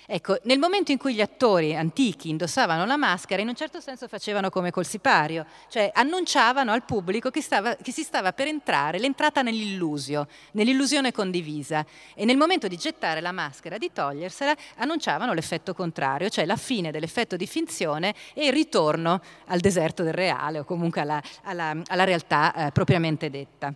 Ecco, 0.07 0.37
nel 0.43 0.59
momento 0.59 0.91
in 0.91 0.99
cui 0.99 1.15
gli 1.15 1.21
attori 1.21 1.75
antichi 1.75 2.29
indossavano 2.29 2.85
la 2.85 2.95
maschera, 2.95 3.41
in 3.41 3.47
un 3.47 3.55
certo 3.55 3.79
senso 3.79 4.07
facevano 4.07 4.51
come 4.51 4.69
col 4.69 4.85
sipario, 4.85 5.47
cioè 5.67 5.89
annunciavano 5.93 6.71
al 6.71 6.83
pubblico 6.83 7.31
che, 7.31 7.41
stava, 7.41 7.75
che 7.75 7.91
si 7.91 8.03
stava 8.03 8.31
per 8.31 8.45
entrare, 8.45 8.99
l'entrata 8.99 9.41
nell'illusio, 9.41 10.27
nell'illusione 10.51 11.11
condivisa. 11.11 11.83
E 12.13 12.23
nel 12.23 12.37
momento 12.37 12.67
di 12.67 12.77
gettare 12.77 13.19
la 13.19 13.31
maschera, 13.31 13.79
di 13.79 13.91
togliersela, 13.91 14.55
annunciavano 14.77 15.33
l'effetto 15.33 15.73
contrario, 15.73 16.29
cioè 16.29 16.45
la 16.45 16.55
fine 16.55 16.91
dell'effetto 16.91 17.35
di 17.35 17.47
finzione 17.47 18.13
e 18.35 18.45
il 18.45 18.53
ritorno 18.53 19.21
al 19.47 19.59
deserto 19.59 20.03
del 20.03 20.13
reale 20.13 20.59
o 20.59 20.65
comunque 20.65 21.01
alla, 21.01 21.21
alla, 21.43 21.75
alla 21.87 22.03
realtà 22.03 22.53
eh, 22.53 22.71
propriamente 22.71 23.31
detta. 23.31 23.73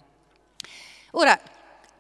Ora, 1.14 1.40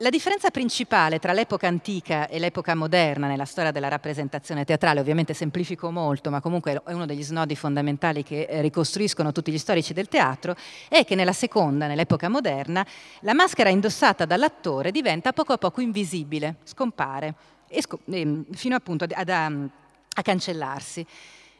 la 0.01 0.09
differenza 0.09 0.49
principale 0.49 1.19
tra 1.19 1.33
l'epoca 1.33 1.67
antica 1.67 2.29
e 2.29 2.39
l'epoca 2.39 2.73
moderna 2.73 3.27
nella 3.27 3.43
storia 3.43 3.71
della 3.71 3.89
rappresentazione 3.89 4.63
teatrale, 4.63 5.01
ovviamente 5.01 5.33
semplifico 5.33 5.91
molto, 5.91 6.29
ma 6.29 6.39
comunque 6.39 6.81
è 6.85 6.93
uno 6.93 7.05
degli 7.05 7.21
snodi 7.21 7.53
fondamentali 7.57 8.23
che 8.23 8.43
eh, 8.43 8.61
ricostruiscono 8.61 9.33
tutti 9.33 9.51
gli 9.51 9.57
storici 9.57 9.91
del 9.91 10.07
teatro, 10.07 10.55
è 10.87 11.03
che 11.03 11.15
nella 11.15 11.33
seconda, 11.33 11.85
nell'epoca 11.85 12.29
moderna, 12.29 12.85
la 13.21 13.33
maschera 13.33 13.69
indossata 13.69 14.23
dall'attore 14.23 14.91
diventa 14.91 15.33
poco 15.33 15.51
a 15.51 15.57
poco 15.57 15.81
invisibile, 15.81 16.55
scompare, 16.63 17.35
sc- 17.69 17.97
ehm, 18.09 18.45
fino 18.53 18.75
appunto 18.75 19.03
ad, 19.03 19.29
a, 19.29 19.45
a 19.47 20.21
cancellarsi. 20.21 21.05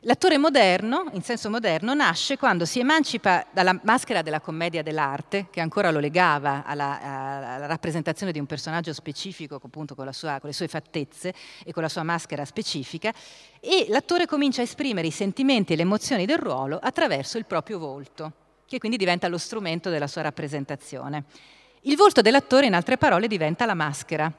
L'attore 0.03 0.37
moderno, 0.37 1.09
in 1.11 1.21
senso 1.23 1.49
moderno, 1.49 1.93
nasce 1.93 2.37
quando 2.37 2.63
si 2.63 2.79
emancipa 2.79 3.45
dalla 3.51 3.77
maschera 3.83 4.21
della 4.21 4.39
commedia 4.39 4.81
dell'arte, 4.81 5.47
che 5.51 5.59
ancora 5.59 5.91
lo 5.91 5.99
legava 5.99 6.63
alla, 6.65 7.01
alla 7.01 7.65
rappresentazione 7.65 8.31
di 8.31 8.39
un 8.39 8.45
personaggio 8.45 8.93
specifico, 8.93 9.59
appunto 9.61 9.95
con, 9.95 10.09
sua, 10.13 10.39
con, 10.39 10.47
le 10.47 10.55
sue 10.55 10.69
fattezze 10.69 11.33
e 11.65 11.73
con 11.73 11.83
la 11.83 11.89
sua 11.89 12.03
maschera 12.03 12.45
specifica, 12.45 13.13
e 13.59 13.87
l'attore 13.89 14.25
comincia 14.25 14.61
a 14.61 14.63
esprimere 14.63 15.07
i 15.07 15.11
sentimenti 15.11 15.73
e 15.73 15.75
le 15.75 15.81
emozioni 15.81 16.25
del 16.25 16.37
ruolo 16.37 16.79
attraverso 16.81 17.37
il 17.37 17.45
proprio 17.45 17.77
volto, 17.77 18.31
che 18.67 18.77
quindi 18.77 18.95
diventa 18.95 19.27
lo 19.27 19.37
strumento 19.37 19.89
della 19.89 20.07
sua 20.07 20.21
rappresentazione. 20.21 21.25
Il 21.81 21.97
volto 21.97 22.21
dell'attore, 22.21 22.67
in 22.67 22.73
altre 22.73 22.97
parole, 22.97 23.27
diventa 23.27 23.65
la 23.65 23.73
maschera. 23.73 24.31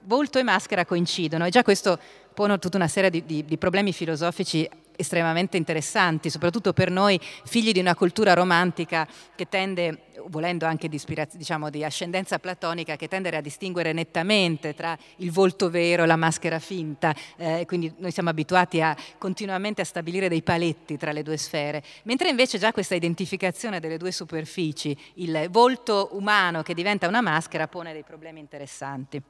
Volto 0.00 0.38
e 0.38 0.42
maschera 0.42 0.84
coincidono 0.84 1.46
e 1.46 1.50
già 1.50 1.62
questo 1.62 1.98
pone 2.34 2.58
tutta 2.58 2.76
una 2.76 2.86
serie 2.86 3.08
di, 3.08 3.24
di, 3.24 3.44
di 3.46 3.56
problemi 3.56 3.92
filosofici 3.92 4.68
estremamente 4.96 5.56
interessanti, 5.56 6.30
soprattutto 6.30 6.72
per 6.72 6.90
noi 6.90 7.20
figli 7.44 7.72
di 7.72 7.80
una 7.80 7.94
cultura 7.94 8.34
romantica 8.34 9.06
che 9.34 9.48
tende, 9.48 10.04
volendo 10.28 10.66
anche 10.66 10.88
di, 10.88 11.00
diciamo, 11.32 11.70
di 11.70 11.84
ascendenza 11.84 12.38
platonica, 12.38 12.96
che 12.96 13.08
tende 13.08 13.28
a 13.28 13.40
distinguere 13.40 13.92
nettamente 13.92 14.74
tra 14.74 14.96
il 15.16 15.30
volto 15.30 15.70
vero 15.70 16.04
e 16.04 16.06
la 16.06 16.16
maschera 16.16 16.58
finta, 16.58 17.14
eh, 17.36 17.64
quindi 17.66 17.92
noi 17.98 18.10
siamo 18.10 18.30
abituati 18.30 18.80
a 18.80 18.96
continuamente 19.18 19.82
a 19.82 19.84
stabilire 19.84 20.28
dei 20.28 20.42
paletti 20.42 20.96
tra 20.96 21.12
le 21.12 21.22
due 21.22 21.36
sfere, 21.36 21.82
mentre 22.04 22.28
invece 22.28 22.58
già 22.58 22.72
questa 22.72 22.94
identificazione 22.94 23.80
delle 23.80 23.96
due 23.98 24.12
superfici, 24.12 24.96
il 25.14 25.48
volto 25.50 26.10
umano 26.12 26.62
che 26.62 26.74
diventa 26.74 27.08
una 27.08 27.20
maschera, 27.20 27.68
pone 27.68 27.92
dei 27.92 28.04
problemi 28.04 28.40
interessanti. 28.40 29.22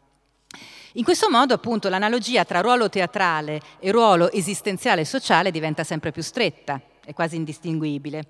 In 0.95 1.05
questo 1.05 1.29
modo, 1.31 1.55
appunto, 1.55 1.89
l'analogia 1.89 2.45
tra 2.45 2.61
ruolo 2.61 2.89
teatrale 2.89 3.61
e 3.79 3.91
ruolo 3.91 4.31
esistenziale 4.31 5.03
e 5.03 5.05
sociale 5.05 5.51
diventa 5.51 5.85
sempre 5.85 6.11
più 6.11 6.23
stretta, 6.23 6.81
è 7.05 7.13
quasi 7.13 7.37
indistinguibile. 7.37 8.27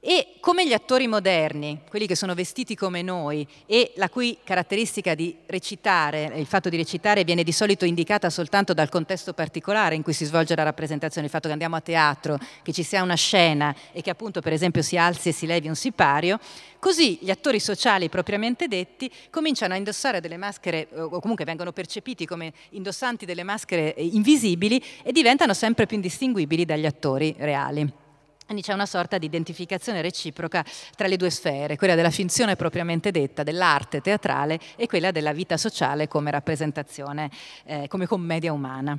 E 0.00 0.34
come 0.40 0.66
gli 0.66 0.72
attori 0.72 1.06
moderni, 1.06 1.80
quelli 1.88 2.06
che 2.06 2.14
sono 2.14 2.34
vestiti 2.34 2.74
come 2.74 3.02
noi 3.02 3.46
e 3.66 3.92
la 3.96 4.08
cui 4.08 4.38
caratteristica 4.44 5.14
di 5.14 5.34
recitare, 5.46 6.32
il 6.36 6.46
fatto 6.46 6.68
di 6.68 6.76
recitare 6.76 7.24
viene 7.24 7.42
di 7.42 7.52
solito 7.52 7.84
indicata 7.84 8.30
soltanto 8.30 8.74
dal 8.74 8.88
contesto 8.88 9.32
particolare 9.32 9.94
in 9.94 10.02
cui 10.02 10.12
si 10.12 10.24
svolge 10.24 10.54
la 10.54 10.62
rappresentazione, 10.62 11.26
il 11.26 11.32
fatto 11.32 11.46
che 11.46 11.52
andiamo 11.52 11.76
a 11.76 11.80
teatro, 11.80 12.38
che 12.62 12.72
ci 12.72 12.82
sia 12.82 13.02
una 13.02 13.14
scena 13.14 13.74
e 13.92 14.02
che 14.02 14.10
appunto 14.10 14.40
per 14.40 14.52
esempio 14.52 14.82
si 14.82 14.96
alzi 14.96 15.30
e 15.30 15.32
si 15.32 15.46
levi 15.46 15.68
un 15.68 15.74
sipario, 15.74 16.38
così 16.78 17.18
gli 17.20 17.30
attori 17.30 17.58
sociali 17.58 18.08
propriamente 18.08 18.68
detti 18.68 19.10
cominciano 19.30 19.74
a 19.74 19.76
indossare 19.76 20.20
delle 20.20 20.36
maschere 20.36 20.88
o 20.94 21.20
comunque 21.20 21.44
vengono 21.44 21.72
percepiti 21.72 22.26
come 22.26 22.52
indossanti 22.70 23.24
delle 23.24 23.42
maschere 23.42 23.94
invisibili 23.96 24.82
e 25.02 25.10
diventano 25.12 25.54
sempre 25.54 25.86
più 25.86 25.96
indistinguibili 25.96 26.64
dagli 26.64 26.86
attori 26.86 27.34
reali. 27.38 28.04
Quindi 28.46 28.62
c'è 28.62 28.72
una 28.72 28.86
sorta 28.86 29.18
di 29.18 29.26
identificazione 29.26 30.00
reciproca 30.00 30.64
tra 30.94 31.08
le 31.08 31.16
due 31.16 31.30
sfere, 31.30 31.76
quella 31.76 31.96
della 31.96 32.10
finzione 32.10 32.54
propriamente 32.54 33.10
detta, 33.10 33.42
dell'arte 33.42 34.00
teatrale 34.00 34.60
e 34.76 34.86
quella 34.86 35.10
della 35.10 35.32
vita 35.32 35.56
sociale 35.56 36.06
come 36.06 36.30
rappresentazione, 36.30 37.28
eh, 37.64 37.88
come 37.88 38.06
commedia 38.06 38.52
umana. 38.52 38.96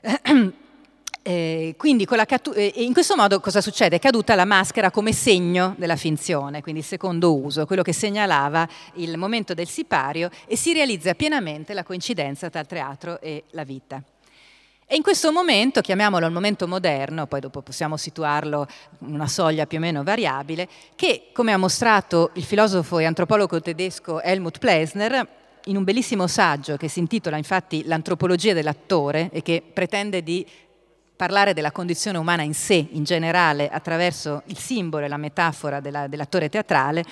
Eh, 1.22 1.74
quindi 1.76 2.06
catu- 2.06 2.56
eh, 2.56 2.72
in 2.76 2.94
questo 2.94 3.14
modo 3.14 3.40
cosa 3.40 3.60
succede? 3.60 3.96
È 3.96 3.98
caduta 3.98 4.34
la 4.34 4.46
maschera 4.46 4.90
come 4.90 5.12
segno 5.12 5.74
della 5.76 5.96
finzione, 5.96 6.62
quindi 6.62 6.80
il 6.80 6.86
secondo 6.86 7.36
uso, 7.36 7.66
quello 7.66 7.82
che 7.82 7.92
segnalava 7.92 8.66
il 8.94 9.18
momento 9.18 9.52
del 9.52 9.68
sipario 9.68 10.30
e 10.46 10.56
si 10.56 10.72
realizza 10.72 11.12
pienamente 11.12 11.74
la 11.74 11.82
coincidenza 11.82 12.48
tra 12.48 12.60
il 12.60 12.66
teatro 12.66 13.20
e 13.20 13.44
la 13.50 13.64
vita. 13.64 14.02
E 14.92 14.96
in 14.96 15.02
questo 15.02 15.30
momento, 15.30 15.82
chiamiamolo 15.82 16.26
il 16.26 16.32
momento 16.32 16.66
moderno, 16.66 17.28
poi 17.28 17.38
dopo 17.38 17.62
possiamo 17.62 17.96
situarlo 17.96 18.66
in 19.06 19.14
una 19.14 19.28
soglia 19.28 19.64
più 19.64 19.78
o 19.78 19.80
meno 19.80 20.02
variabile, 20.02 20.68
che 20.96 21.28
come 21.32 21.52
ha 21.52 21.56
mostrato 21.56 22.30
il 22.34 22.42
filosofo 22.42 22.98
e 22.98 23.04
antropologo 23.04 23.60
tedesco 23.60 24.20
Helmut 24.20 24.58
Plesner, 24.58 25.28
in 25.66 25.76
un 25.76 25.84
bellissimo 25.84 26.26
saggio 26.26 26.76
che 26.76 26.88
si 26.88 26.98
intitola 26.98 27.36
infatti 27.36 27.84
L'antropologia 27.84 28.52
dell'attore 28.52 29.30
e 29.30 29.42
che 29.42 29.62
pretende 29.62 30.24
di 30.24 30.44
parlare 31.14 31.54
della 31.54 31.70
condizione 31.70 32.18
umana 32.18 32.42
in 32.42 32.54
sé, 32.54 32.88
in 32.90 33.04
generale, 33.04 33.68
attraverso 33.68 34.42
il 34.46 34.58
simbolo 34.58 35.04
e 35.04 35.08
la 35.08 35.18
metafora 35.18 35.78
della, 35.78 36.08
dell'attore 36.08 36.48
teatrale, 36.48 37.04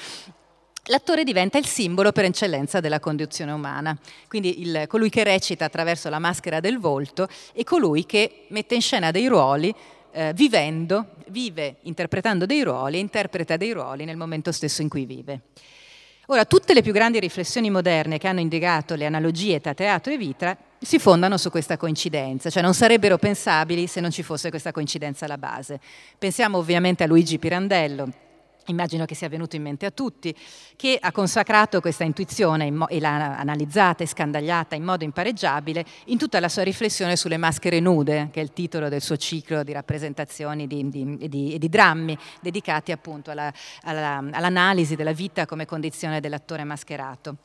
l'attore 0.89 1.25
diventa 1.25 1.59
il 1.59 1.67
simbolo 1.67 2.13
per 2.13 2.25
eccellenza 2.25 2.81
della 2.81 3.01
condizione 3.01 3.53
umana, 3.53 3.97
quindi 4.27 4.61
il, 4.61 4.85
colui 4.87 5.09
che 5.09 5.25
recita 5.25 5.65
attraverso 5.65 6.09
la 6.09 6.19
maschera 6.19 6.61
del 6.61 6.79
volto 6.79 7.29
e 7.53 7.65
colui 7.65 8.05
che 8.05 8.47
mette 8.49 8.75
in 8.75 8.81
scena 8.81 9.11
dei 9.11 9.27
ruoli 9.27 9.75
eh, 10.13 10.33
vivendo, 10.35 11.15
vive 11.29 11.77
interpretando 11.83 12.47
dei 12.47 12.63
ruoli 12.63 12.97
e 12.97 13.01
interpreta 13.01 13.57
dei 13.57 13.73
ruoli 13.73 14.05
nel 14.05 14.17
momento 14.17 14.53
stesso 14.53 14.83
in 14.83 14.89
cui 14.89 15.05
vive. 15.05 15.41
Ora, 16.31 16.45
tutte 16.45 16.75
le 16.75 16.83
più 16.83 16.93
grandi 16.93 17.19
riflessioni 17.21 17.71
moderne 17.71 18.19
che 18.19 18.29
hanno 18.29 18.41
indicato 18.41 18.95
le 18.95 19.07
analogie 19.07 19.61
tra 19.61 19.73
teatro 19.73 20.13
e 20.13 20.19
vita 20.19 20.57
si 20.79 20.99
fondano 20.99 21.39
su 21.39 21.51
questa 21.51 21.79
coincidenza, 21.79 22.51
cioè 22.51 22.63
non 22.63 22.75
sarebbero 22.75 23.17
pensabili 23.17 23.87
se 23.87 24.01
non 24.01 24.11
ci 24.11 24.23
fosse 24.23 24.51
questa 24.51 24.71
coincidenza 24.71 25.25
alla 25.25 25.39
base. 25.39 25.81
Pensiamo 26.19 26.59
ovviamente 26.59 27.03
a 27.03 27.07
Luigi 27.07 27.39
Pirandello, 27.39 28.13
immagino 28.71 29.05
che 29.05 29.15
sia 29.15 29.29
venuto 29.29 29.57
in 29.57 29.63
mente 29.63 29.87
a 29.87 29.91
tutti, 29.91 30.35
che 30.77 30.99
ha 31.01 31.13
consacrato 31.13 31.81
questa 31.81 32.05
intuizione 32.05 32.73
e 32.89 33.01
l'ha 33.01 33.37
analizzata 33.37 34.03
e 34.03 34.07
scandagliata 34.07 34.75
in 34.75 34.85
modo 34.85 35.05
impareggiabile 35.05 35.85
in 36.07 36.19
tutta 36.19 36.41
la 36.41 36.49
sua 36.49 36.63
riflessione 36.63 37.17
sulle 37.17 37.37
maschere 37.37 37.81
nude, 37.81 38.29
che 38.31 38.41
è 38.41 38.43
il 38.43 38.53
titolo 38.53 38.89
del 38.89 39.03
suo 39.03 39.17
ciclo 39.17 39.63
di 39.63 39.73
rappresentazioni 39.73 40.67
di, 40.67 40.89
di, 40.89 41.17
e, 41.21 41.29
di, 41.29 41.55
e 41.55 41.59
di 41.59 41.69
drammi 41.69 42.17
dedicati 42.41 42.93
appunto 42.93 43.31
alla, 43.31 43.53
alla, 43.83 44.19
all'analisi 44.19 44.97
della 44.97 45.13
vita 45.13 45.47
come 45.47 45.67
condizione 45.67 46.21
dell'attore 46.21 46.65
mascherato. 46.65 47.37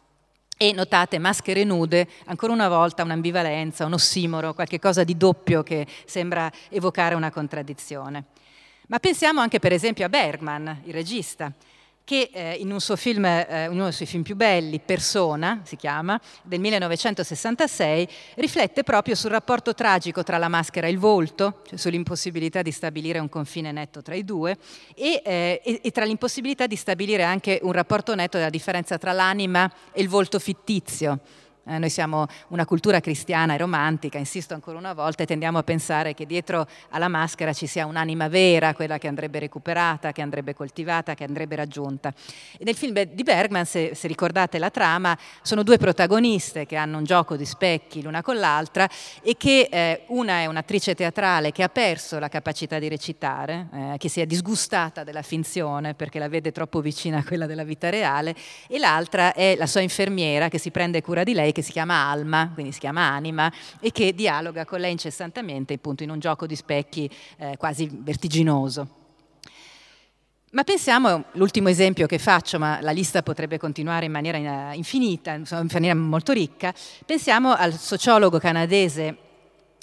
E 0.55 0.71
notate, 0.71 1.17
maschere 1.17 1.63
nude, 1.63 2.07
ancora 2.26 2.53
una 2.53 2.69
volta 2.69 3.03
un'ambivalenza, 3.03 3.86
un 3.86 3.93
ossimoro, 3.93 4.53
qualcosa 4.53 5.03
di 5.03 5.17
doppio 5.17 5.63
che 5.63 5.86
sembra 6.05 6.49
evocare 6.69 7.15
una 7.15 7.32
contraddizione. 7.32 8.26
Ma 8.93 8.99
pensiamo 8.99 9.41
anche 9.41 9.57
per 9.57 9.73
esempio 9.73 10.05
a 10.05 10.07
Bergman, 10.07 10.81
il 10.83 10.93
regista, 10.93 11.51
che 12.03 12.29
eh, 12.31 12.57
in, 12.59 12.71
un 12.71 12.79
film, 12.79 13.25
eh, 13.25 13.65
uno 13.65 13.85
dei 13.85 13.91
suoi 13.91 14.07
film 14.07 14.21
più 14.21 14.35
belli, 14.35 14.79
Persona, 14.79 15.61
si 15.63 15.77
chiama, 15.77 16.21
del 16.43 16.59
1966, 16.59 18.07
riflette 18.35 18.83
proprio 18.83 19.15
sul 19.15 19.31
rapporto 19.31 19.73
tragico 19.73 20.21
tra 20.21 20.37
la 20.37 20.47
maschera 20.47 20.85
e 20.85 20.91
il 20.91 20.99
volto, 20.99 21.61
cioè 21.65 21.79
sull'impossibilità 21.79 22.61
di 22.61 22.69
stabilire 22.69 23.17
un 23.17 23.29
confine 23.29 23.71
netto 23.71 24.03
tra 24.03 24.13
i 24.13 24.23
due, 24.23 24.59
e, 24.93 25.23
eh, 25.25 25.61
e, 25.63 25.79
e 25.81 25.89
tra 25.89 26.05
l'impossibilità 26.05 26.67
di 26.67 26.75
stabilire 26.75 27.23
anche 27.23 27.61
un 27.63 27.71
rapporto 27.71 28.13
netto 28.13 28.37
della 28.37 28.51
differenza 28.51 28.99
tra 28.99 29.11
l'anima 29.11 29.73
e 29.91 30.03
il 30.03 30.07
volto 30.07 30.37
fittizio 30.37 31.19
eh, 31.66 31.78
noi 31.78 31.89
siamo 31.89 32.26
una 32.49 32.66
cultura 32.66 32.99
cristiana 32.99 33.55
e 33.55 33.57
romantica, 33.57 34.18
insisto 34.18 34.53
ancora 34.53 34.78
una 34.78 34.93
volta, 34.93 35.24
e 35.24 35.26
tendiamo 35.26 35.57
a 35.57 35.64
pensare 35.64 36.14
che 36.14 36.26
dietro 36.26 36.68
alla 36.89 37.07
maschera 37.07 37.53
ci 37.53 37.68
sia 37.68 37.86
un'anima 37.86 38.28
vera, 38.28 38.74
quella 38.74 38.97
che 38.97 39.07
andrebbe 39.07 39.39
recuperata, 39.39 40.11
che 40.11 40.22
andrebbe 40.22 40.53
coltivata, 40.53 41.14
che 41.14 41.24
andrebbe 41.24 41.55
raggiunta. 41.55 42.14
E 42.57 42.64
nel 42.64 42.76
film 42.76 43.01
di 43.03 43.24
Bergman, 43.24 43.66
se, 43.66 43.95
se 43.95 44.07
ricordate 44.07 44.59
la 44.59 44.70
trama, 44.70 45.18
sono 45.41 45.64
due 45.64 45.78
protagoniste 45.78 46.66
che 46.66 46.76
hanno 46.76 46.97
un 46.97 47.03
gioco 47.05 47.36
di 47.36 47.45
specchi 47.45 48.01
l'una 48.01 48.22
con 48.22 48.38
l'altra 48.38 48.89
e 49.22 49.38
che 49.38 49.70
eh, 49.72 50.03
una 50.07 50.39
è 50.39 50.45
un'attrice 50.45 50.95
teatrale 50.95 51.51
che 51.51 51.64
ha 51.64 51.70
perso 51.70 52.20
la 52.20 52.28
capacità 52.28 52.80
di 52.80 52.89
recitare, 52.89 53.68
eh, 53.74 53.95
che 53.97 54.09
si 54.09 54.20
è 54.20 54.26
disgustata 54.26 55.03
della 55.03 55.22
finzione 55.22 55.93
perché 55.93 56.20
la 56.20 56.28
vede 56.28 56.51
troppo 56.51 56.82
vicina 56.82 57.20
a 57.20 57.24
quella 57.24 57.45
della 57.45 57.64
vita 57.64 57.89
reale, 57.89 58.36
e 58.68 58.80
l'altra 58.80 59.34
è 59.34 59.55
la 59.55 59.68
sua 59.68 59.82
infermiera 59.82 60.49
che 60.49 60.57
si 60.57 60.72
prende 60.72 61.01
cura 61.01 61.24
di 61.24 61.34
lei 61.34 61.51
che 61.53 61.61
si 61.61 61.71
chiama 61.71 62.09
Alma, 62.09 62.51
quindi 62.53 62.73
si 62.73 62.79
chiama 62.79 63.07
Anima, 63.07 63.49
e 63.79 63.91
che 63.91 64.13
dialoga 64.13 64.65
con 64.65 64.81
lei 64.81 64.91
incessantemente 64.91 65.75
appunto 65.75 66.03
in 66.03 66.09
un 66.09 66.19
gioco 66.19 66.45
di 66.45 66.57
specchi 66.57 67.09
eh, 67.37 67.55
quasi 67.55 67.89
vertiginoso. 67.89 69.01
Ma 70.51 70.63
pensiamo, 70.63 71.23
l'ultimo 71.31 71.69
esempio 71.69 72.05
che 72.05 72.19
faccio, 72.19 72.59
ma 72.59 72.79
la 72.81 72.91
lista 72.91 73.23
potrebbe 73.23 73.57
continuare 73.57 74.05
in 74.05 74.11
maniera 74.11 74.73
infinita, 74.73 75.33
in 75.33 75.45
maniera 75.71 75.95
molto 75.95 76.31
ricca, 76.31 76.71
pensiamo 77.05 77.55
al 77.55 77.73
sociologo 77.73 78.37
canadese 78.37 79.17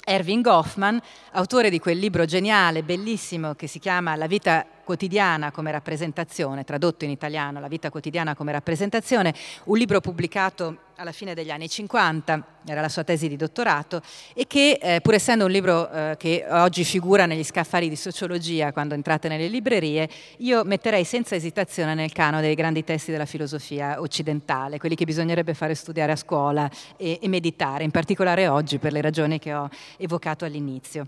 Erving 0.05 0.43
Goffman, 0.43 1.01
autore 1.33 1.71
di 1.71 1.79
quel 1.79 1.99
libro 1.99 2.25
geniale, 2.25 2.83
bellissimo, 2.83 3.55
che 3.55 3.67
si 3.67 3.79
chiama 3.79 4.17
La 4.17 4.27
vita 4.27 4.65
quotidiana 4.85 5.51
come 5.51 5.71
rappresentazione, 5.71 6.65
tradotto 6.65 7.05
in 7.05 7.11
italiano, 7.11 7.61
La 7.61 7.69
vita 7.69 7.91
quotidiana 7.91 8.35
come 8.35 8.53
rappresentazione, 8.53 9.35
un 9.65 9.77
libro 9.77 10.01
pubblicato 10.01 10.79
alla 11.01 11.13
fine 11.13 11.33
degli 11.33 11.51
anni 11.51 11.67
50, 11.67 12.45
era 12.67 12.83
la 12.83 12.91
sua 12.91 13.05
tesi 13.05 13.27
di 13.27 13.37
dottorato, 13.37 14.03
e 14.35 14.47
che 14.47 14.79
eh, 14.81 15.01
pur 15.01 15.15
essendo 15.15 15.47
un 15.47 15.51
libro 15.51 15.91
eh, 15.91 16.15
che 16.19 16.45
oggi 16.51 16.85
figura 16.85 17.25
negli 17.25 17.43
scaffali 17.43 17.89
di 17.89 17.97
sociologia 17.97 18.71
quando 18.71 18.93
entrate 18.93 19.27
nelle 19.29 19.49
librerie, 19.49 20.07
io 20.39 20.63
metterei 20.65 21.05
senza 21.05 21.35
esitazione 21.35 21.95
nel 21.95 22.13
cano 22.13 22.43
dei 22.43 22.55
grandi 22.55 22.85
testi 22.85 23.11
della 23.11 23.25
filosofia 23.25 23.99
occidentale, 23.99 24.77
quelli 24.77 24.95
che 24.95 25.07
bisognerebbe 25.07 25.55
fare 25.55 25.75
studiare 25.75 26.13
a 26.13 26.17
scuola 26.17 26.71
e, 26.99 27.19
e 27.23 27.29
meditare, 27.29 27.83
in 27.83 27.91
particolare 27.91 28.47
oggi 28.47 28.79
per 28.79 28.93
le 28.93 29.01
ragioni 29.01 29.39
che 29.39 29.55
ho 29.55 29.71
evocato 29.97 30.45
all'inizio. 30.45 31.07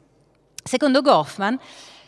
Secondo 0.65 1.03
Goffman, 1.03 1.59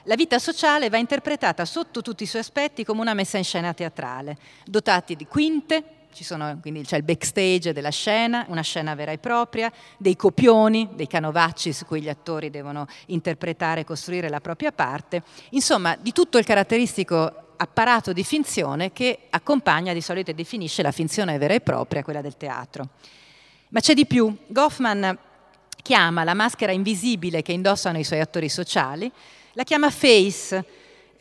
la 0.05 0.17
vita 0.17 0.39
sociale 0.39 0.89
va 0.89 0.97
interpretata 0.97 1.67
sotto 1.67 2.01
tutti 2.01 2.23
i 2.23 2.27
suoi 2.27 2.41
aspetti 2.41 2.83
come 2.83 3.03
una 3.03 3.15
messa 3.15 3.37
in 3.37 3.45
scena 3.45 3.75
teatrale, 3.75 4.39
dotati 4.65 5.17
di 5.17 5.27
quinte, 5.27 5.94
sono, 6.23 6.59
quindi 6.61 6.83
c'è 6.83 6.99
il 6.99 7.03
backstage 7.03 7.73
della 7.73 7.91
scena, 7.91 8.45
una 8.49 8.61
scena 8.61 8.95
vera 8.95 9.11
e 9.11 9.19
propria, 9.19 9.73
dei 9.97 10.15
copioni, 10.15 10.91
dei 10.95 11.07
canovacci 11.07 11.73
su 11.73 11.87
cui 11.87 12.03
gli 12.03 12.09
attori 12.09 12.51
devono 12.51 12.87
interpretare 13.07 13.81
e 13.81 13.85
costruire 13.85 14.29
la 14.29 14.41
propria 14.41 14.71
parte, 14.71 15.23
insomma 15.51 15.97
di 15.97 16.13
tutto 16.13 16.39
il 16.39 16.45
caratteristico 16.45 17.55
apparato 17.57 18.13
di 18.13 18.25
finzione 18.25 18.93
che 18.93 19.27
accompagna 19.31 19.93
di 19.93 20.01
solito 20.01 20.31
e 20.31 20.35
definisce 20.35 20.83
la 20.83 20.93
finzione 20.93 21.39
vera 21.39 21.55
e 21.55 21.61
propria, 21.61 22.03
quella 22.03 22.21
del 22.21 22.37
teatro. 22.37 22.89
Ma 23.71 23.81
c'è 23.81 23.95
di 23.95 24.07
più, 24.07 24.37
Goffman 24.47 25.19
chiama 25.83 26.25
la 26.25 26.35
maschera 26.35 26.73
invisibile 26.73 27.43
che 27.43 27.53
indossano 27.53 27.99
i 27.99 28.05
suoi 28.05 28.21
attori 28.21 28.49
sociali, 28.49 29.11
la 29.53 29.65
chiama 29.65 29.91
face, 29.91 30.65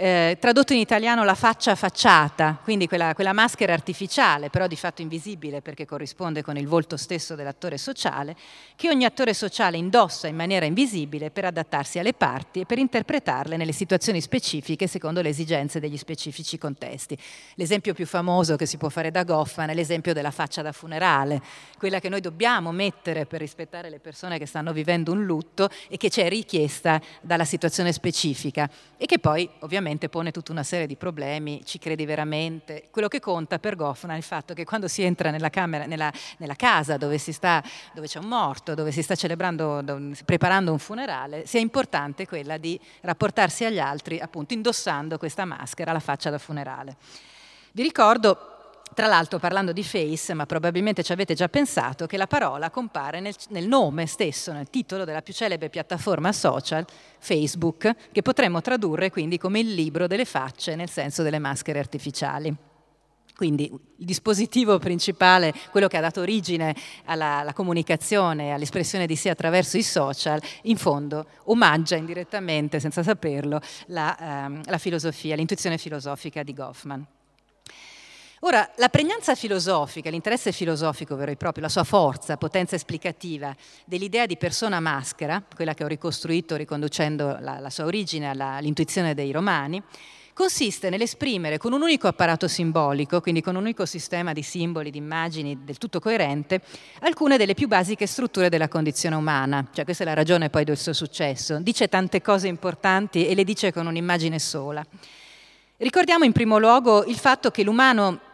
eh, 0.04 0.36
tradotto 0.38 0.74
in 0.74 0.80
italiano 0.80 1.24
la 1.24 1.34
faccia 1.34 1.76
facciata, 1.76 2.60
quindi 2.62 2.88
quella, 2.88 3.14
quella, 3.14 3.32
maschera 3.32 3.72
artificiale, 3.72 4.49
però 4.49 4.68
di 4.68 4.76
fatto 4.76 5.01
invisibile 5.01 5.62
perché 5.62 5.86
corrisponde 5.86 6.41
con 6.41 6.58
il 6.58 6.68
volto 6.68 6.97
stesso 6.97 7.36
dell'attore 7.36 7.78
sociale, 7.78 8.36
che 8.76 8.89
ogni 8.89 9.06
attore 9.06 9.34
sociale 9.34 9.78
indossa 9.78 10.28
in 10.28 10.36
maniera 10.36 10.66
invisibile 10.66 11.32
per 11.32 11.45
adattarsi 11.45 11.99
alle 11.99 12.12
parti 12.12 12.60
e 12.60 12.66
per 12.66 12.80
interpretarle 12.80 13.56
nelle 13.56 13.72
situazioni 13.72 14.20
specifiche 14.20 14.88
secondo 14.88 15.22
le 15.22 15.30
esigenze 15.30 15.80
degli 15.80 15.95
specifici 15.95 16.58
contesti. 16.58 17.18
L'esempio 17.56 17.93
più 17.93 18.06
famoso 18.06 18.58
che 18.58 18.66
si 18.66 18.76
può 18.76 18.89
fare 18.89 19.10
da 19.10 19.24
Goffman 19.24 19.70
è 19.70 19.74
l'esempio 19.74 20.12
della 20.12 20.32
faccia 20.32 20.62
da 20.62 20.74
funerale, 20.74 21.41
quella 21.78 22.01
che 22.01 22.10
noi 22.10 22.20
dobbiamo 22.20 22.74
mettere 22.74 23.26
per 23.26 23.39
rispettare 23.39 23.89
le 23.89 23.99
persone 23.99 24.38
che 24.38 24.47
stanno 24.47 24.74
vivendo 24.74 25.14
un 25.14 25.24
lutto 25.24 25.70
e 25.88 25.95
che 25.95 26.10
ci 26.10 26.20
è 26.20 26.28
richiesta 26.28 27.01
dalla 27.22 27.45
situazione 27.45 27.93
specifica 27.93 28.70
e 28.97 29.06
che 29.06 29.18
poi 29.18 29.49
ovviamente 29.60 29.91
ovviamente 29.94 30.10
pone 30.10 30.32
tutta 30.32 30.52
una 30.52 30.64
serie 30.64 30.88
di 30.88 30.96
problemi, 30.96 31.62
ci 31.64 31.78
credi 31.78 32.06
veramente? 32.06 32.88
Quello 32.89 33.08
che 33.08 33.20
conta 33.20 33.60
per 33.60 33.76
Goffman 33.76 34.16
è 34.16 34.18
il 34.18 34.24
fatto 34.24 34.54
che 34.54 34.66
quando 34.66 34.88
si 34.88 35.04
entra 35.04 35.30
nella, 35.30 35.50
camera, 35.50 35.86
nella, 35.86 36.12
nella 36.38 36.56
casa 36.56 36.98
dove, 36.98 37.18
sta, 37.18 37.64
dove, 37.94 38.08
c'è 38.08 38.20
un 38.20 38.28
morto, 38.28 38.74
dove 38.74 38.91
si 38.91 39.02
sta 39.02 39.16
celebrando, 39.16 39.84
preparando 40.26 40.72
un 40.72 40.80
funerale, 40.80 41.46
sia 41.46 41.60
importante 41.60 42.26
quella 42.26 42.58
di 42.58 42.80
rapportarsi 43.02 43.66
agli 43.66 43.80
altri 43.80 44.20
appunto 44.20 44.54
indossando 44.54 45.18
questa 45.18 45.46
maschera, 45.46 45.91
la 45.91 46.00
faccia 46.00 46.30
da 46.30 46.38
funerale. 46.38 46.98
Vi 47.72 47.84
ricordo 47.84 48.53
tra 48.93 49.07
l'altro 49.07 49.39
parlando 49.39 49.71
di 49.71 49.84
face, 49.84 50.34
ma 50.34 50.45
probabilmente 50.45 51.03
ci 51.03 51.11
avete 51.11 51.34
già 51.34 51.49
pensato, 51.49 52.05
che 52.05 52.17
la 52.17 52.27
parola 52.27 52.69
compare 52.69 53.19
nel, 53.19 53.36
nel, 53.49 53.67
nome 53.67 54.05
stesso, 54.05 54.51
nel 54.51 54.69
titolo 54.69 55.03
della 55.03 55.21
più 55.21 55.34
celebre 55.34 55.69
piattaforma 55.69 56.31
social, 56.31 56.86
Facebook, 57.19 57.95
che 58.11 58.21
potremmo 58.21 58.61
tradurre 58.61 59.09
quindi 59.09 59.38
come 59.38 59.59
il 59.59 59.73
libro 59.73 60.07
delle 60.07 60.25
facce 60.25 60.75
nel 60.75 60.89
senso 60.89 61.23
delle 61.23 61.39
maschere 61.39 61.79
artificiali. 61.79 62.55
Quindi 63.36 63.63
il 63.63 64.05
dispositivo 64.05 64.77
principale, 64.77 65.53
quello 65.71 65.88
che 65.88 65.97
ha 65.97 66.01
dato 66.01 66.21
origine 66.21 66.75
alla, 67.05 67.39
alla 67.39 67.53
comunicazione, 67.53 68.53
all'espressione 68.53 69.07
di 69.07 69.15
sé 69.15 69.29
attraverso 69.29 69.75
i 69.75 69.81
social, 69.81 70.39
in 70.63 70.77
fondo 70.77 71.25
omaggia 71.45 71.95
indirettamente, 71.95 72.79
senza 72.79 73.01
saperlo, 73.01 73.59
la, 73.88 74.45
ehm, 74.45 74.61
la 74.65 74.77
filosofia, 74.77 75.36
l'intuizione 75.36 75.79
filosofica 75.79 76.43
di 76.43 76.53
Goffman. 76.53 77.05
Ora, 78.46 78.70
la 78.76 78.89
pregnanza 78.89 79.36
filosofica, 79.36 80.10
l'interesse 80.10 80.52
filosofico 80.52 81.16
vero 81.16 81.32
e 81.32 81.38
proprio, 81.38 81.64
la 81.64 81.70
sua 81.70 81.86
forza, 81.86 82.36
potenza 82.36 82.76
esplicativa 82.76 83.56
dell'idea 83.86 84.26
di 84.26 84.36
persona 84.36 84.82
maschera, 84.82 85.41
quella 85.56 85.74
che 85.74 85.86
ho 85.86 85.88
ricostruito 85.88 86.58
riconducendo 86.58 87.38
la, 87.39 87.60
la 87.60 87.70
sua 87.70 87.86
origine 87.86 88.30
all'intuizione 88.30 89.14
dei 89.14 89.32
romani, 89.32 89.82
consiste 90.34 90.89
nell'esprimere 90.89 91.58
con 91.58 91.72
un 91.72 91.84
unico 91.84 92.10
apparato 92.10 92.50
simbolico, 92.50 93.22
quindi 93.22 93.41
con 93.41 93.56
un 93.56 93.62
unico 93.62 93.86
sistema 93.86 94.34
di 94.34 94.44
simboli, 94.44 94.91
di 94.91 94.98
immagini 94.98 95.64
del 95.64 95.78
tutto 95.78 96.02
coerente, 96.02 96.60
alcune 97.00 97.38
delle 97.38 97.54
più 97.54 97.70
basiche 97.70 98.08
strutture 98.08 98.50
della 98.50 98.68
condizione 98.68 99.16
umana. 99.16 99.70
Cioè, 99.72 99.86
questa 99.86 100.04
è 100.04 100.06
la 100.06 100.14
ragione 100.14 100.50
poi 100.50 100.66
del 100.66 100.78
suo 100.78 100.91
successo. 100.91 101.60
Dice 101.60 101.88
tante 101.88 102.22
cose 102.22 102.50
importanti 102.50 103.26
e 103.26 103.36
le 103.36 103.46
dice 103.46 103.72
con 103.72 103.88
un'immagine 103.88 104.38
sola. 104.38 104.86
Ricordiamo 105.78 106.26
in 106.26 106.34
primo 106.34 106.58
luogo 106.58 107.06
il 107.06 107.18
fatto 107.18 107.50
che 107.50 107.64
l'umano 107.64 108.32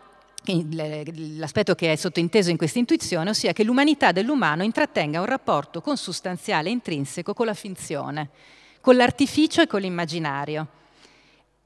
l'aspetto 1.38 1.76
che 1.76 1.92
è 1.92 1.96
sottointeso 1.96 2.50
in 2.50 2.58
questa 2.58 2.80
intuizione, 2.80 3.30
ossia 3.30 3.54
che 3.54 3.64
l'umanità 3.64 4.12
dell'umano 4.12 4.64
intrattenga 4.64 5.20
un 5.20 5.26
rapporto 5.26 5.82
consustanziale 5.82 6.70
e 6.70 6.72
intrinseco 6.72 7.34
con 7.34 7.46
la 7.46 7.54
finzione, 7.54 8.30
con 8.82 8.96
l'artificio 8.96 9.62
e 9.62 9.68
con 9.68 9.82
l'immaginario. 9.82 10.68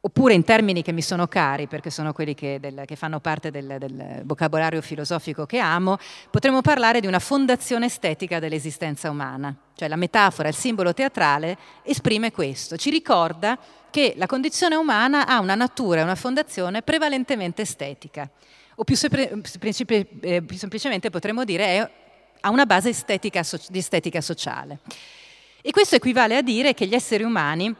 Oppure 0.05 0.34
in 0.34 0.43
termini 0.43 0.81
che 0.81 0.91
mi 0.91 1.01
sono 1.01 1.27
cari, 1.27 1.67
perché 1.67 1.89
sono 1.89 2.11
quelli 2.11 2.34
che, 2.34 2.59
del, 2.59 2.84
che 2.86 2.97
fanno 2.97 3.21
parte 3.21 3.51
del, 3.51 3.77
del, 3.79 4.21
vocabolario 4.25 4.81
filosofico 4.81 5.45
che 5.45 5.59
amo, 5.59 5.97
potremmo 6.29 6.59
parlare 6.59 6.99
di 6.99 7.07
una 7.07 7.19
fondazione 7.19 7.86
estetica 7.86 8.39
dell'esistenza 8.39 9.09
umana. 9.09 9.55
Cioè 9.73 9.88
la 9.88 9.95
metafora, 9.95 10.49
il 10.49 10.55
simbolo 10.55 10.93
teatrale 10.93 11.57
esprime 11.84 12.34
questo, 12.34 12.75
ci 12.75 12.89
ricorda 12.89 13.57
che 13.89 14.13
la 14.17 14.25
condizione 14.25 14.75
umana 14.75 15.25
ha 15.25 15.39
una 15.39 15.55
natura 15.55 16.01
e 16.01 16.03
una 16.03 16.15
fondazione 16.15 16.81
prevalentemente 16.81 17.61
estetica 17.61 18.29
o 18.76 18.84
più, 18.84 18.95
eh, 19.01 20.41
più 20.41 20.57
semplicemente 20.57 21.09
potremmo 21.09 21.43
dire 21.43 21.65
è, 21.65 21.91
ha 22.41 22.49
una 22.49 22.65
base 22.65 22.89
estetica, 22.89 23.43
di 23.69 23.80
estetica 23.80 24.21
sociale. 24.21 24.80
E 25.61 25.71
questo 25.71 25.95
equivale 25.95 26.36
a 26.36 26.41
dire 26.41 26.74
che 26.74 26.86
gli 26.86 26.93
esseri 26.93 27.24
umani, 27.24 27.74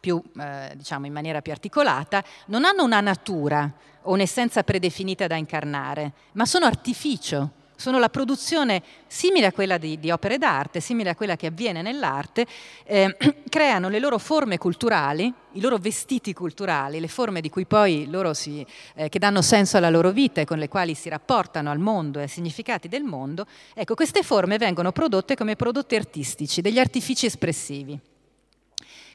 più, 0.00 0.20
eh, 0.40 0.72
diciamo 0.74 1.06
in 1.06 1.12
maniera 1.12 1.40
più 1.40 1.52
articolata, 1.52 2.24
non 2.46 2.64
hanno 2.64 2.82
una 2.82 3.00
natura 3.00 3.72
o 4.02 4.12
un'essenza 4.12 4.64
predefinita 4.64 5.28
da 5.28 5.36
incarnare, 5.36 6.12
ma 6.32 6.44
sono 6.44 6.66
artificio 6.66 7.60
sono 7.76 7.98
la 7.98 8.08
produzione 8.08 8.82
simile 9.06 9.46
a 9.46 9.52
quella 9.52 9.78
di, 9.78 9.98
di 9.98 10.10
opere 10.10 10.38
d'arte, 10.38 10.80
simile 10.80 11.10
a 11.10 11.14
quella 11.14 11.36
che 11.36 11.46
avviene 11.46 11.82
nell'arte, 11.82 12.46
eh, 12.84 13.16
creano 13.48 13.88
le 13.88 13.98
loro 13.98 14.18
forme 14.18 14.58
culturali, 14.58 15.32
i 15.52 15.60
loro 15.60 15.78
vestiti 15.78 16.32
culturali, 16.32 17.00
le 17.00 17.08
forme 17.08 17.40
di 17.40 17.50
cui 17.50 17.66
poi 17.66 18.06
loro 18.08 18.34
si, 18.34 18.64
eh, 18.94 19.08
che 19.08 19.18
danno 19.18 19.42
senso 19.42 19.76
alla 19.76 19.90
loro 19.90 20.10
vita 20.10 20.40
e 20.40 20.44
con 20.44 20.58
le 20.58 20.68
quali 20.68 20.94
si 20.94 21.08
rapportano 21.08 21.70
al 21.70 21.78
mondo 21.78 22.18
e 22.18 22.22
ai 22.22 22.28
significati 22.28 22.88
del 22.88 23.02
mondo, 23.02 23.46
ecco, 23.74 23.94
queste 23.94 24.22
forme 24.22 24.58
vengono 24.58 24.92
prodotte 24.92 25.34
come 25.34 25.56
prodotti 25.56 25.94
artistici, 25.94 26.60
degli 26.60 26.78
artifici 26.78 27.26
espressivi. 27.26 28.11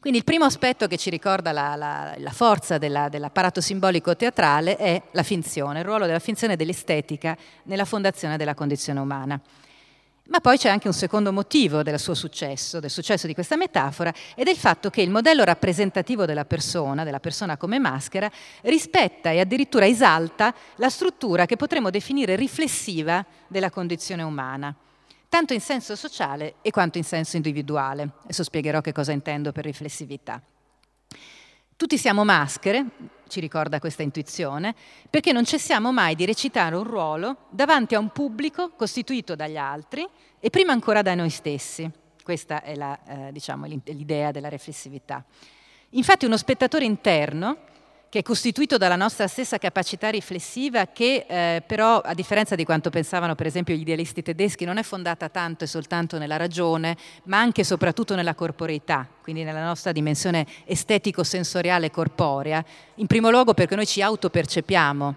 Quindi 0.07 0.23
il 0.23 0.31
primo 0.33 0.45
aspetto 0.45 0.87
che 0.87 0.95
ci 0.95 1.09
ricorda 1.09 1.51
la, 1.51 1.75
la, 1.75 2.15
la 2.15 2.31
forza 2.31 2.77
della, 2.77 3.09
dell'apparato 3.09 3.59
simbolico 3.59 4.15
teatrale 4.15 4.77
è 4.77 5.01
la 5.11 5.21
finzione, 5.21 5.79
il 5.79 5.85
ruolo 5.85 6.05
della 6.05 6.19
finzione 6.19 6.53
e 6.53 6.55
dell'estetica 6.55 7.37
nella 7.63 7.83
fondazione 7.83 8.37
della 8.37 8.53
condizione 8.53 9.01
umana. 9.01 9.37
Ma 10.27 10.39
poi 10.39 10.57
c'è 10.57 10.69
anche 10.69 10.87
un 10.87 10.93
secondo 10.93 11.33
motivo 11.33 11.83
del 11.83 11.99
suo 11.99 12.13
successo, 12.13 12.79
del 12.79 12.89
successo 12.89 13.27
di 13.27 13.33
questa 13.33 13.57
metafora, 13.57 14.13
ed 14.33 14.47
è 14.47 14.49
il 14.49 14.55
fatto 14.55 14.89
che 14.89 15.01
il 15.01 15.09
modello 15.09 15.43
rappresentativo 15.43 16.23
della 16.23 16.45
persona, 16.45 17.03
della 17.03 17.19
persona 17.19 17.57
come 17.57 17.77
maschera, 17.77 18.31
rispetta 18.61 19.31
e 19.31 19.41
addirittura 19.41 19.87
esalta 19.87 20.55
la 20.77 20.89
struttura 20.89 21.45
che 21.45 21.57
potremmo 21.57 21.89
definire 21.89 22.37
riflessiva 22.37 23.25
della 23.49 23.69
condizione 23.69 24.23
umana 24.23 24.73
tanto 25.29 25.53
in 25.53 25.61
senso 25.61 25.95
sociale 25.95 26.55
e 26.61 26.71
quanto 26.71 26.97
in 26.97 27.03
senso 27.03 27.35
individuale. 27.35 28.11
Adesso 28.23 28.43
spiegherò 28.43 28.81
che 28.81 28.91
cosa 28.91 29.11
intendo 29.11 29.51
per 29.51 29.65
riflessività. 29.65 30.41
Tutti 31.75 31.97
siamo 31.97 32.23
maschere, 32.23 32.85
ci 33.27 33.39
ricorda 33.39 33.79
questa 33.79 34.01
intuizione, 34.01 34.73
perché 35.09 35.31
non 35.31 35.45
cessiamo 35.45 35.91
mai 35.91 36.15
di 36.15 36.25
recitare 36.25 36.75
un 36.75 36.83
ruolo 36.83 37.45
davanti 37.49 37.93
a 37.93 37.99
un 37.99 38.09
pubblico 38.09 38.71
costituito 38.71 39.35
dagli 39.35 39.57
altri 39.57 40.07
e 40.39 40.49
prima 40.49 40.71
ancora 40.71 41.03
da 41.03 41.13
noi 41.13 41.29
stessi. 41.29 41.89
Questa 42.23 42.63
è 42.63 42.75
la, 42.75 43.27
eh, 43.27 43.31
diciamo, 43.31 43.65
l'idea 43.65 44.31
della 44.31 44.49
riflessività. 44.49 45.23
Infatti 45.91 46.25
uno 46.25 46.35
spettatore 46.35 46.83
interno 46.83 47.59
che 48.17 48.23
è 48.23 48.25
costituito 48.25 48.77
dalla 48.77 48.95
nostra 48.95 49.27
stessa 49.27 49.59
capacità 49.59 50.09
riflessiva 50.09 50.87
che 50.87 51.27
eh, 51.27 51.61
però 51.61 51.99
a 51.99 52.15
differenza 52.15 52.55
di 52.55 52.65
quanto 52.65 52.89
pensavano 52.89 53.35
per 53.35 53.45
esempio 53.45 53.75
gli 53.75 53.81
idealisti 53.81 54.23
tedeschi 54.23 54.65
non 54.65 54.79
è 54.79 54.81
fondata 54.81 55.29
tanto 55.29 55.65
e 55.65 55.67
soltanto 55.67 56.17
nella 56.17 56.35
ragione 56.35 56.97
ma 57.25 57.37
anche 57.37 57.61
e 57.61 57.63
soprattutto 57.63 58.15
nella 58.15 58.33
corporeità, 58.33 59.07
quindi 59.21 59.43
nella 59.43 59.63
nostra 59.63 59.91
dimensione 59.91 60.47
estetico-sensoriale 60.65 61.91
corporea, 61.91 62.65
in 62.95 63.05
primo 63.05 63.29
luogo 63.29 63.53
perché 63.53 63.75
noi 63.75 63.85
ci 63.85 64.01
autopercepiamo. 64.01 65.15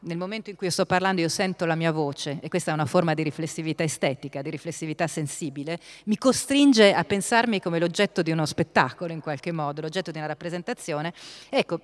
Nel 0.00 0.16
momento 0.16 0.48
in 0.50 0.54
cui 0.54 0.68
io 0.68 0.72
sto 0.72 0.86
parlando 0.86 1.20
io 1.20 1.28
sento 1.28 1.64
la 1.64 1.74
mia 1.74 1.90
voce 1.90 2.38
e 2.40 2.48
questa 2.48 2.70
è 2.70 2.74
una 2.74 2.86
forma 2.86 3.14
di 3.14 3.24
riflessività 3.24 3.82
estetica, 3.82 4.42
di 4.42 4.50
riflessività 4.50 5.08
sensibile, 5.08 5.80
mi 6.04 6.16
costringe 6.16 6.94
a 6.94 7.02
pensarmi 7.02 7.60
come 7.60 7.80
l'oggetto 7.80 8.22
di 8.22 8.30
uno 8.30 8.46
spettacolo 8.46 9.12
in 9.12 9.20
qualche 9.20 9.50
modo, 9.50 9.80
l'oggetto 9.80 10.12
di 10.12 10.18
una 10.18 10.28
rappresentazione. 10.28 11.12
Ecco, 11.48 11.80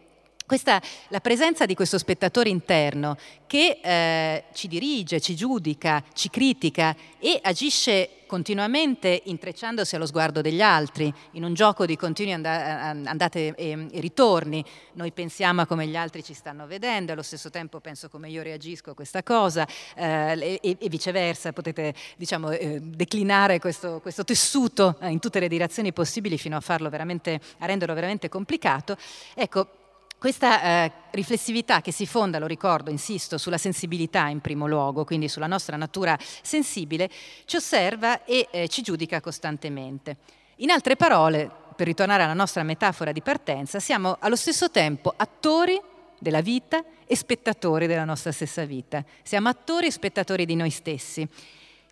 questa, 0.46 0.80
la 1.08 1.20
presenza 1.20 1.64
di 1.64 1.74
questo 1.74 1.96
spettatore 1.96 2.50
interno 2.50 3.16
che 3.46 3.80
eh, 3.82 4.44
ci 4.52 4.68
dirige, 4.68 5.20
ci 5.20 5.34
giudica, 5.34 6.02
ci 6.12 6.28
critica 6.28 6.94
e 7.18 7.38
agisce 7.42 8.10
continuamente 8.26 9.22
intrecciandosi 9.24 9.94
allo 9.94 10.06
sguardo 10.06 10.40
degli 10.40 10.60
altri, 10.60 11.12
in 11.32 11.44
un 11.44 11.54
gioco 11.54 11.86
di 11.86 11.96
continui 11.96 12.32
and- 12.32 12.44
andate 12.44 13.54
e, 13.54 13.86
e, 13.90 14.00
ritorni. 14.00 14.62
Noi 14.94 15.12
pensiamo 15.12 15.62
a 15.62 15.66
come 15.66 15.86
gli 15.86 15.96
altri 15.96 16.22
ci 16.22 16.34
stanno 16.34 16.66
vedendo, 16.66 17.12
allo 17.12 17.22
stesso 17.22 17.48
tempo 17.48 17.80
penso 17.80 18.08
come 18.08 18.28
io 18.28 18.42
reagisco 18.42 18.90
a 18.90 18.94
questa 18.94 19.22
cosa 19.22 19.66
eh, 19.94 20.58
e, 20.60 20.76
e, 20.78 20.88
viceversa. 20.88 21.52
Potete 21.52 21.94
diciamo, 22.16 22.50
eh, 22.50 22.80
declinare 22.82 23.60
questo, 23.60 24.00
questo 24.00 24.24
tessuto 24.24 24.98
in 25.02 25.20
tutte 25.20 25.40
le 25.40 25.48
direzioni 25.48 25.92
possibili 25.92 26.36
fino 26.36 26.56
a, 26.56 26.60
farlo 26.60 26.88
a 26.88 27.66
renderlo 27.66 27.94
veramente 27.94 28.28
complicato. 28.28 28.96
Ecco, 29.34 29.83
questa 30.24 30.62
eh, 30.62 30.92
riflessività 31.10 31.82
che 31.82 31.92
si 31.92 32.06
fonda, 32.06 32.38
lo 32.38 32.46
ricordo, 32.46 32.90
insisto, 32.90 33.36
sulla 33.36 33.58
sensibilità 33.58 34.28
in 34.28 34.40
primo 34.40 34.66
luogo, 34.66 35.04
quindi 35.04 35.28
sulla 35.28 35.46
nostra 35.46 35.76
natura 35.76 36.16
sensibile, 36.18 37.10
ci 37.44 37.56
osserva 37.56 38.24
e 38.24 38.48
eh, 38.50 38.68
ci 38.68 38.80
giudica 38.80 39.20
costantemente. 39.20 40.16
In 40.56 40.70
altre 40.70 40.96
parole, 40.96 41.50
per 41.76 41.86
ritornare 41.86 42.22
alla 42.22 42.32
nostra 42.32 42.62
metafora 42.62 43.12
di 43.12 43.20
partenza, 43.20 43.80
siamo 43.80 44.16
allo 44.18 44.34
stesso 44.34 44.70
tempo 44.70 45.12
attori 45.14 45.78
della 46.18 46.40
vita 46.40 46.82
e 47.06 47.16
spettatori 47.16 47.86
della 47.86 48.06
nostra 48.06 48.32
stessa 48.32 48.64
vita. 48.64 49.04
Siamo 49.22 49.50
attori 49.50 49.88
e 49.88 49.90
spettatori 49.90 50.46
di 50.46 50.54
noi 50.54 50.70
stessi. 50.70 51.28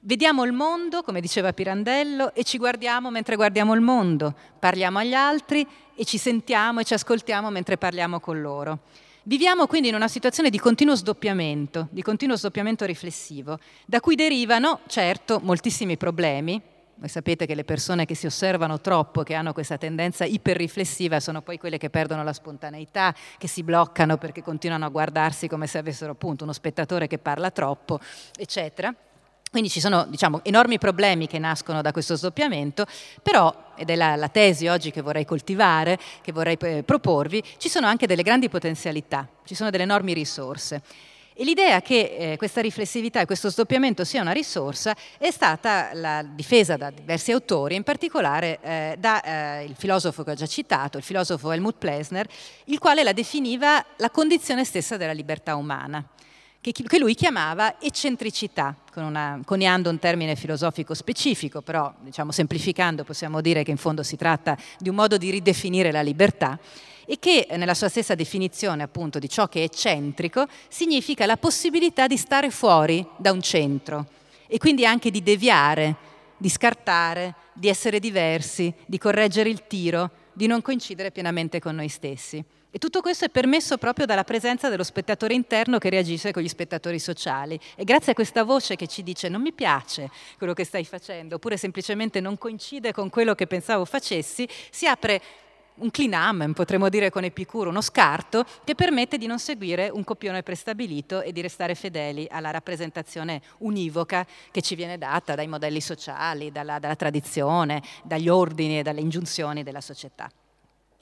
Vediamo 0.05 0.43
il 0.43 0.51
mondo, 0.51 1.03
come 1.03 1.21
diceva 1.21 1.53
Pirandello, 1.53 2.35
e 2.35 2.43
ci 2.43 2.59
guardiamo 2.59 3.09
mentre 3.09 3.37
guardiamo 3.37 3.73
il 3.73 3.81
mondo, 3.81 4.35
parliamo 4.59 4.99
agli 4.99 5.15
altri 5.15 5.65
e 5.95 6.05
ci 6.05 6.19
sentiamo 6.19 6.81
e 6.81 6.85
ci 6.85 6.93
ascoltiamo 6.93 7.51
mentre 7.51 7.79
parliamo 7.79 8.19
con 8.19 8.41
loro. 8.41 8.81
Viviamo 9.23 9.69
quindi 9.69 9.91
in 9.91 9.95
una 9.95 10.09
situazione 10.09 10.51
di 10.51 10.59
continuo 10.59 10.97
sdoppiamento, 10.97 11.87
di 11.93 12.03
continuo 12.03 12.37
sdoppiamento 12.37 12.85
riflessivo, 12.85 13.61
da 13.87 14.01
cui 14.01 14.17
derivano, 14.17 14.81
certo, 14.89 15.39
moltissimi 15.41 15.97
problemi. 15.97 16.61
Voi 16.97 17.09
sapete 17.09 17.47
che 17.47 17.55
le 17.55 17.63
persone 17.63 18.05
che 18.05 18.17
si 18.17 18.27
osservano 18.27 18.81
troppo, 18.81 19.23
che 19.23 19.35
hanno 19.35 19.53
questa 19.53 19.79
tendenza 19.79 20.25
iperriflessiva, 20.25 21.21
sono 21.21 21.43
poi 21.43 21.59
quelle 21.59 21.79
che 21.79 21.91
perdono 21.91 22.25
la 22.25 22.33
spontaneità, 22.33 23.15
che 23.39 23.47
si 23.47 23.63
bloccano 23.63 24.17
perché 24.17 24.43
continuano 24.43 24.85
a 24.85 24.89
guardarsi 24.89 25.47
come 25.47 25.69
se 25.69 25.79
avessero 25.79 26.11
appunto 26.11 26.43
uno 26.43 26.53
spettatore 26.53 27.07
che 27.07 27.19
parla 27.19 27.53
troppo, 27.53 28.01
eccetera. 28.37 28.93
Quindi 29.53 29.69
ci 29.69 29.81
sono 29.81 30.07
diciamo, 30.09 30.41
enormi 30.45 30.79
problemi 30.79 31.27
che 31.27 31.39
nascono 31.39 31.83
da 31.83 31.93
questo 31.93 32.17
sdoppiamento, 32.17 32.87
però, 33.23 33.55
ed 33.77 33.91
è 33.91 33.97
la, 33.97 34.17
la 34.17 34.29
tesi 34.29 34.67
oggi 34.67 34.91
che 34.91 35.03
vorrei 35.03 35.27
coltivare, 35.27 35.99
che 36.23 36.33
vorrei 36.33 36.57
eh, 36.59 36.83
proporvi, 36.83 37.45
ci 37.59 37.69
sono 37.69 37.87
anche 37.87 38.07
delle 38.07 38.23
grandi 38.23 38.49
potenzialità, 38.49 39.29
ci 39.45 39.55
sono 39.55 39.69
delle 39.69 39.83
enormi 39.83 40.15
risorse. 40.15 40.81
E 41.35 41.45
l'idea 41.45 41.83
che 41.83 42.17
eh, 42.33 42.37
questa 42.39 42.63
riflessività 42.63 43.21
e 43.21 43.27
questo 43.27 43.51
sdoppiamento 43.51 44.05
sia 44.05 44.23
una 44.23 44.33
risorsa 44.33 44.97
è 45.19 45.31
stata 45.31 45.91
difesa 46.35 46.79
da 46.79 46.91
diversi 46.91 47.31
autori, 47.31 47.75
in 47.75 47.83
particolare 47.83 48.59
eh, 48.63 48.97
dal 48.99 49.21
eh, 49.23 49.75
filosofo 49.77 50.25
che 50.25 50.31
ho 50.31 50.35
già 50.35 50.47
citato, 50.47 50.97
il 50.97 51.05
filosofo 51.05 51.53
Helmut 51.53 51.77
Plesner, 51.77 52.27
il 52.65 52.79
quale 52.79 53.03
la 53.03 53.13
definiva 53.13 53.85
la 53.97 54.09
condizione 54.09 54.65
stessa 54.65 54.97
della 54.97 55.13
libertà 55.13 55.57
umana 55.57 56.03
che, 56.63 56.71
che 56.73 56.99
lui 57.01 57.15
chiamava 57.15 57.81
eccentricità, 57.81 58.77
con 58.93 59.03
una, 59.03 59.41
coniando 59.45 59.91
un 59.91 59.99
termine 59.99 60.37
filosofico 60.37 60.95
specifico, 60.95 61.61
però 61.61 61.93
diciamo, 62.01 62.31
semplificando 62.31 63.03
possiamo 63.03 63.41
dire 63.41 63.65
che 63.65 63.73
in 63.73 63.77
fondo 63.77 64.05
si 64.05 64.17
tratta 64.17 64.57
di 64.79 64.89
un 64.89 64.95
modo 64.95 65.19
di 65.19 65.31
ridefinire 65.31 65.91
la 65.91 66.03
libertà 66.03 66.57
e 67.05 67.19
che 67.19 67.49
nella 67.57 67.75
sua 67.75 67.89
stessa 67.89 68.15
definizione 68.15 68.85
appunto 68.85 69.19
di 69.19 69.29
ciò 69.29 69.49
che 69.49 69.61
è 69.61 69.65
eccentrico 69.65 70.47
significa 70.69 71.27
la 71.27 71.37
possibilità 71.37 72.07
di 72.07 72.17
stare 72.17 72.49
fuori 72.51 73.05
da 73.17 73.33
un 73.33 73.43
centro 73.43 74.07
e 74.47 74.59
quindi 74.59 74.87
anche 74.87 75.11
di 75.11 75.21
deviare, 75.21 75.97
di 76.37 76.49
scartare, 76.49 77.35
di 77.55 77.69
essere 77.69 77.99
diversi, 77.99 78.73
di 78.87 78.99
correggere 78.99 79.49
il 79.49 79.67
tiro, 79.67 80.11
di 80.33 80.47
non 80.47 80.63
coincidere 80.63 81.11
pienamente 81.11 81.59
con 81.59 81.75
noi 81.75 81.89
stessi. 81.89 82.45
E 82.75 82.79
tutto 82.79 83.03
questo 83.03 83.27
è 83.27 83.29
permesso 83.29 83.77
proprio 83.77 84.07
dalla 84.07 84.25
presenza 84.25 84.71
dello 84.71 84.83
spettatore 84.83 85.35
interno 85.35 85.77
che 85.77 85.91
reagisce 85.91 86.33
con 86.33 86.43
gli 86.43 86.49
spettatori 86.49 86.99
sociali. 86.99 87.61
E 87.77 87.85
grazie 87.85 88.13
a 88.13 88.15
questa 88.15 88.45
voce 88.45 88.77
che 88.77 88.87
ci 88.87 89.03
dice 89.03 89.29
non 89.29 89.43
mi 89.43 89.53
piace 89.53 90.09
quello 90.39 90.55
che 90.55 90.65
stai 90.65 90.87
facendo, 90.87 91.35
oppure 91.35 91.59
semplicemente 91.59 92.19
non 92.19 92.39
coincide 92.39 92.95
con 92.95 93.11
quello 93.11 93.35
che 93.35 93.47
pensavo 93.47 93.85
facessi, 93.85 94.49
si 94.71 94.87
apre 94.87 95.21
un 95.75 95.91
clinamen, 95.91 96.55
potremmo 96.55 96.89
dire 96.89 97.11
con 97.11 97.25
Epicuro, 97.25 97.69
uno 97.69 97.83
scarto 97.83 98.47
che 98.65 98.75
permette 98.75 99.19
di 99.19 99.27
non 99.27 99.39
seguire 99.39 99.91
un 99.93 100.03
copione 100.03 100.43
prestabilito 100.43 101.21
e 101.21 101.31
di 101.33 101.43
restare 101.43 101.75
fedeli 101.75 102.27
alla 102.31 102.51
rappresentazione 102.51 103.43
univoca 103.59 104.27
che 104.51 104.63
ci 104.63 104.77
viene 104.77 104.97
data 104.97 105.35
dai 105.35 105.47
modelli 105.47 105.83
sociali, 105.83 106.51
dalla, 106.51 106.79
dalla 106.79 106.97
tradizione, 106.97 107.83
dagli 108.03 108.31
ordini 108.31 108.79
e 108.79 108.83
dalle 108.83 109.01
ingiunzioni 109.01 109.63
della 109.63 109.83
società. 109.83 110.31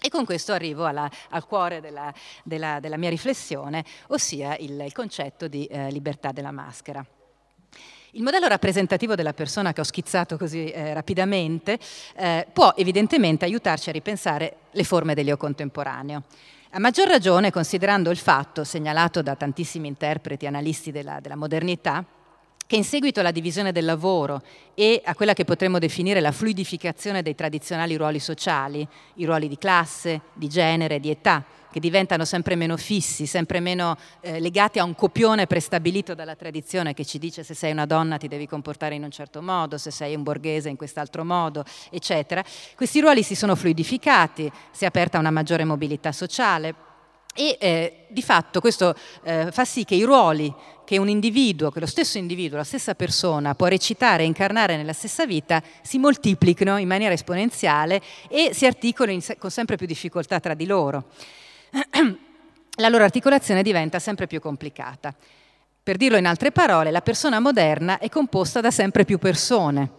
E 0.03 0.09
con 0.09 0.25
questo 0.25 0.53
arrivo 0.55 0.87
alla, 0.87 1.11
al 1.29 1.47
cuore 1.47 1.83
della, 1.83 2.13
della, 2.43 2.81
della, 2.81 2.97
mia 2.97 3.11
riflessione, 3.11 3.85
ossia 4.09 4.57
il, 4.57 4.81
il 4.81 4.93
concetto 4.93 5.47
di 5.47 5.67
eh, 5.67 5.91
libertà 5.91 6.33
della 6.33 6.51
maschera. 6.51 7.05
Il 8.13 8.23
modello 8.23 8.49
rappresentativo 8.49 9.15
della 9.15 9.35
persona 9.35 9.73
che 9.75 9.83
ho 9.83 9.85
schizzato 9.85 10.39
così 10.39 10.71
eh, 10.71 10.95
rapidamente 10.95 11.79
eh, 12.17 12.47
può 12.51 12.73
evidentemente 12.77 13.45
aiutarci 13.45 13.91
a 13.91 13.93
ripensare 13.93 14.57
le 14.71 14.85
forme 14.85 15.15
dell'io 15.15 15.37
contemporaneo. 15.37 16.23
A 16.71 16.79
maggior 16.79 17.07
ragione 17.07 17.53
considerando 17.53 18.11
il 18.11 18.17
fatto, 18.17 18.65
segnalato 18.65 19.23
da 19.23 19.37
tantissimi 19.37 19.87
interpreti 19.87 20.47
e 20.47 20.49
analisti 20.49 20.91
della, 20.91 21.21
della 21.21 21.37
modernità, 21.37 22.05
che 22.71 22.77
in 22.77 22.85
seguito 22.85 23.19
alla 23.19 23.33
divisione 23.33 23.73
del 23.73 23.85
lavoro 23.85 24.43
e 24.75 25.03
a 25.05 25.17
quella 25.17 25.33
che 25.33 25.45
potremmo 25.45 25.81
definire 25.81 26.21
la 26.21 26.31
fluidificazione 26.31 27.21
dei 27.21 27.35
tradizionali 27.35 27.97
ruoli 27.97 28.21
sociali, 28.21 28.87
i 29.15 29.25
ruoli 29.25 29.49
di 29.49 29.59
classe, 29.59 30.21
di 30.35 30.49
genere, 30.49 31.01
di 31.01 31.11
età, 31.11 31.45
che 31.69 31.81
diventano 31.81 32.25
sempre 32.25 32.55
meno 32.55 32.77
fissi, 32.77 33.27
sempre 33.27 33.59
meno 33.59 33.97
eh, 34.21 34.39
legati 34.39 34.79
a 34.79 34.85
un 34.85 34.95
copione 34.95 35.49
prestabilito 35.49 36.15
dalla 36.15 36.37
tradizione 36.37 36.95
che 36.95 37.05
ci 37.05 37.19
dice 37.19 37.43
se 37.43 37.55
sei 37.55 37.73
una 37.73 37.87
donna 37.87 38.19
ti 38.19 38.29
devi 38.29 38.47
comportare 38.47 38.95
in 38.95 39.03
un 39.03 39.11
certo 39.11 39.43
modo, 39.43 39.77
se 39.77 39.91
sei 39.91 40.15
un 40.15 40.23
borghese 40.23 40.69
in 40.69 40.77
quest'altro 40.77 41.25
modo, 41.25 41.65
eccetera. 41.91 42.45
Questi 42.77 43.01
ruoli 43.01 43.25
si 43.25 43.35
sono 43.35 43.57
fluidificati, 43.57 44.49
si 44.71 44.85
è 44.85 44.87
aperta 44.87 45.19
una 45.19 45.33
maggiore 45.33 45.65
mobilità 45.65 46.13
sociale, 46.13 46.87
e 47.35 47.57
eh, 47.61 48.07
di 48.09 48.23
fatto 48.23 48.61
questo 48.61 48.95
eh, 49.23 49.53
fa 49.53 49.65
sì 49.65 49.85
che 49.85 49.95
i 49.95 50.03
ruoli 50.03 50.53
che 50.91 50.99
un 50.99 51.09
individuo, 51.09 51.71
che 51.71 51.79
lo 51.79 51.87
stesso 51.87 52.19
individuo, 52.19 52.57
la 52.57 52.65
stessa 52.65 52.97
persona 52.97 53.55
può 53.55 53.69
recitare 53.69 54.25
e 54.25 54.27
incarnare 54.27 54.77
nella 54.77 54.93
stessa 54.93 55.25
vita 55.25 55.63
si 55.83 55.99
moltiplichino 55.99 56.79
in 56.79 56.89
maniera 56.89 57.15
esponenziale 57.15 58.03
e 58.29 58.51
si 58.53 58.67
articolino 58.67 59.21
se- 59.21 59.39
con 59.39 59.53
sempre 59.53 59.77
più 59.77 59.87
difficoltà 59.87 60.41
tra 60.41 60.55
di 60.55 60.67
loro. 60.67 61.05
la 62.75 62.89
loro 62.89 63.05
articolazione 63.05 63.63
diventa 63.63 64.01
sempre 64.01 64.27
più 64.27 64.41
complicata. 64.41 65.15
Per 65.81 65.97
dirlo 65.97 66.17
in 66.17 66.27
altre 66.27 66.51
parole, 66.51 66.91
la 66.91 67.03
persona 67.03 67.39
moderna 67.39 68.01
è 68.01 68.09
composta 68.09 68.61
da 68.61 68.73
sempre 68.73 69.05
più 69.05 69.19
persone 69.19 69.99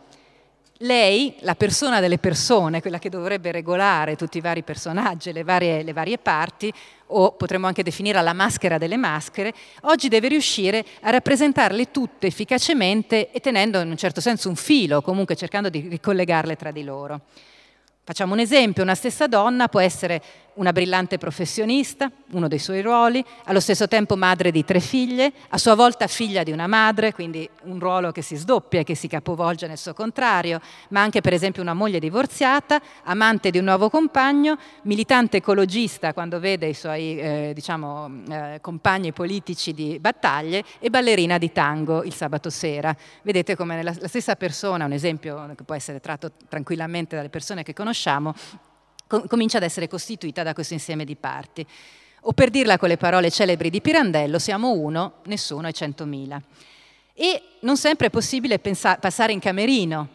lei, 0.81 1.35
la 1.41 1.55
persona 1.55 1.99
delle 1.99 2.17
persone, 2.17 2.81
quella 2.81 2.99
che 2.99 3.09
dovrebbe 3.09 3.51
regolare 3.51 4.15
tutti 4.15 4.37
i 4.37 4.41
vari 4.41 4.63
personaggi, 4.63 5.31
le 5.31 5.43
varie, 5.43 5.83
le 5.83 5.93
varie 5.93 6.17
parti, 6.17 6.73
o 7.11 7.33
potremmo 7.33 7.67
anche 7.67 7.83
definire 7.83 8.21
la 8.21 8.33
maschera 8.33 8.77
delle 8.77 8.97
maschere, 8.97 9.53
oggi 9.81 10.07
deve 10.07 10.27
riuscire 10.27 10.85
a 11.01 11.09
rappresentarle 11.11 11.91
tutte 11.91 12.27
efficacemente 12.27 13.31
e 13.31 13.39
tenendo 13.39 13.79
in 13.79 13.89
un 13.89 13.97
certo 13.97 14.21
senso 14.21 14.49
un 14.49 14.55
filo, 14.55 15.01
comunque 15.01 15.35
cercando 15.35 15.69
di 15.69 15.87
ricollegarle 15.89 16.55
tra 16.55 16.71
di 16.71 16.83
loro. 16.83 17.21
Facciamo 18.03 18.33
un 18.33 18.39
esempio, 18.39 18.81
una 18.81 18.95
stessa 18.95 19.27
donna 19.27 19.67
può 19.67 19.79
essere 19.79 20.21
una 20.55 20.73
brillante 20.73 21.17
professionista, 21.17 22.11
uno 22.31 22.47
dei 22.47 22.59
suoi 22.59 22.81
ruoli, 22.81 23.23
allo 23.45 23.59
stesso 23.59 23.87
tempo 23.87 24.15
madre 24.15 24.51
di 24.51 24.65
tre 24.65 24.79
figlie, 24.79 25.31
a 25.49 25.57
sua 25.57 25.75
volta 25.75 26.07
figlia 26.07 26.43
di 26.43 26.51
una 26.51 26.67
madre, 26.67 27.13
quindi 27.13 27.49
un 27.63 27.79
ruolo 27.79 28.11
che 28.11 28.21
si 28.21 28.35
sdoppia 28.35 28.81
e 28.81 28.83
che 28.83 28.95
si 28.95 29.07
capovolge 29.07 29.67
nel 29.67 29.77
suo 29.77 29.93
contrario, 29.93 30.59
ma 30.89 31.01
anche 31.01 31.21
per 31.21 31.33
esempio 31.33 31.61
una 31.61 31.73
moglie 31.73 31.99
divorziata, 31.99 32.81
amante 33.03 33.49
di 33.49 33.57
un 33.59 33.65
nuovo 33.65 33.89
compagno, 33.89 34.57
militante 34.83 35.37
ecologista 35.37 36.13
quando 36.13 36.39
vede 36.39 36.67
i 36.67 36.73
suoi 36.73 37.17
eh, 37.19 37.51
diciamo, 37.53 38.23
eh, 38.29 38.59
compagni 38.61 39.13
politici 39.13 39.73
di 39.73 39.99
battaglie 39.99 40.63
e 40.79 40.89
ballerina 40.89 41.37
di 41.37 41.51
tango 41.51 42.03
il 42.03 42.13
sabato 42.13 42.49
sera. 42.49 42.95
Vedete 43.21 43.55
come 43.55 43.81
la 43.81 43.93
stessa 43.93 44.35
persona, 44.35 44.85
un 44.85 44.93
esempio 44.93 45.53
che 45.55 45.63
può 45.63 45.75
essere 45.75 45.99
tratto 45.99 46.31
tranquillamente 46.47 47.15
dalle 47.15 47.29
persone 47.29 47.63
che 47.63 47.73
conosciamo, 47.73 48.33
comincia 49.27 49.57
ad 49.57 49.63
essere 49.63 49.87
costituita 49.87 50.43
da 50.43 50.53
questo 50.53 50.73
insieme 50.73 51.05
di 51.05 51.15
parti. 51.15 51.65
O 52.21 52.33
per 52.33 52.49
dirla 52.49 52.77
con 52.77 52.87
le 52.87 52.97
parole 52.97 53.31
celebri 53.31 53.69
di 53.69 53.81
Pirandello, 53.81 54.37
siamo 54.37 54.71
uno, 54.71 55.15
nessuno 55.25 55.67
e 55.67 55.71
centomila. 55.71 56.41
E 57.13 57.41
non 57.61 57.77
sempre 57.77 58.07
è 58.07 58.09
possibile 58.09 58.59
pensare, 58.59 58.99
passare 58.99 59.33
in 59.33 59.39
camerino, 59.39 60.07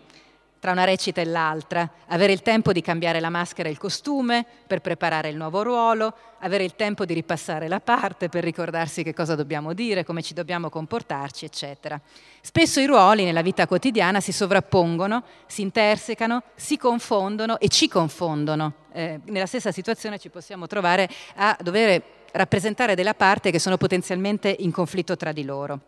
tra 0.58 0.72
una 0.72 0.84
recita 0.84 1.20
e 1.20 1.24
l'altra, 1.24 1.88
avere 2.06 2.32
il 2.32 2.42
tempo 2.42 2.72
di 2.72 2.80
cambiare 2.80 3.20
la 3.20 3.30
maschera 3.30 3.68
e 3.68 3.72
il 3.72 3.78
costume 3.78 4.44
per 4.66 4.80
preparare 4.80 5.28
il 5.28 5.36
nuovo 5.36 5.62
ruolo, 5.62 6.14
avere 6.40 6.64
il 6.64 6.74
tempo 6.74 7.04
di 7.04 7.14
ripassare 7.14 7.68
la 7.68 7.80
parte 7.80 8.28
per 8.28 8.42
ricordarsi 8.42 9.02
che 9.02 9.14
cosa 9.14 9.34
dobbiamo 9.34 9.72
dire, 9.72 10.04
come 10.04 10.22
ci 10.22 10.34
dobbiamo 10.34 10.68
comportarci, 10.68 11.44
eccetera. 11.44 12.00
Spesso 12.40 12.80
i 12.80 12.86
ruoli 12.86 13.24
nella 13.24 13.42
vita 13.42 13.66
quotidiana 13.66 14.20
si 14.20 14.32
sovrappongono, 14.32 15.22
si 15.46 15.62
intersecano, 15.62 16.42
si 16.54 16.76
confondono 16.76 17.58
e 17.58 17.68
ci 17.68 17.88
confondono. 17.88 18.72
Eh, 18.92 19.20
nella 19.24 19.46
stessa 19.46 19.72
situazione 19.72 20.18
ci 20.18 20.30
possiamo 20.30 20.66
trovare 20.66 21.08
a 21.36 21.56
dover 21.60 22.02
rappresentare 22.32 22.94
delle 22.94 23.14
parti 23.14 23.50
che 23.50 23.58
sono 23.58 23.76
potenzialmente 23.76 24.54
in 24.58 24.70
conflitto 24.70 25.16
tra 25.16 25.32
di 25.32 25.44
loro. 25.44 25.80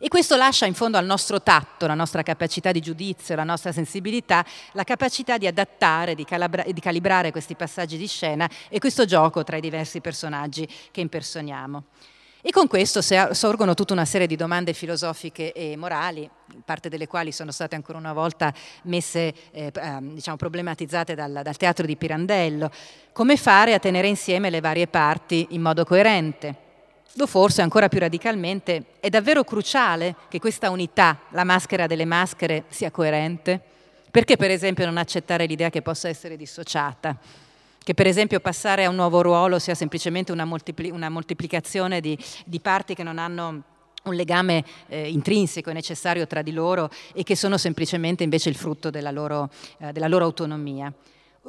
E 0.00 0.08
questo 0.08 0.36
lascia 0.36 0.64
in 0.64 0.74
fondo 0.74 0.96
al 0.96 1.04
nostro 1.04 1.42
tatto, 1.42 1.86
la 1.86 1.94
nostra 1.94 2.22
capacità 2.22 2.72
di 2.72 2.80
giudizio, 2.80 3.36
la 3.36 3.44
nostra 3.44 3.70
sensibilità, 3.70 4.44
la 4.72 4.84
capacità 4.84 5.36
di 5.36 5.46
adattare, 5.46 6.14
di, 6.14 6.24
calabra- 6.24 6.64
di 6.64 6.80
calibrare 6.80 7.30
questi 7.30 7.54
passaggi 7.54 7.98
di 7.98 8.06
scena 8.06 8.48
e 8.68 8.78
questo 8.78 9.04
gioco 9.04 9.44
tra 9.44 9.56
i 9.56 9.60
diversi 9.60 10.00
personaggi 10.00 10.66
che 10.90 11.00
impersoniamo. 11.00 11.84
E 12.40 12.50
con 12.50 12.68
questo 12.68 13.02
sorgono 13.02 13.74
tutta 13.74 13.92
una 13.92 14.04
serie 14.04 14.28
di 14.28 14.36
domande 14.36 14.72
filosofiche 14.72 15.52
e 15.52 15.76
morali, 15.76 16.30
parte 16.64 16.88
delle 16.88 17.08
quali 17.08 17.32
sono 17.32 17.50
state 17.50 17.74
ancora 17.74 17.98
una 17.98 18.12
volta 18.12 18.54
messe, 18.84 19.34
eh, 19.50 19.72
ehm, 19.74 20.14
diciamo, 20.14 20.36
problematizzate 20.36 21.16
dal, 21.16 21.40
dal 21.42 21.56
teatro 21.56 21.84
di 21.84 21.96
Pirandello. 21.96 22.70
Come 23.12 23.36
fare 23.36 23.74
a 23.74 23.80
tenere 23.80 24.06
insieme 24.06 24.50
le 24.50 24.60
varie 24.60 24.86
parti 24.86 25.48
in 25.50 25.60
modo 25.60 25.84
coerente? 25.84 26.67
O 27.24 27.26
forse 27.26 27.62
ancora 27.62 27.88
più 27.88 27.98
radicalmente, 27.98 28.84
è 29.00 29.08
davvero 29.08 29.44
cruciale 29.44 30.14
che 30.28 30.38
questa 30.38 30.70
unità, 30.70 31.20
la 31.30 31.44
maschera 31.44 31.86
delle 31.86 32.04
maschere, 32.04 32.64
sia 32.68 32.90
coerente? 32.90 33.60
Perché 34.10 34.36
per 34.36 34.50
esempio 34.50 34.84
non 34.86 34.96
accettare 34.96 35.46
l'idea 35.46 35.70
che 35.70 35.82
possa 35.82 36.08
essere 36.08 36.36
dissociata? 36.36 37.16
Che 37.78 37.94
per 37.94 38.06
esempio 38.06 38.40
passare 38.40 38.84
a 38.84 38.88
un 38.88 38.96
nuovo 38.96 39.22
ruolo 39.22 39.58
sia 39.58 39.74
semplicemente 39.74 40.32
una, 40.32 40.44
moltipli- 40.44 40.90
una 40.90 41.08
moltiplicazione 41.08 42.00
di, 42.00 42.18
di, 42.44 42.60
parti 42.60 42.94
che 42.94 43.02
non 43.02 43.18
hanno 43.18 43.62
un 44.04 44.14
legame 44.14 44.64
eh, 44.88 45.08
intrinseco 45.08 45.70
e 45.70 45.74
necessario 45.74 46.26
tra 46.26 46.42
di 46.42 46.52
loro 46.52 46.90
e 47.14 47.22
che 47.22 47.36
sono 47.36 47.56
semplicemente 47.56 48.24
invece 48.24 48.48
il 48.48 48.56
frutto 48.56 48.90
della 48.90 49.10
loro, 49.10 49.50
eh, 49.78 49.92
della 49.92 50.08
loro 50.08 50.24
autonomia. 50.24 50.92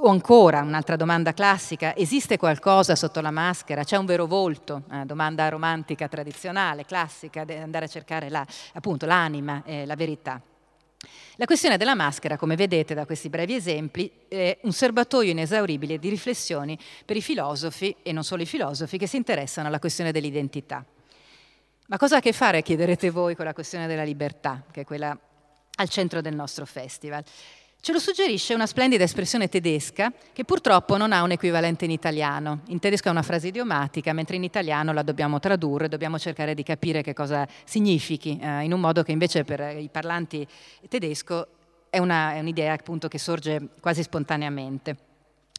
O 0.02 0.08
ancora, 0.08 0.62
un'altra 0.62 0.96
domanda 0.96 1.34
classica, 1.34 1.94
esiste 1.94 2.38
qualcosa 2.38 2.96
sotto 2.96 3.20
la 3.20 3.32
maschera? 3.32 3.84
C'è 3.84 3.98
un 3.98 4.06
vero 4.06 4.28
volto? 4.28 4.84
Una 4.88 5.04
domanda 5.04 5.50
romantica, 5.50 6.08
tradizionale, 6.08 6.86
classica, 6.86 7.42
andare 7.42 7.84
a 7.84 7.88
cercare 7.90 8.30
la, 8.30 8.46
appunto 8.74 9.06
l'anima, 9.06 9.62
eh, 9.66 9.86
la 9.86 9.96
verità. 9.96 10.42
La 11.36 11.44
questione 11.44 11.76
della 11.76 11.96
maschera, 11.96 12.38
come 12.38 12.56
vedete 12.56 12.94
da 12.94 13.06
questi 13.06 13.28
brevi 13.28 13.56
esempi, 13.56 14.10
è 14.30 14.60
un 14.62 14.72
serbatoio 14.72 15.32
inesauribile 15.32 16.00
di 16.00 16.08
riflessioni 16.08 16.80
per 17.04 17.18
i 17.18 17.22
filosofi, 17.22 17.94
e 18.02 18.14
non 18.14 18.24
solo 18.24 18.42
i 18.42 18.46
filosofi, 18.46 18.98
che 18.98 19.08
si 19.08 19.18
interessano 19.18 19.68
alla 19.68 19.80
questione 19.80 20.14
dell'identità. 20.14 20.82
Ma 21.88 21.98
cosa 21.98 22.16
ha 22.16 22.18
a 22.20 22.22
che 22.22 22.32
fare, 22.32 22.62
chiederete 22.62 23.10
voi, 23.10 23.36
con 23.36 23.44
la 23.44 23.54
questione 23.54 23.86
della 23.86 24.04
libertà, 24.04 24.64
che 24.72 24.82
è 24.82 24.86
quella 24.86 25.18
al 25.76 25.90
centro 25.90 26.22
del 26.22 26.36
nostro 26.36 26.66
festival? 26.66 27.22
Ce 27.82 27.94
lo 27.94 28.00
suggerisce 28.00 28.54
una 28.54 28.66
splendida 28.66 29.06
espressione 29.06 29.48
tedesca 29.48 30.12
che 30.34 30.44
purtroppo 30.44 30.98
non 30.98 31.14
ha 31.14 31.24
un 31.24 31.32
equivalente 31.32 31.86
in 31.86 31.92
italiano. 31.92 32.60
In 32.68 32.80
tedesco 32.80 33.08
è 33.08 33.12
una 33.12 33.22
frase 33.22 33.48
idiomatica, 33.48 34.12
mentre 34.12 34.36
in 34.36 34.44
italiano 34.44 34.92
la 34.92 35.02
dobbiamo 35.02 35.40
tradurre, 35.40 35.88
dobbiamo 35.88 36.20
cercare 36.20 36.54
di 36.54 36.64
capire 36.64 37.02
che 37.02 37.14
cosa 37.14 37.48
significhi, 37.64 38.38
eh, 38.42 38.64
in 38.64 38.74
un 38.74 38.82
modo 38.82 39.02
che 39.02 39.14
invece 39.14 39.46
per 39.46 39.78
i 39.78 39.88
parlanti 39.90 40.46
tedesco 40.90 41.48
è, 41.90 42.00
una, 42.00 42.34
è 42.34 42.40
un'idea 42.40 42.74
appunto 42.74 43.08
che 43.08 43.18
sorge 43.18 43.70
quasi 43.80 44.04
spontaneamente. 44.04 44.98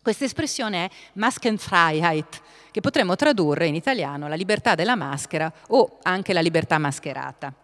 Questa 0.02 0.24
espressione 0.24 0.84
è 0.84 0.90
Maskenfreiheit, 1.14 2.42
che 2.70 2.80
potremmo 2.80 3.16
tradurre 3.16 3.66
in 3.66 3.74
italiano 3.74 4.28
la 4.28 4.34
libertà 4.34 4.74
della 4.74 4.94
maschera 4.94 5.50
o 5.68 5.98
anche 6.02 6.34
la 6.34 6.40
libertà 6.40 6.76
mascherata. 6.76 7.54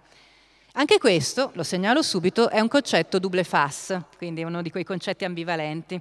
Anche 0.79 0.99
questo, 0.99 1.53
lo 1.55 1.62
segnalo 1.62 2.03
subito, 2.03 2.51
è 2.51 2.61
un 2.61 2.68
concetto 2.68 3.18
double 3.18 3.45
face, 3.45 4.09
quindi 4.18 4.43
uno 4.43 4.61
di 4.61 4.70
quei 4.70 4.85
concetti 4.85 5.24
ambivalenti, 5.24 5.99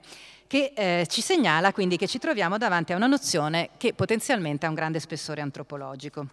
che 0.48 0.74
eh, 0.76 1.08
ci 1.10 1.22
segnala 1.22 1.72
quindi 1.72 1.96
che 1.96 2.08
ci 2.08 2.20
troviamo 2.20 2.58
davanti 2.58 2.92
a 2.92 2.98
una 2.98 3.08
nozione 3.08 3.70
che 3.78 3.94
potenzialmente 3.94 4.66
ha 4.66 4.70
un 4.70 4.76
grande 4.76 5.00
spessore 5.00 5.40
antropologico. 5.40 6.28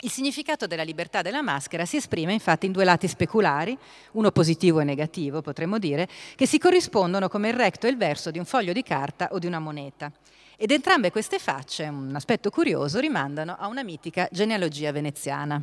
Il 0.00 0.10
significato 0.10 0.66
della 0.66 0.82
libertà 0.82 1.22
della 1.22 1.40
maschera 1.40 1.84
si 1.84 1.98
esprime 1.98 2.32
infatti 2.32 2.66
in 2.66 2.72
due 2.72 2.82
lati 2.82 3.06
speculari, 3.06 3.78
uno 4.14 4.32
positivo 4.32 4.80
e 4.80 4.84
negativo, 4.84 5.40
potremmo 5.40 5.78
dire, 5.78 6.08
che 6.34 6.46
si 6.46 6.58
corrispondono 6.58 7.28
come 7.28 7.50
il 7.50 7.54
recto 7.54 7.86
e 7.86 7.90
il 7.90 7.96
verso 7.96 8.32
di 8.32 8.40
un 8.40 8.44
foglio 8.44 8.72
di 8.72 8.82
carta 8.82 9.28
o 9.30 9.38
di 9.38 9.46
una 9.46 9.60
moneta. 9.60 10.10
Ed 10.56 10.72
entrambe 10.72 11.12
queste 11.12 11.38
facce, 11.38 11.84
un 11.84 12.10
aspetto 12.16 12.50
curioso, 12.50 12.98
rimandano 12.98 13.54
a 13.56 13.68
una 13.68 13.84
mitica 13.84 14.28
genealogia 14.32 14.90
veneziana. 14.90 15.62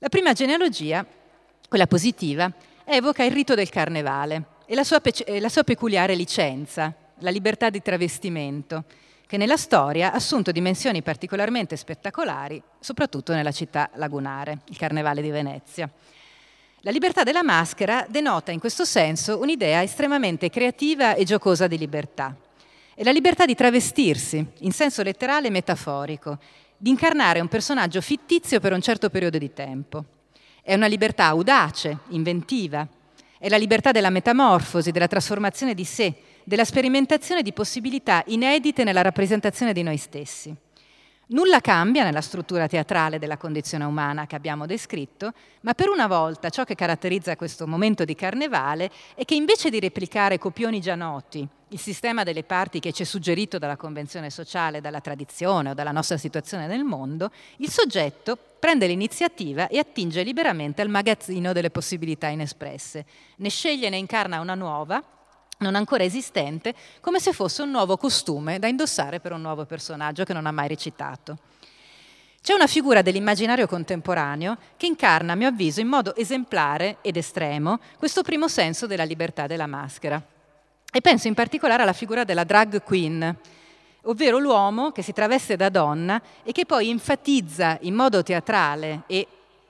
La 0.00 0.10
prima 0.10 0.34
genealogia, 0.34 1.06
quella 1.70 1.86
positiva, 1.86 2.52
evoca 2.84 3.24
il 3.24 3.32
rito 3.32 3.54
del 3.54 3.70
carnevale 3.70 4.44
e 4.66 4.74
la 4.74 4.84
sua, 4.84 5.00
pe- 5.00 5.40
la 5.40 5.48
sua 5.48 5.64
peculiare 5.64 6.14
licenza, 6.14 6.92
la 7.20 7.30
libertà 7.30 7.70
di 7.70 7.80
travestimento, 7.80 8.84
che 9.26 9.38
nella 9.38 9.56
storia 9.56 10.12
ha 10.12 10.16
assunto 10.16 10.52
dimensioni 10.52 11.00
particolarmente 11.00 11.76
spettacolari, 11.76 12.62
soprattutto 12.78 13.32
nella 13.32 13.52
città 13.52 13.88
lagunare, 13.94 14.58
il 14.68 14.76
Carnevale 14.76 15.22
di 15.22 15.30
Venezia. 15.30 15.90
La 16.80 16.90
libertà 16.90 17.22
della 17.22 17.42
maschera 17.42 18.04
denota 18.06 18.52
in 18.52 18.60
questo 18.60 18.84
senso 18.84 19.40
un'idea 19.40 19.82
estremamente 19.82 20.50
creativa 20.50 21.14
e 21.14 21.24
giocosa 21.24 21.66
di 21.66 21.78
libertà. 21.78 22.36
È 22.94 23.02
la 23.02 23.12
libertà 23.12 23.46
di 23.46 23.54
travestirsi, 23.54 24.46
in 24.58 24.72
senso 24.72 25.02
letterale 25.02 25.46
e 25.46 25.50
metaforico, 25.50 26.38
di 26.76 26.90
incarnare 26.90 27.40
un 27.40 27.48
personaggio 27.48 28.00
fittizio 28.00 28.60
per 28.60 28.72
un 28.72 28.80
certo 28.80 29.10
periodo 29.10 29.38
di 29.38 29.52
tempo. 29.52 30.04
È 30.62 30.74
una 30.74 30.86
libertà 30.86 31.26
audace, 31.26 31.98
inventiva, 32.08 32.86
è 33.38 33.48
la 33.48 33.56
libertà 33.56 33.92
della 33.92 34.10
metamorfosi, 34.10 34.90
della 34.90 35.06
trasformazione 35.06 35.74
di 35.74 35.84
sé, 35.84 36.14
della 36.44 36.64
sperimentazione 36.64 37.42
di 37.42 37.52
possibilità 37.52 38.22
inedite 38.26 38.84
nella 38.84 39.02
rappresentazione 39.02 39.72
di 39.72 39.82
noi 39.82 39.96
stessi. 39.96 40.54
Nulla 41.28 41.60
cambia 41.60 42.04
nella 42.04 42.20
struttura 42.20 42.68
teatrale 42.68 43.18
della 43.18 43.36
condizione 43.36 43.82
umana 43.82 44.28
che 44.28 44.36
abbiamo 44.36 44.64
descritto, 44.64 45.32
ma 45.62 45.74
per 45.74 45.88
una 45.88 46.06
volta 46.06 46.50
ciò 46.50 46.62
che 46.62 46.76
caratterizza 46.76 47.34
questo 47.34 47.66
momento 47.66 48.04
di 48.04 48.14
carnevale 48.14 48.88
è 49.16 49.24
che 49.24 49.34
invece 49.34 49.68
di 49.68 49.80
replicare 49.80 50.38
copioni 50.38 50.80
già 50.80 50.94
noti, 50.94 51.44
il 51.70 51.80
sistema 51.80 52.22
delle 52.22 52.44
parti 52.44 52.78
che 52.78 52.92
ci 52.92 53.02
è 53.02 53.04
suggerito 53.04 53.58
dalla 53.58 53.74
convenzione 53.76 54.30
sociale, 54.30 54.80
dalla 54.80 55.00
tradizione 55.00 55.70
o 55.70 55.74
dalla 55.74 55.90
nostra 55.90 56.16
situazione 56.16 56.68
nel 56.68 56.84
mondo, 56.84 57.32
il 57.56 57.70
soggetto 57.70 58.38
prende 58.60 58.86
l'iniziativa 58.86 59.66
e 59.66 59.78
attinge 59.78 60.22
liberamente 60.22 60.80
al 60.80 60.88
magazzino 60.88 61.52
delle 61.52 61.70
possibilità 61.70 62.28
inespresse. 62.28 63.04
Ne 63.38 63.48
sceglie 63.48 63.88
e 63.88 63.90
ne 63.90 63.96
incarna 63.96 64.38
una 64.38 64.54
nuova, 64.54 65.02
non 65.58 65.74
ancora 65.74 66.04
esistente, 66.04 66.74
come 67.00 67.18
se 67.18 67.32
fosse 67.32 67.62
un 67.62 67.70
nuovo 67.70 67.96
costume 67.96 68.58
da 68.58 68.66
indossare 68.66 69.20
per 69.20 69.32
un 69.32 69.40
nuovo 69.40 69.64
personaggio 69.64 70.24
che 70.24 70.32
non 70.32 70.46
ha 70.46 70.52
mai 70.52 70.68
recitato. 70.68 71.38
C'è 72.42 72.54
una 72.54 72.68
figura 72.68 73.02
dell'immaginario 73.02 73.66
contemporaneo 73.66 74.56
che 74.76 74.86
incarna, 74.86 75.32
a 75.32 75.36
mio 75.36 75.48
avviso, 75.48 75.80
in 75.80 75.88
modo 75.88 76.14
esemplare 76.14 76.98
ed 77.00 77.16
estremo 77.16 77.80
questo 77.98 78.22
primo 78.22 78.46
senso 78.46 78.86
della 78.86 79.02
libertà 79.02 79.48
della 79.48 79.66
maschera. 79.66 80.22
E 80.92 81.00
penso 81.00 81.26
in 81.26 81.34
particolare 81.34 81.82
alla 81.82 81.92
figura 81.92 82.22
della 82.22 82.44
drag 82.44 82.82
queen, 82.84 83.36
ovvero 84.02 84.38
l'uomo 84.38 84.92
che 84.92 85.02
si 85.02 85.12
traveste 85.12 85.56
da 85.56 85.68
donna 85.68 86.22
e 86.44 86.52
che 86.52 86.66
poi 86.66 86.88
enfatizza 86.88 87.78
in 87.80 87.94
modo 87.94 88.22
teatrale 88.22 89.02
e 89.08 89.26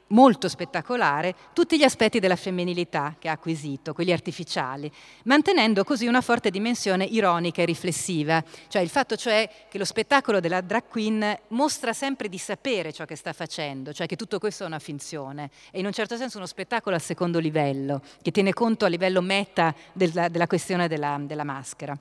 molto 0.09 0.49
spettacolare 0.49 1.35
tutti 1.53 1.79
gli 1.79 1.83
aspetti 1.83 2.21
della 2.21 2.37
femminilità 2.37 3.17
che 3.19 3.29
ha 3.29 3.33
acquisito, 3.33 3.93
quelli 3.93 4.13
artificiali, 4.13 4.91
mantenendo 5.25 5.85
così 5.85 6.07
una 6.07 6.21
forte 6.21 6.51
dimensione 6.51 7.05
ironica 7.05 7.63
e 7.63 7.65
riflessiva, 7.65 8.43
cioè 8.69 8.83
il 8.83 8.89
fatto 8.89 9.17
cioè 9.17 9.49
che 9.69 9.79
lo 9.79 9.85
spettacolo 9.85 10.41
della 10.41 10.61
drag 10.61 10.85
queen 10.89 11.39
mostra 11.49 11.93
sempre 11.93 12.29
di 12.29 12.39
sapere 12.39 12.93
ciò 12.93 13.05
che 13.05 13.17
sta 13.17 13.33
facendo, 13.33 13.93
cioè 13.93 14.07
che 14.07 14.17
tutto 14.17 14.39
questo 14.39 14.65
è 14.65 14.67
una 14.67 14.79
finzione, 14.79 15.51
è 15.71 15.79
in 15.79 15.87
un 15.87 15.93
certo 15.93 16.17
senso 16.17 16.37
uno 16.37 16.47
spettacolo 16.47 16.97
a 16.97 17.01
secondo 17.01 17.39
livello, 17.39 18.03
che 18.23 18.31
tiene 18.31 18.53
conto 18.53 18.85
a 18.85 18.89
livello 18.89 19.21
meta 19.21 19.75
della, 19.93 20.29
della 20.29 20.47
questione 20.47 20.89
della, 20.89 21.19
della 21.21 21.45
maschera. 21.45 21.99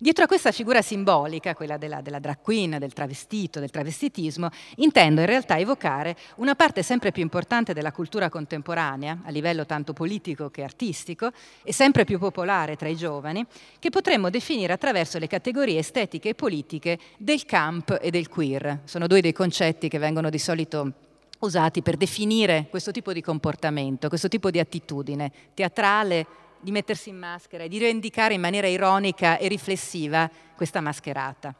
Dietro 0.00 0.22
a 0.22 0.26
questa 0.28 0.52
figura 0.52 0.80
simbolica, 0.80 1.56
quella 1.56 1.76
della, 1.76 2.00
della, 2.00 2.20
drag 2.20 2.38
queen, 2.40 2.76
del 2.78 2.92
travestito, 2.92 3.58
del 3.58 3.72
travestitismo, 3.72 4.48
intendo 4.76 5.22
in 5.22 5.26
realtà 5.26 5.58
evocare 5.58 6.16
una 6.36 6.54
parte 6.54 6.84
sempre 6.84 7.10
più 7.10 7.20
importante 7.20 7.72
della 7.72 7.90
cultura 7.90 8.28
contemporanea, 8.28 9.22
a 9.24 9.30
livello 9.30 9.66
tanto 9.66 9.94
politico 9.94 10.50
che 10.50 10.62
artistico, 10.62 11.32
e 11.64 11.72
sempre 11.72 12.04
più 12.04 12.20
popolare 12.20 12.76
tra 12.76 12.86
i 12.86 12.94
giovani, 12.94 13.44
che 13.80 13.90
potremmo 13.90 14.30
definire 14.30 14.72
attraverso 14.72 15.18
le 15.18 15.26
categorie 15.26 15.80
estetiche 15.80 16.28
e 16.28 16.34
politiche 16.36 16.96
del 17.16 17.44
camp 17.44 17.98
e 18.00 18.12
del 18.12 18.28
queer. 18.28 18.82
Sono 18.84 19.08
due 19.08 19.20
dei 19.20 19.32
concetti 19.32 19.88
che 19.88 19.98
vengono 19.98 20.30
di 20.30 20.38
solito 20.38 20.92
usati 21.40 21.82
per 21.82 21.96
definire 21.96 22.68
questo 22.70 22.92
tipo 22.92 23.12
di 23.12 23.20
comportamento, 23.20 24.06
questo 24.06 24.28
tipo 24.28 24.52
di 24.52 24.60
attitudine 24.60 25.32
teatrale 25.54 26.46
di 26.60 26.70
mettersi 26.70 27.08
in 27.08 27.16
maschera 27.16 27.64
e 27.64 27.68
di 27.68 27.78
rivendicare 27.78 28.34
in 28.34 28.40
maniera 28.40 28.66
ironica 28.66 29.38
e 29.38 29.48
riflessiva 29.48 30.30
questa 30.56 30.80
mascherata. 30.80 31.54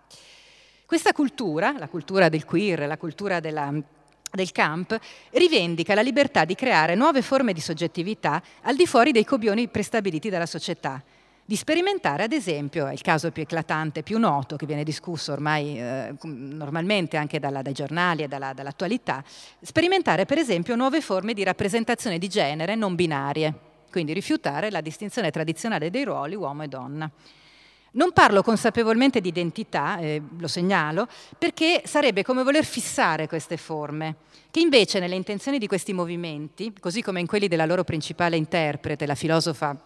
Questa 0.87 1.13
cultura, 1.13 1.75
la 1.79 1.89
cultura 1.89 2.29
del 2.29 2.45
queer, 2.45 2.87
la 2.87 2.97
cultura 2.97 3.41
della, 3.41 3.73
del 4.31 4.53
camp, 4.53 4.99
rivendica 5.33 5.95
la 5.95 6.01
libertà 6.01 6.45
di 6.45 6.55
creare 6.55 6.95
nuove 6.95 7.23
forme 7.23 7.53
di 7.53 7.61
soggettività 7.61 8.43
al 8.63 8.77
di 8.77 8.87
fuori 8.87 9.13
dei 9.13 9.25
copioni 9.25 9.69
prestabiliti 9.69 10.31
dalla 10.31 10.47
società, 10.47 11.03
di 11.49 11.57
sperimentare, 11.57 12.25
ad 12.25 12.33
esempio, 12.33 12.87
è 12.89 12.93
il 12.93 13.01
caso 13.01 13.31
più 13.31 13.41
eclatante, 13.41 14.03
più 14.03 14.19
noto, 14.19 14.57
che 14.57 14.67
viene 14.67 14.85
discusso 14.85 15.33
ormai 15.33 15.81
eh, 15.81 16.15
normalmente 16.25 17.17
anche 17.17 17.39
dalla, 17.39 17.63
dai 17.63 17.73
giornali 17.73 18.23
e 18.23 18.29
dalla, 18.29 18.53
dall'attualità, 18.53 19.25
sperimentare 19.63 20.27
per 20.27 20.37
esempio 20.37 20.77
nuove 20.77 21.01
forme 21.01 21.33
di 21.33 21.43
rappresentazione 21.43 22.19
di 22.19 22.29
genere 22.29 22.75
non 22.75 22.95
binarie, 22.95 23.68
quindi 23.91 24.13
rifiutare 24.13 24.71
la 24.71 24.81
distinzione 24.81 25.31
tradizionale 25.31 25.91
dei 25.91 26.05
ruoli 26.05 26.35
uomo 26.35 26.63
e 26.63 26.69
donna. 26.69 27.11
Non 27.91 28.13
parlo 28.13 28.43
consapevolmente 28.43 29.21
di 29.21 29.29
identità, 29.29 29.99
eh, 29.99 30.21
lo 30.39 30.47
segnalo, 30.47 31.09
perché 31.39 31.83
sarebbe 31.85 32.23
come 32.23 32.43
voler 32.43 32.65
fissare 32.65 33.27
queste 33.27 33.57
forme, 33.57 34.17
che 34.51 34.61
invece 34.61 34.99
nelle 34.99 35.15
intenzioni 35.15 35.59
di 35.59 35.67
questi 35.67 35.93
movimenti, 35.95 36.73
così 36.79 37.03
come 37.03 37.21
in 37.21 37.27
quelli 37.27 37.49
della 37.49 37.65
loro 37.65 37.85
principale 37.85 38.37
interprete, 38.37 39.07
la 39.07 39.15
filosofa 39.15 39.77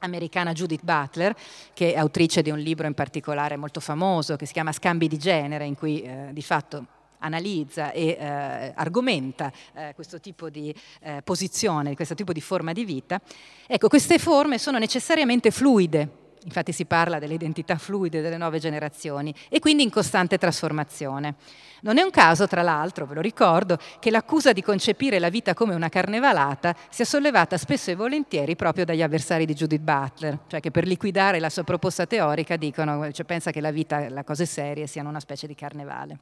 americana 0.00 0.52
Judith 0.52 0.82
Butler, 0.82 1.36
che 1.74 1.92
è 1.92 1.98
autrice 1.98 2.40
di 2.40 2.50
un 2.50 2.58
libro 2.58 2.86
in 2.86 2.94
particolare 2.94 3.56
molto 3.56 3.80
famoso 3.80 4.36
che 4.36 4.46
si 4.46 4.54
chiama 4.54 4.72
Scambi 4.72 5.06
di 5.06 5.18
genere, 5.18 5.66
in 5.66 5.74
cui 5.74 6.02
eh, 6.02 6.30
di 6.32 6.42
fatto 6.42 6.86
analizza 7.20 7.92
e 7.92 8.16
eh, 8.18 8.72
argomenta 8.74 9.52
eh, 9.74 9.92
questo 9.94 10.20
tipo 10.20 10.50
di 10.50 10.74
eh, 11.00 11.22
posizione, 11.22 11.94
questo 11.94 12.14
tipo 12.14 12.32
di 12.32 12.40
forma 12.40 12.72
di 12.72 12.84
vita, 12.84 13.20
ecco, 13.66 13.88
queste 13.88 14.18
forme 14.18 14.58
sono 14.58 14.78
necessariamente 14.78 15.50
fluide, 15.50 16.08
infatti 16.44 16.72
si 16.72 16.84
parla 16.84 17.18
delle 17.18 17.34
identità 17.34 17.76
fluide 17.76 18.20
delle 18.20 18.36
nuove 18.36 18.58
generazioni 18.58 19.34
e 19.48 19.58
quindi 19.58 19.82
in 19.82 19.90
costante 19.90 20.38
trasformazione. 20.38 21.34
Non 21.82 21.98
è 21.98 22.02
un 22.02 22.10
caso, 22.10 22.46
tra 22.46 22.62
l'altro, 22.62 23.06
ve 23.06 23.14
lo 23.14 23.20
ricordo, 23.20 23.78
che 23.98 24.10
l'accusa 24.10 24.52
di 24.52 24.62
concepire 24.62 25.18
la 25.18 25.30
vita 25.30 25.54
come 25.54 25.74
una 25.74 25.88
carnevalata 25.88 26.74
sia 26.90 27.04
sollevata 27.04 27.56
spesso 27.56 27.90
e 27.90 27.94
volentieri 27.94 28.54
proprio 28.54 28.84
dagli 28.84 29.02
avversari 29.02 29.46
di 29.46 29.54
Judith 29.54 29.80
Butler, 29.80 30.40
cioè 30.46 30.60
che 30.60 30.70
per 30.70 30.86
liquidare 30.86 31.40
la 31.40 31.50
sua 31.50 31.64
proposta 31.64 32.06
teorica 32.06 32.56
dicono, 32.56 33.10
cioè 33.12 33.24
pensa 33.24 33.50
che 33.50 33.60
la 33.60 33.70
vita, 33.70 34.08
le 34.08 34.24
cose 34.24 34.44
serie 34.44 34.86
siano 34.86 35.08
una 35.08 35.20
specie 35.20 35.46
di 35.46 35.54
carnevale. 35.54 36.18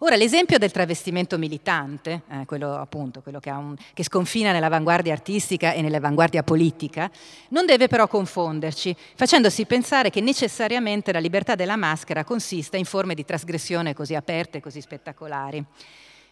Ora, 0.00 0.16
l'esempio 0.16 0.58
del 0.58 0.72
travestimento 0.72 1.38
militante, 1.38 2.22
eh, 2.28 2.44
quello 2.44 2.74
appunto, 2.74 3.22
quello 3.22 3.40
che, 3.40 3.50
un, 3.50 3.74
che, 3.94 4.04
sconfina 4.04 4.52
nell'avanguardia 4.52 5.14
artistica 5.14 5.72
e 5.72 5.80
nell'avanguardia 5.80 6.42
politica, 6.42 7.10
non 7.48 7.64
deve 7.64 7.88
però 7.88 8.06
confonderci, 8.06 8.94
facendosi 9.14 9.64
pensare 9.64 10.10
che 10.10 10.20
necessariamente 10.20 11.12
la 11.12 11.18
libertà 11.18 11.54
della 11.54 11.76
maschera 11.76 12.24
consista 12.24 12.76
in 12.76 12.84
forme 12.84 13.14
di 13.14 13.24
trasgressione 13.24 13.94
così 13.94 14.14
aperte 14.14 14.60
così 14.60 14.82
spettacolari. 14.82 15.64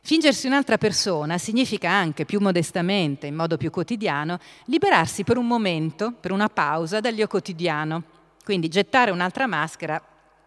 Fingersi 0.02 0.46
un'altra 0.46 0.76
persona 0.76 1.38
significa 1.38 1.88
anche, 1.88 2.26
più 2.26 2.40
modestamente, 2.40 3.26
in 3.26 3.34
modo 3.34 3.56
più 3.56 3.70
quotidiano, 3.70 4.38
liberarsi 4.66 5.24
per 5.24 5.38
un 5.38 5.46
momento, 5.46 6.12
per 6.12 6.32
una 6.32 6.50
pausa, 6.50 7.00
dall'io 7.00 7.26
quotidiano. 7.26 8.02
Quindi 8.44 8.68
gettare 8.68 9.10
un'altra 9.10 9.46
maschera 9.46 9.98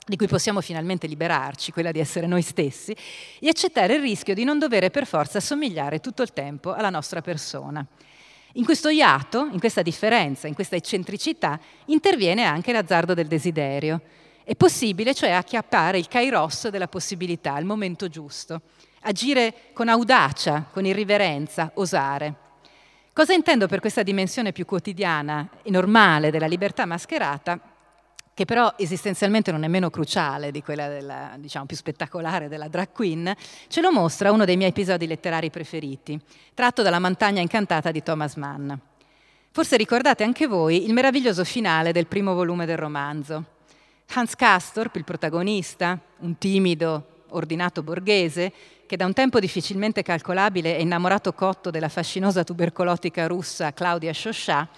di 0.08 0.16
cui 0.16 0.28
possiamo 0.28 0.62
finalmente 0.62 1.06
liberarci, 1.06 1.72
quella 1.72 1.92
di 1.92 2.00
essere 2.00 2.28
noi 2.28 2.42
stessi, 2.42 2.96
e 3.40 3.50
accettare 3.50 3.96
il 3.96 4.02
rischio 4.02 4.34
di 4.34 4.46
non 4.46 4.58
dover 4.58 4.90
per 4.90 5.06
forza 5.06 5.40
assomigliare 5.40 6.00
tutto 6.00 6.22
il 6.22 6.32
tempo 6.32 6.74
alla 6.74 6.90
nostra 6.90 7.22
persona. 7.22 7.86
In 8.54 8.64
questo 8.64 8.90
iato, 8.90 9.50
in 9.52 9.60
questa 9.60 9.82
differenza, 9.82 10.48
in 10.48 10.54
questa 10.54 10.78
eccentricità, 10.78 11.60
interviene 11.86 12.46
anche 12.46 12.72
l'azzardo 12.72 13.14
del 13.14 13.28
desiderio. 13.28 14.02
È 14.44 14.56
possibile, 14.56 15.14
cioè, 15.14 15.32
acchiappare 15.32 16.00
il 16.00 16.08
kairos 16.08 16.70
della 16.70 16.88
possibilità, 16.88 17.58
il 17.58 17.66
momento 17.66 18.08
giusto, 18.08 18.62
agire 19.02 19.54
con 19.74 19.90
audacia, 19.90 20.66
con 20.72 20.86
irriverenza, 20.86 21.72
osare. 21.76 22.34
Cosa 23.12 23.34
intendo 23.34 23.68
per 23.68 23.82
questa 23.82 24.04
dimensione 24.04 24.54
più 24.54 24.66
quotidiana 24.66 25.50
e 25.64 25.70
normale 25.70 26.32
della 26.32 26.48
libertà 26.48 26.86
mascherata? 26.86 27.77
Che 28.38 28.46
però 28.46 28.72
esistenzialmente 28.78 29.52
non 29.52 29.64
è 29.64 29.68
meno 29.68 29.90
cruciale 29.90 30.52
di 30.52 30.62
quella 30.62 30.88
della, 30.88 31.34
diciamo, 31.40 31.66
più 31.66 31.76
spettacolare 31.76 32.48
della 32.48 32.68
drag 32.68 32.92
queen, 32.92 33.34
ce 33.68 33.82
lo 33.82 33.92
mostra 33.92 34.32
uno 34.32 34.46
dei 34.46 34.56
miei 34.58 34.70
episodi 34.70 35.08
letterari 35.08 35.50
preferiti, 35.50 36.20
tratto 36.54 36.84
dalla 36.84 37.00
Montagna 37.00 37.42
incantata 37.42 37.90
di 37.90 38.04
Thomas 38.04 38.36
Mann. 38.36 38.72
Forse 39.50 39.76
ricordate 39.76 40.24
anche 40.24 40.46
voi 40.46 40.86
il 40.86 40.94
meraviglioso 40.94 41.44
finale 41.44 41.92
del 41.92 42.06
primo 42.06 42.36
volume 42.36 42.68
del 42.68 42.78
romanzo. 42.78 43.44
Hans 44.14 44.36
Castorp, 44.36 44.98
il 44.98 45.04
protagonista, 45.04 46.00
un 46.20 46.38
timido, 46.38 47.24
ordinato 47.30 47.82
borghese, 47.82 48.54
che 48.86 48.98
da 48.98 49.08
un 49.08 49.14
tempo 49.14 49.40
difficilmente 49.40 50.04
calcolabile 50.04 50.78
è 50.78 50.80
innamorato 50.80 51.34
cotto 51.34 51.72
della 51.72 51.90
fascinosa 51.90 52.44
tubercolotica 52.44 53.26
russa 53.26 53.74
Claudia 53.74 54.14
Shosha, 54.14 54.70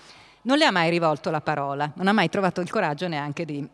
non 0.43 0.57
le 0.57 0.65
ha 0.65 0.71
mai 0.71 0.89
rivolto 0.89 1.29
la 1.29 1.41
parola, 1.41 1.91
non 1.95 2.07
ha 2.07 2.13
mai 2.13 2.29
trovato 2.29 2.61
il 2.61 2.69
coraggio 2.69 3.07
neanche 3.07 3.45
di 3.45 3.67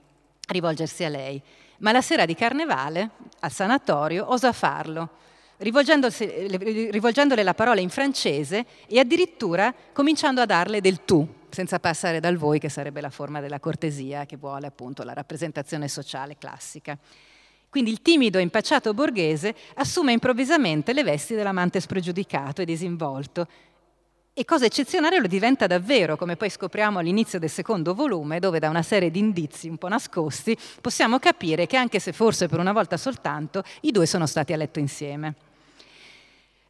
rivolgersi 0.47 1.03
a 1.03 1.09
lei. 1.09 1.41
Ma 1.79 1.91
la 1.91 2.01
sera 2.01 2.25
di 2.25 2.35
carnevale, 2.35 3.09
al 3.41 3.51
sanatorio, 3.51 4.31
osa 4.31 4.51
farlo, 4.53 5.09
rivolgendole 5.57 7.43
la 7.43 7.53
parola 7.53 7.79
in 7.81 7.89
francese 7.89 8.65
e 8.87 8.99
addirittura 8.99 9.73
cominciando 9.93 10.41
a 10.41 10.45
darle 10.45 10.81
del 10.81 11.03
tu, 11.05 11.27
senza 11.49 11.79
passare 11.79 12.19
dal 12.19 12.37
voi, 12.37 12.59
che 12.59 12.69
sarebbe 12.69 13.01
la 13.01 13.09
forma 13.09 13.39
della 13.41 13.59
cortesia 13.59 14.25
che 14.25 14.37
vuole 14.37 14.67
appunto 14.67 15.03
la 15.03 15.13
rappresentazione 15.13 15.87
sociale 15.87 16.37
classica. 16.37 16.97
Quindi 17.69 17.91
il 17.91 18.01
timido 18.01 18.37
e 18.37 18.41
impacciato 18.41 18.93
borghese 18.93 19.53
assume 19.75 20.13
improvvisamente 20.13 20.93
le 20.93 21.03
vesti 21.03 21.35
dell'amante 21.35 21.81
spregiudicato 21.81 22.61
e 22.61 22.65
disinvolto 22.65 23.47
e 24.37 24.43
cosa 24.43 24.65
eccezionale 24.65 25.21
lo 25.21 25.27
diventa 25.27 25.65
davvero, 25.65 26.17
come 26.17 26.35
poi 26.35 26.49
scopriamo 26.49 26.99
all'inizio 26.99 27.39
del 27.39 27.49
secondo 27.49 27.93
volume, 27.95 28.41
dove 28.41 28.59
da 28.59 28.67
una 28.67 28.81
serie 28.81 29.09
di 29.09 29.19
indizi 29.19 29.69
un 29.69 29.77
po' 29.77 29.87
nascosti 29.87 30.57
possiamo 30.81 31.19
capire 31.19 31.67
che 31.67 31.77
anche 31.77 32.01
se 32.01 32.11
forse 32.11 32.49
per 32.49 32.59
una 32.59 32.73
volta 32.73 32.97
soltanto, 32.97 33.63
i 33.81 33.91
due 33.91 34.05
sono 34.05 34.25
stati 34.25 34.51
a 34.51 34.57
letto 34.57 34.79
insieme. 34.79 35.35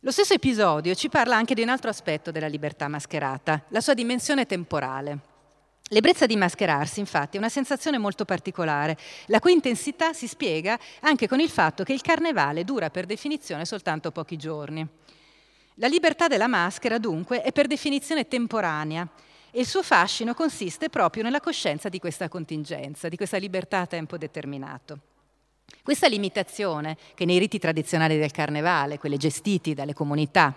Lo 0.01 0.11
stesso 0.11 0.35
episodio 0.35 0.93
ci 0.93 1.09
parla 1.09 1.37
anche 1.37 1.55
di 1.55 1.63
un 1.63 1.69
altro 1.69 1.89
aspetto 1.89 2.29
della 2.29 2.45
libertà 2.45 2.87
mascherata, 2.87 3.63
la 3.69 3.81
sua 3.81 3.95
dimensione 3.95 4.45
temporale. 4.45 5.17
L'ebbrezza 5.89 6.27
di 6.27 6.35
mascherarsi, 6.35 6.99
infatti, 6.99 7.37
è 7.37 7.39
una 7.39 7.49
sensazione 7.49 7.97
molto 7.97 8.25
particolare, 8.25 8.95
la 9.25 9.39
cui 9.39 9.53
intensità 9.53 10.13
si 10.13 10.27
spiega 10.27 10.77
anche 10.99 11.27
con 11.27 11.39
il 11.39 11.49
fatto 11.49 11.83
che 11.83 11.93
il 11.93 12.01
carnevale 12.01 12.63
dura 12.63 12.91
per 12.91 13.07
definizione 13.07 13.65
soltanto 13.65 14.11
pochi 14.11 14.37
giorni. 14.37 14.87
La 15.75 15.87
libertà 15.87 16.27
della 16.27 16.47
maschera, 16.47 16.97
dunque, 16.97 17.41
è 17.41 17.51
per 17.51 17.67
definizione 17.67 18.29
temporanea 18.29 19.05
e 19.51 19.59
il 19.59 19.65
suo 19.65 19.83
fascino 19.83 20.33
consiste 20.33 20.89
proprio 20.89 21.23
nella 21.23 21.41
coscienza 21.41 21.89
di 21.89 21.99
questa 21.99 22.29
contingenza, 22.29 23.09
di 23.09 23.17
questa 23.17 23.37
libertà 23.37 23.81
a 23.81 23.85
tempo 23.85 24.17
determinato. 24.17 24.99
Questa 25.83 26.07
limitazione, 26.07 26.95
che 27.13 27.25
nei 27.25 27.39
riti 27.39 27.59
tradizionali 27.59 28.17
del 28.17 28.31
carnevale, 28.31 28.97
quelli 28.97 29.17
gestiti 29.17 29.73
dalle 29.73 29.93
comunità, 29.93 30.55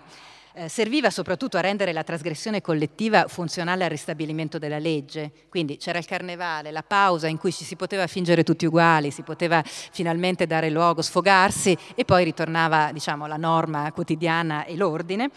eh, 0.53 0.69
serviva 0.69 1.09
soprattutto 1.09 1.57
a 1.57 1.61
rendere 1.61 1.93
la 1.93 2.03
trasgressione 2.03 2.61
collettiva 2.61 3.27
funzionale 3.27 3.83
al 3.83 3.89
ristabilimento 3.89 4.57
della 4.57 4.79
legge. 4.79 5.31
Quindi 5.49 5.77
c'era 5.77 5.99
il 5.99 6.05
carnevale, 6.05 6.71
la 6.71 6.83
pausa 6.83 7.27
in 7.27 7.37
cui 7.37 7.51
ci 7.51 7.63
si 7.63 7.75
poteva 7.75 8.07
fingere 8.07 8.43
tutti 8.43 8.65
uguali, 8.65 9.11
si 9.11 9.21
poteva 9.21 9.61
finalmente 9.63 10.47
dare 10.47 10.69
luogo, 10.69 11.01
sfogarsi 11.01 11.77
e 11.95 12.05
poi 12.05 12.23
ritornava 12.23 12.91
diciamo, 12.91 13.27
la 13.27 13.37
norma 13.37 13.91
quotidiana 13.91 14.65
e 14.65 14.75
l'ordine. 14.75 15.29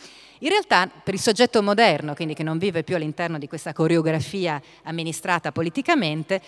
In 0.42 0.48
realtà 0.48 0.88
per 0.88 1.14
il 1.14 1.20
soggetto 1.20 1.62
moderno, 1.62 2.14
quindi 2.14 2.34
che 2.34 2.42
non 2.42 2.58
vive 2.58 2.82
più 2.82 2.96
all'interno 2.96 3.38
di 3.38 3.46
questa 3.46 3.72
coreografia 3.72 4.60
amministrata 4.82 5.52
politicamente, 5.52 6.42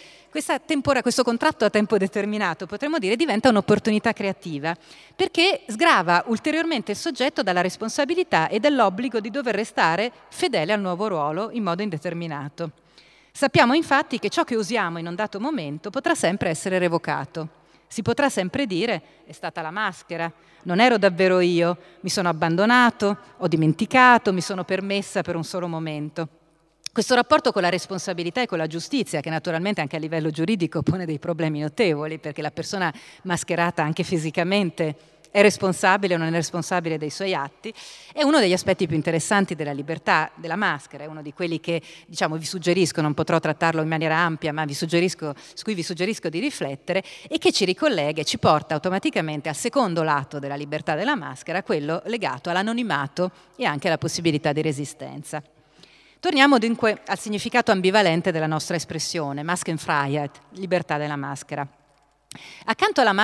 tempora, 0.67 1.01
questo 1.01 1.23
contratto 1.23 1.65
a 1.65 1.71
tempo 1.71 1.97
determinato, 1.97 2.67
potremmo 2.67 2.99
dire, 2.99 3.15
diventa 3.15 3.51
un'opportunità 3.51 4.13
creativa, 4.13 4.77
perché 5.15 5.63
sgrava 5.69 6.25
ulteriormente 6.27 6.91
il 6.91 6.97
soggetto 6.97 7.45
dalla 7.45 7.61
responsabilità 7.61 8.49
e 8.49 8.59
dall'obbligo 8.59 9.21
di 9.21 9.31
dover 9.31 9.55
restare 9.55 10.11
fedele 10.29 10.73
al 10.73 10.81
nuovo 10.81 11.07
ruolo 11.07 11.51
in 11.53 11.63
modo 11.63 11.83
indeterminato. 11.83 12.73
Sappiamo 13.31 13.75
infatti 13.75 14.19
che 14.19 14.29
ciò 14.29 14.43
che 14.43 14.57
usiamo 14.57 14.99
in 14.99 15.07
un 15.07 15.15
dato 15.15 15.39
momento 15.39 15.91
potrà 15.91 16.17
sempre 16.17 16.49
essere 16.49 16.79
revocato. 16.79 17.63
Si 17.87 18.03
potrà 18.03 18.29
sempre 18.29 18.67
dire 18.67 19.03
è 19.25 19.33
stata 19.33 19.63
la 19.63 19.71
maschera, 19.71 20.31
non 20.65 20.81
ero 20.81 20.99
davvero 20.99 21.41
io, 21.41 21.77
mi 22.01 22.11
sono 22.11 22.29
abbandonato, 22.29 23.17
ho 23.39 23.49
dimenticato, 23.49 24.33
mi 24.33 24.41
sono 24.41 24.65
permessa 24.65 25.23
per 25.23 25.37
un 25.37 25.45
solo 25.45 25.69
momento. 25.69 26.29
Questo 26.93 27.17
rapporto 27.17 27.51
con 27.51 27.63
la 27.63 27.71
responsabilità 27.71 28.43
e 28.43 28.47
con 28.47 28.59
la 28.59 28.69
giustizia, 28.69 29.21
che 29.21 29.29
naturalmente 29.29 29.81
anche 29.81 29.97
a 29.97 29.99
livello 29.99 30.31
giuridico 30.31 30.83
pone 30.83 31.05
dei 31.05 31.19
problemi 31.19 31.59
notevoli, 31.59 32.19
perché 32.19 32.41
la 32.41 32.53
persona 32.53 32.93
mascherata 33.23 33.83
anche 33.83 34.05
fisicamente 34.05 34.97
è 35.35 35.43
responsabile 35.43 36.15
o 36.15 36.17
non 36.17 36.29
è 36.29 36.31
responsabile 36.31 36.97
dei 36.97 37.11
suoi 37.11 37.35
atti, 37.35 37.75
è 38.13 38.23
uno 38.23 38.39
degli 38.39 38.53
aspetti 38.53 38.87
più 38.87 38.95
interessanti 38.95 39.57
della 39.57 39.73
libertà 39.73 40.31
della 40.37 40.55
maschera, 40.55 41.03
è 41.03 41.07
uno 41.09 41.23
di 41.23 41.33
quelli 41.33 41.59
che 41.59 41.83
diciamo, 42.07 42.37
vi 42.37 42.45
suggerisco, 42.45 43.01
non 43.01 43.15
potrò 43.15 43.41
trattarlo 43.41 43.83
in 43.83 43.89
maniera 43.89 44.17
ampia, 44.17 44.53
ma 44.53 44.65
su 44.71 44.87
cui 44.87 45.75
vi 45.75 45.83
suggerisco 45.83 46.29
di 46.29 46.39
riflettere 46.39 47.03
e 47.29 47.39
che 47.39 47.51
ci 47.51 47.65
ricollega 47.65 48.21
e 48.21 48.25
ci 48.25 48.39
porta 48.39 48.75
automaticamente 48.75 49.49
al 49.49 49.57
secondo 49.57 50.05
lato 50.05 50.39
della 50.39 50.55
libertà 50.55 50.95
della 50.95 51.17
maschera, 51.17 51.65
quello 51.65 52.01
legato 52.05 52.49
all'anonimato 52.49 53.33
e 53.57 53.65
anche 53.65 53.89
alla 53.89 53.99
possibilità 53.99 54.53
di 54.53 54.63
resistenza. 54.63 55.43
Torniamo 56.21 56.59
dunque 56.59 57.01
al 57.07 57.19
significato 57.19 57.73
ambivalente 57.73 58.31
della 58.31 58.47
nostra 58.47 58.77
espressione, 58.77 59.43
Maskenfreiheit, 59.43 60.39
libertà 60.51 60.97
della 60.97 61.17
maschera. 61.17 61.67
Accanto 62.65 63.01
alla, 63.01 63.15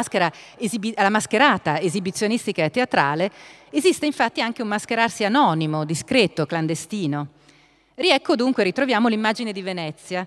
esibi- 0.58 0.94
alla, 0.96 1.10
mascherata 1.10 1.80
esibizionistica 1.80 2.64
e 2.64 2.70
teatrale 2.70 3.30
esiste 3.70 4.06
infatti 4.06 4.40
anche 4.40 4.62
un 4.62 4.68
mascherarsi 4.68 5.24
anonimo, 5.24 5.84
discreto, 5.84 6.46
clandestino. 6.46 7.28
Riecco 7.94 8.34
dunque 8.36 8.64
ritroviamo 8.64 9.08
l'immagine 9.08 9.52
di 9.52 9.62
Venezia, 9.62 10.26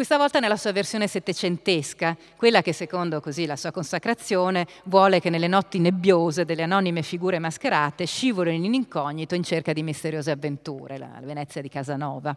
questa 0.00 0.16
volta 0.16 0.40
nella 0.40 0.56
sua 0.56 0.72
versione 0.72 1.06
settecentesca, 1.06 2.16
quella 2.36 2.62
che 2.62 2.72
secondo 2.72 3.20
così 3.20 3.44
la 3.44 3.56
sua 3.56 3.70
consacrazione 3.70 4.66
vuole 4.84 5.20
che 5.20 5.28
nelle 5.28 5.46
notti 5.46 5.78
nebbiose 5.78 6.46
delle 6.46 6.62
anonime 6.62 7.02
figure 7.02 7.38
mascherate 7.38 8.06
scivolino 8.06 8.64
in 8.64 8.72
incognito 8.72 9.34
in 9.34 9.42
cerca 9.42 9.74
di 9.74 9.82
misteriose 9.82 10.30
avventure, 10.30 10.96
la 10.96 11.20
Venezia 11.20 11.60
di 11.60 11.68
Casanova. 11.68 12.34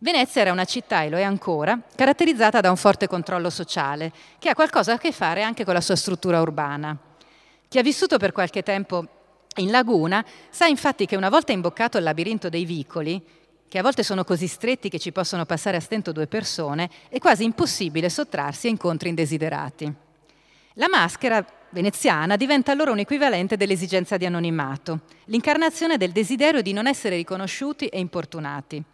Venezia 0.00 0.42
era 0.42 0.52
una 0.52 0.64
città, 0.64 1.02
e 1.02 1.08
lo 1.08 1.16
è 1.16 1.22
ancora, 1.22 1.76
caratterizzata 1.96 2.60
da 2.60 2.70
un 2.70 2.76
forte 2.76 3.08
controllo 3.08 3.50
sociale, 3.50 4.12
che 4.38 4.48
ha 4.48 4.54
qualcosa 4.54 4.92
a 4.92 4.98
che 4.98 5.10
fare 5.10 5.42
anche 5.42 5.64
con 5.64 5.74
la 5.74 5.80
sua 5.80 5.96
struttura 5.96 6.40
urbana. 6.40 6.96
Chi 7.66 7.78
ha 7.80 7.82
vissuto 7.82 8.16
per 8.16 8.30
qualche 8.30 8.62
tempo 8.62 9.06
in 9.56 9.72
laguna 9.72 10.24
sa 10.50 10.66
infatti 10.66 11.04
che 11.04 11.16
una 11.16 11.28
volta 11.28 11.50
imboccato 11.50 11.98
il 11.98 12.04
labirinto 12.04 12.48
dei 12.48 12.64
vicoli, 12.64 13.20
che 13.68 13.78
a 13.78 13.82
volte 13.82 14.04
sono 14.04 14.22
così 14.22 14.46
stretti 14.46 14.88
che 14.88 15.00
ci 15.00 15.10
possono 15.10 15.44
passare 15.44 15.78
a 15.78 15.80
stento 15.80 16.12
due 16.12 16.28
persone, 16.28 16.88
è 17.08 17.18
quasi 17.18 17.42
impossibile 17.42 18.08
sottrarsi 18.08 18.68
a 18.68 18.70
incontri 18.70 19.08
indesiderati. 19.08 19.92
La 20.74 20.88
maschera 20.88 21.44
veneziana 21.70 22.36
diventa 22.36 22.70
allora 22.70 22.92
un 22.92 23.00
equivalente 23.00 23.56
dell'esigenza 23.56 24.16
di 24.16 24.26
anonimato, 24.26 25.00
l'incarnazione 25.24 25.96
del 25.96 26.12
desiderio 26.12 26.62
di 26.62 26.72
non 26.72 26.86
essere 26.86 27.16
riconosciuti 27.16 27.88
e 27.88 27.98
importunati. 27.98 28.84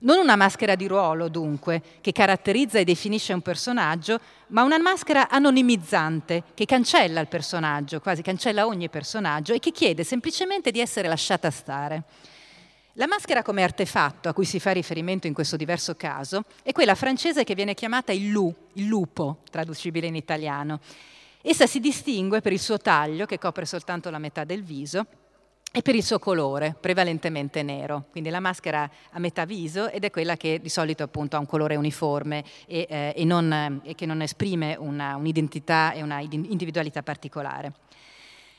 Non 0.00 0.18
una 0.18 0.36
maschera 0.36 0.74
di 0.74 0.86
ruolo, 0.86 1.28
dunque, 1.28 1.82
che 2.02 2.12
caratterizza 2.12 2.78
e 2.78 2.84
definisce 2.84 3.32
un 3.32 3.40
personaggio, 3.40 4.20
ma 4.48 4.62
una 4.62 4.78
maschera 4.78 5.30
anonimizzante 5.30 6.42
che 6.52 6.66
cancella 6.66 7.20
il 7.20 7.28
personaggio, 7.28 8.00
quasi 8.00 8.20
cancella 8.20 8.66
ogni 8.66 8.90
personaggio 8.90 9.54
e 9.54 9.58
che 9.58 9.72
chiede 9.72 10.04
semplicemente 10.04 10.70
di 10.70 10.80
essere 10.80 11.08
lasciata 11.08 11.50
stare. 11.50 12.02
La 12.98 13.06
maschera 13.06 13.42
come 13.42 13.62
artefatto 13.62 14.28
a 14.28 14.34
cui 14.34 14.44
si 14.44 14.60
fa 14.60 14.72
riferimento 14.72 15.26
in 15.26 15.34
questo 15.34 15.56
diverso 15.56 15.96
caso 15.96 16.44
è 16.62 16.72
quella 16.72 16.94
francese 16.94 17.44
che 17.44 17.54
viene 17.54 17.74
chiamata 17.74 18.12
il 18.12 18.28
lu, 18.28 18.54
il 18.74 18.86
lupo, 18.86 19.42
traducibile 19.50 20.06
in 20.06 20.14
italiano. 20.14 20.80
Essa 21.40 21.66
si 21.66 21.80
distingue 21.80 22.40
per 22.40 22.52
il 22.52 22.60
suo 22.60 22.78
taglio, 22.78 23.24
che 23.24 23.38
copre 23.38 23.64
soltanto 23.64 24.10
la 24.10 24.18
metà 24.18 24.44
del 24.44 24.62
viso, 24.62 25.06
e 25.76 25.82
per 25.82 25.94
il 25.94 26.02
suo 26.02 26.18
colore, 26.18 26.74
prevalentemente 26.80 27.62
nero. 27.62 28.06
Quindi 28.10 28.30
la 28.30 28.40
maschera 28.40 28.90
a 29.10 29.18
metà 29.18 29.44
viso 29.44 29.90
ed 29.90 30.04
è 30.04 30.10
quella 30.10 30.34
che 30.34 30.58
di 30.58 30.70
solito 30.70 31.02
appunto 31.02 31.36
ha 31.36 31.38
un 31.38 31.44
colore 31.44 31.76
uniforme 31.76 32.42
e, 32.66 32.86
eh, 32.88 33.12
e, 33.14 33.24
non, 33.26 33.82
e 33.84 33.94
che 33.94 34.06
non 34.06 34.22
esprime 34.22 34.74
una, 34.78 35.16
un'identità 35.16 35.92
e 35.92 36.00
una 36.00 36.20
individualità 36.20 37.02
particolare. 37.02 37.74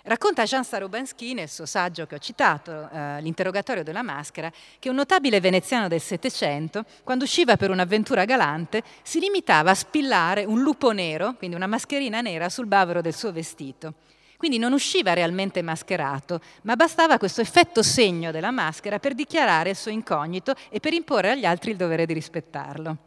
Racconta 0.03 0.43
Jean 0.43 0.63
Starobansky 0.63 1.34
nel 1.34 1.49
suo 1.49 1.65
saggio 1.65 2.05
che 2.05 2.13
ho 2.13 2.20
citato, 2.20 2.88
eh, 2.91 3.20
L'interrogatorio 3.22 3.84
della 3.84 4.03
maschera, 4.03 4.51
che 4.78 4.89
un 4.89 4.95
notabile 4.95 5.39
veneziano 5.39 5.88
del 5.88 5.99
Settecento, 5.99 6.86
quando 7.03 7.24
usciva 7.24 7.57
per 7.57 7.72
un'avventura 7.72 8.26
galante, 8.26 8.84
si 9.01 9.20
limitava 9.20 9.72
a 9.72 9.76
spillare 9.76 10.45
un 10.45 10.61
lupo 10.61 10.91
nero, 10.91 11.34
quindi 11.34 11.55
una 11.55 11.65
mascherina 11.65 12.22
nera, 12.22 12.47
sul 12.47 12.68
bavero 12.68 13.01
del 13.01 13.15
suo 13.15 13.32
vestito. 13.32 13.95
Quindi 14.38 14.60
non 14.60 14.72
usciva 14.72 15.14
realmente 15.14 15.64
mascherato, 15.64 16.40
ma 16.62 16.76
bastava 16.76 17.18
questo 17.18 17.42
effetto 17.42 17.82
segno 17.82 18.32
della 18.32 18.52
maschera 18.52 19.00
per 19.00 19.16
dichiarare 19.16 19.72
il 19.72 19.76
suo 19.76 19.90
incognito 19.90 20.54
e 20.70 20.80
per 20.80 20.94
imporre 20.94 21.32
agli 21.32 21.46
altri 21.46 21.72
il 21.72 21.78
dovere 21.78 22.06
di 22.06 22.14
rispettarlo. 22.14 22.98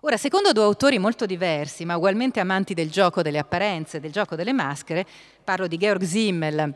Ora, 0.00 0.16
secondo 0.16 0.52
due 0.52 0.62
autori 0.62 0.98
molto 1.00 1.26
diversi, 1.26 1.84
ma 1.84 1.96
ugualmente 1.96 2.38
amanti 2.38 2.74
del 2.74 2.88
gioco 2.88 3.22
delle 3.22 3.38
apparenze, 3.38 3.98
del 3.98 4.12
gioco 4.12 4.36
delle 4.36 4.52
maschere, 4.52 5.04
parlo 5.42 5.66
di 5.66 5.76
Georg 5.76 6.04
Simmel 6.04 6.74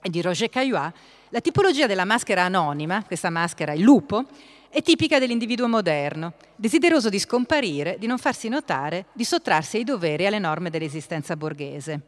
e 0.00 0.08
di 0.08 0.22
Roger 0.22 0.48
Caillois, 0.48 0.92
la 1.30 1.40
tipologia 1.40 1.88
della 1.88 2.04
maschera 2.04 2.44
anonima, 2.44 3.02
questa 3.04 3.30
maschera 3.30 3.72
il 3.72 3.82
lupo, 3.82 4.24
è 4.68 4.82
tipica 4.82 5.18
dell'individuo 5.18 5.66
moderno, 5.66 6.34
desideroso 6.54 7.08
di 7.08 7.18
scomparire, 7.18 7.96
di 7.98 8.06
non 8.06 8.18
farsi 8.18 8.48
notare, 8.48 9.06
di 9.12 9.24
sottrarsi 9.24 9.78
ai 9.78 9.84
doveri 9.84 10.22
e 10.22 10.26
alle 10.26 10.38
norme 10.38 10.70
dell'esistenza 10.70 11.34
borghese. 11.34 12.00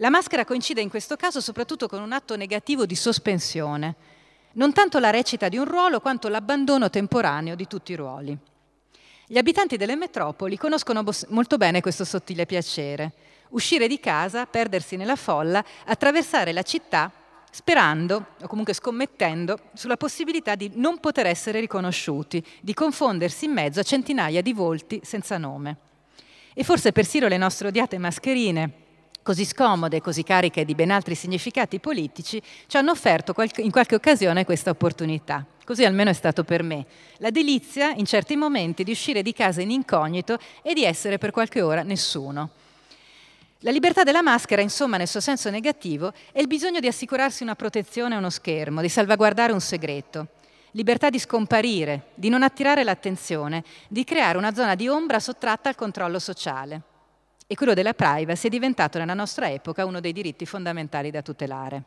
La 0.00 0.10
maschera 0.10 0.44
coincide 0.44 0.80
in 0.80 0.90
questo 0.90 1.16
caso 1.16 1.40
soprattutto 1.40 1.88
con 1.88 2.00
un 2.00 2.12
atto 2.12 2.36
negativo 2.36 2.86
di 2.86 2.94
sospensione, 2.94 3.96
non 4.52 4.72
tanto 4.72 5.00
la 5.00 5.10
recita 5.10 5.48
di 5.48 5.56
un 5.56 5.64
ruolo 5.64 5.98
quanto 5.98 6.28
l'abbandono 6.28 6.88
temporaneo 6.88 7.56
di 7.56 7.66
tutti 7.66 7.90
i 7.90 7.96
ruoli. 7.96 8.38
Gli 9.26 9.38
abitanti 9.38 9.76
delle 9.76 9.96
metropoli 9.96 10.56
conoscono 10.56 11.04
molto 11.30 11.56
bene 11.56 11.80
questo 11.80 12.04
sottile 12.04 12.46
piacere, 12.46 13.12
uscire 13.50 13.88
di 13.88 13.98
casa, 13.98 14.46
perdersi 14.46 14.94
nella 14.94 15.16
folla, 15.16 15.64
attraversare 15.86 16.52
la 16.52 16.62
città 16.62 17.10
sperando 17.50 18.34
o 18.40 18.46
comunque 18.46 18.74
scommettendo 18.74 19.58
sulla 19.72 19.96
possibilità 19.96 20.54
di 20.54 20.70
non 20.74 21.00
poter 21.00 21.26
essere 21.26 21.58
riconosciuti, 21.58 22.44
di 22.60 22.72
confondersi 22.72 23.46
in 23.46 23.52
mezzo 23.52 23.80
a 23.80 23.82
centinaia 23.82 24.42
di 24.42 24.52
volti 24.52 25.00
senza 25.02 25.38
nome. 25.38 25.76
E 26.54 26.62
forse 26.62 26.92
persino 26.92 27.26
le 27.26 27.36
nostre 27.36 27.66
odiate 27.66 27.98
mascherine, 27.98 28.86
così 29.28 29.44
scomode 29.44 30.00
così 30.00 30.22
cariche 30.22 30.64
di 30.64 30.74
ben 30.74 30.90
altri 30.90 31.14
significati 31.14 31.80
politici, 31.80 32.40
ci 32.66 32.78
hanno 32.78 32.92
offerto 32.92 33.34
in 33.56 33.70
qualche 33.70 33.94
occasione 33.94 34.46
questa 34.46 34.70
opportunità. 34.70 35.44
Così 35.66 35.84
almeno 35.84 36.08
è 36.08 36.14
stato 36.14 36.44
per 36.44 36.62
me. 36.62 36.86
La 37.18 37.28
delizia, 37.28 37.90
in 37.90 38.06
certi 38.06 38.36
momenti, 38.36 38.84
di 38.84 38.90
uscire 38.90 39.20
di 39.20 39.34
casa 39.34 39.60
in 39.60 39.70
incognito 39.70 40.38
e 40.62 40.72
di 40.72 40.82
essere 40.82 41.18
per 41.18 41.30
qualche 41.30 41.60
ora 41.60 41.82
nessuno. 41.82 42.48
La 43.58 43.70
libertà 43.70 44.02
della 44.02 44.22
maschera, 44.22 44.62
insomma, 44.62 44.96
nel 44.96 45.06
suo 45.08 45.20
senso 45.20 45.50
negativo, 45.50 46.14
è 46.32 46.40
il 46.40 46.46
bisogno 46.46 46.80
di 46.80 46.86
assicurarsi 46.86 47.42
una 47.42 47.54
protezione 47.54 48.14
a 48.14 48.18
uno 48.18 48.30
schermo, 48.30 48.80
di 48.80 48.88
salvaguardare 48.88 49.52
un 49.52 49.60
segreto. 49.60 50.28
Libertà 50.70 51.10
di 51.10 51.18
scomparire, 51.18 52.12
di 52.14 52.30
non 52.30 52.42
attirare 52.42 52.82
l'attenzione, 52.82 53.62
di 53.88 54.04
creare 54.04 54.38
una 54.38 54.54
zona 54.54 54.74
di 54.74 54.88
ombra 54.88 55.20
sottratta 55.20 55.68
al 55.68 55.74
controllo 55.74 56.18
sociale 56.18 56.96
e 57.50 57.54
quello 57.54 57.72
della 57.72 57.94
privacy 57.94 58.46
è 58.46 58.50
diventato 58.50 58.98
nella 58.98 59.14
nostra 59.14 59.50
epoca 59.50 59.86
uno 59.86 60.00
dei 60.00 60.12
diritti 60.12 60.44
fondamentali 60.44 61.10
da 61.10 61.22
tutelare. 61.22 61.82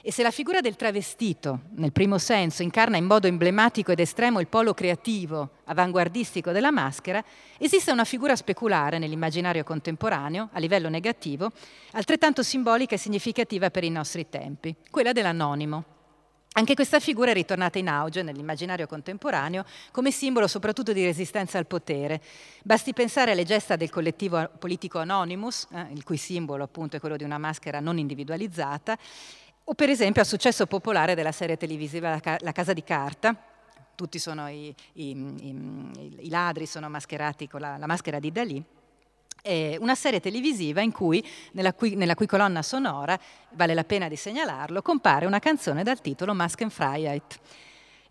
E 0.00 0.12
se 0.12 0.22
la 0.22 0.30
figura 0.30 0.60
del 0.60 0.76
travestito, 0.76 1.62
nel 1.74 1.90
primo 1.90 2.18
senso, 2.18 2.62
incarna 2.62 2.96
in 2.96 3.04
modo 3.04 3.26
emblematico 3.26 3.90
ed 3.90 3.98
estremo 3.98 4.38
il 4.38 4.46
polo 4.46 4.72
creativo, 4.72 5.56
avanguardistico 5.64 6.52
della 6.52 6.70
maschera, 6.70 7.22
esiste 7.58 7.90
una 7.90 8.04
figura 8.04 8.36
speculare 8.36 8.98
nell'immaginario 8.98 9.64
contemporaneo, 9.64 10.50
a 10.52 10.58
livello 10.60 10.88
negativo, 10.88 11.50
altrettanto 11.90 12.44
simbolica 12.44 12.94
e 12.94 12.98
significativa 12.98 13.70
per 13.70 13.82
i 13.82 13.90
nostri 13.90 14.28
tempi, 14.30 14.74
quella 14.88 15.12
dell'anonimo, 15.12 15.84
anche 16.54 16.74
questa 16.74 16.98
figura 16.98 17.30
è 17.30 17.34
ritornata 17.34 17.78
in 17.78 17.88
auge 17.88 18.22
nell'immaginario 18.22 18.88
contemporaneo 18.88 19.64
come 19.92 20.10
simbolo 20.10 20.48
soprattutto 20.48 20.92
di 20.92 21.04
resistenza 21.04 21.58
al 21.58 21.66
potere. 21.66 22.20
Basti 22.64 22.92
pensare 22.92 23.30
alle 23.30 23.44
gesta 23.44 23.76
del 23.76 23.88
collettivo 23.88 24.50
politico 24.58 24.98
Anonymous, 24.98 25.68
eh, 25.70 25.86
il 25.92 26.02
cui 26.02 26.16
simbolo 26.16 26.64
appunto 26.64 26.96
è 26.96 27.00
quello 27.00 27.16
di 27.16 27.22
una 27.22 27.38
maschera 27.38 27.78
non 27.78 27.98
individualizzata, 27.98 28.98
o 29.62 29.74
per 29.74 29.90
esempio 29.90 30.22
al 30.22 30.26
successo 30.26 30.66
popolare 30.66 31.14
della 31.14 31.30
serie 31.30 31.56
televisiva 31.56 32.20
La 32.38 32.52
Casa 32.52 32.72
di 32.72 32.82
Carta, 32.82 33.36
tutti 33.94 34.16
i, 34.16 34.74
i, 34.94 35.10
i, 35.12 36.16
i, 36.20 36.28
ladri 36.30 36.66
sono 36.66 36.88
mascherati 36.88 37.46
con 37.46 37.60
la, 37.60 37.76
la 37.76 37.86
maschera 37.86 38.18
di 38.18 38.32
Dalì, 38.32 38.58
è 38.58 38.79
una 39.78 39.94
serie 39.94 40.20
televisiva 40.20 40.80
in 40.80 40.92
cui, 40.92 41.24
nella, 41.52 41.72
cui, 41.72 41.94
nella 41.94 42.14
cui 42.14 42.26
colonna 42.26 42.62
sonora, 42.62 43.18
vale 43.50 43.74
la 43.74 43.84
pena 43.84 44.08
di 44.08 44.16
segnalarlo, 44.16 44.82
compare 44.82 45.26
una 45.26 45.38
canzone 45.38 45.82
dal 45.82 46.00
titolo 46.00 46.34
Maskenfreiheit. 46.34 47.38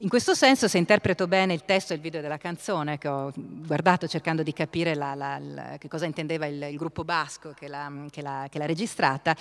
In 0.01 0.07
questo 0.07 0.33
senso, 0.33 0.69
se 0.69 0.77
interpreto 0.77 1.27
bene 1.27 1.53
il 1.53 1.65
testo 1.65 1.91
e 1.91 1.97
il 1.97 2.01
video 2.01 2.21
della 2.21 2.37
canzone, 2.37 2.97
che 2.97 3.09
ho 3.09 3.33
guardato 3.35 4.07
cercando 4.07 4.43
di 4.43 4.53
capire 4.53 4.95
la, 4.95 5.13
la, 5.13 5.37
la, 5.39 5.75
che 5.77 5.89
cosa 5.89 6.05
intendeva 6.05 6.45
il, 6.45 6.67
il 6.71 6.77
gruppo 6.77 7.03
basco 7.03 7.53
che 7.53 7.67
l'ha, 7.67 7.91
che, 8.09 8.21
l'ha, 8.21 8.47
che 8.49 8.59
l'ha, 8.59 8.65
registrata, 8.65 9.35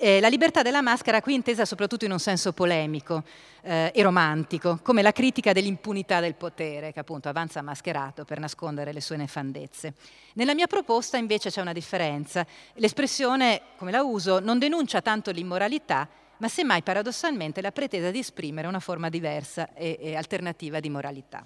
Eh, 0.00 0.20
la 0.20 0.28
libertà 0.28 0.62
della 0.62 0.80
maschera 0.80 1.20
qui 1.20 1.34
intesa 1.34 1.64
soprattutto 1.64 2.04
in 2.04 2.12
un 2.12 2.20
senso 2.20 2.52
polemico 2.52 3.24
eh, 3.62 3.90
e 3.92 4.02
romantico, 4.04 4.78
come 4.80 5.02
la 5.02 5.10
critica 5.10 5.52
dell'impunità 5.52 6.20
del 6.20 6.36
potere, 6.36 6.92
che 6.92 7.00
appunto 7.00 7.28
avanza 7.28 7.62
mascherato 7.62 8.24
per 8.24 8.38
nascondere 8.38 8.92
le 8.92 9.00
sue 9.00 9.16
nefandezze. 9.16 9.94
Nella 10.34 10.54
mia 10.54 10.68
proposta 10.68 11.16
invece 11.16 11.50
c'è 11.50 11.60
una 11.60 11.72
differenza. 11.72 12.46
L'espressione, 12.74 13.62
come 13.76 13.90
la 13.90 14.04
uso, 14.04 14.38
non 14.38 14.60
denuncia 14.60 15.02
tanto 15.02 15.32
l'immoralità, 15.32 16.08
ma 16.36 16.46
semmai 16.46 16.84
paradossalmente 16.84 17.60
la 17.60 17.72
pretesa 17.72 18.12
di 18.12 18.20
esprimere 18.20 18.68
una 18.68 18.78
forma 18.78 19.08
diversa 19.08 19.74
e, 19.74 19.98
e 20.00 20.14
alternativa 20.14 20.78
di 20.78 20.90
moralità. 20.90 21.44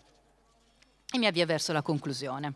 E 1.10 1.16
mi 1.16 1.24
avvio 1.24 1.46
verso 1.46 1.72
la 1.72 1.80
conclusione 1.80 2.52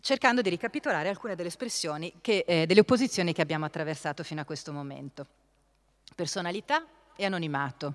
cercando 0.00 0.40
di 0.40 0.48
ricapitolare 0.48 1.08
alcune 1.08 1.34
delle 1.34 1.48
espressioni, 1.48 2.14
che, 2.20 2.44
eh, 2.46 2.66
delle 2.66 2.80
opposizioni 2.80 3.32
che 3.32 3.42
abbiamo 3.42 3.64
attraversato 3.64 4.22
fino 4.22 4.40
a 4.40 4.44
questo 4.44 4.72
momento. 4.72 5.26
Personalità 6.14 6.84
e 7.16 7.24
anonimato, 7.24 7.94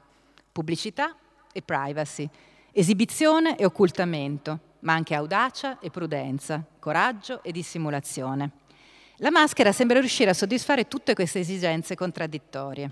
pubblicità 0.51 1.15
e 1.51 1.61
privacy, 1.61 2.29
esibizione 2.71 3.57
e 3.57 3.65
occultamento, 3.65 4.59
ma 4.81 4.93
anche 4.93 5.15
audacia 5.15 5.79
e 5.79 5.89
prudenza, 5.89 6.63
coraggio 6.79 7.41
e 7.43 7.51
dissimulazione. 7.51 8.51
La 9.17 9.31
maschera 9.31 9.71
sembra 9.71 9.99
riuscire 9.99 10.29
a 10.29 10.33
soddisfare 10.33 10.87
tutte 10.87 11.13
queste 11.13 11.39
esigenze 11.39 11.95
contraddittorie. 11.95 12.91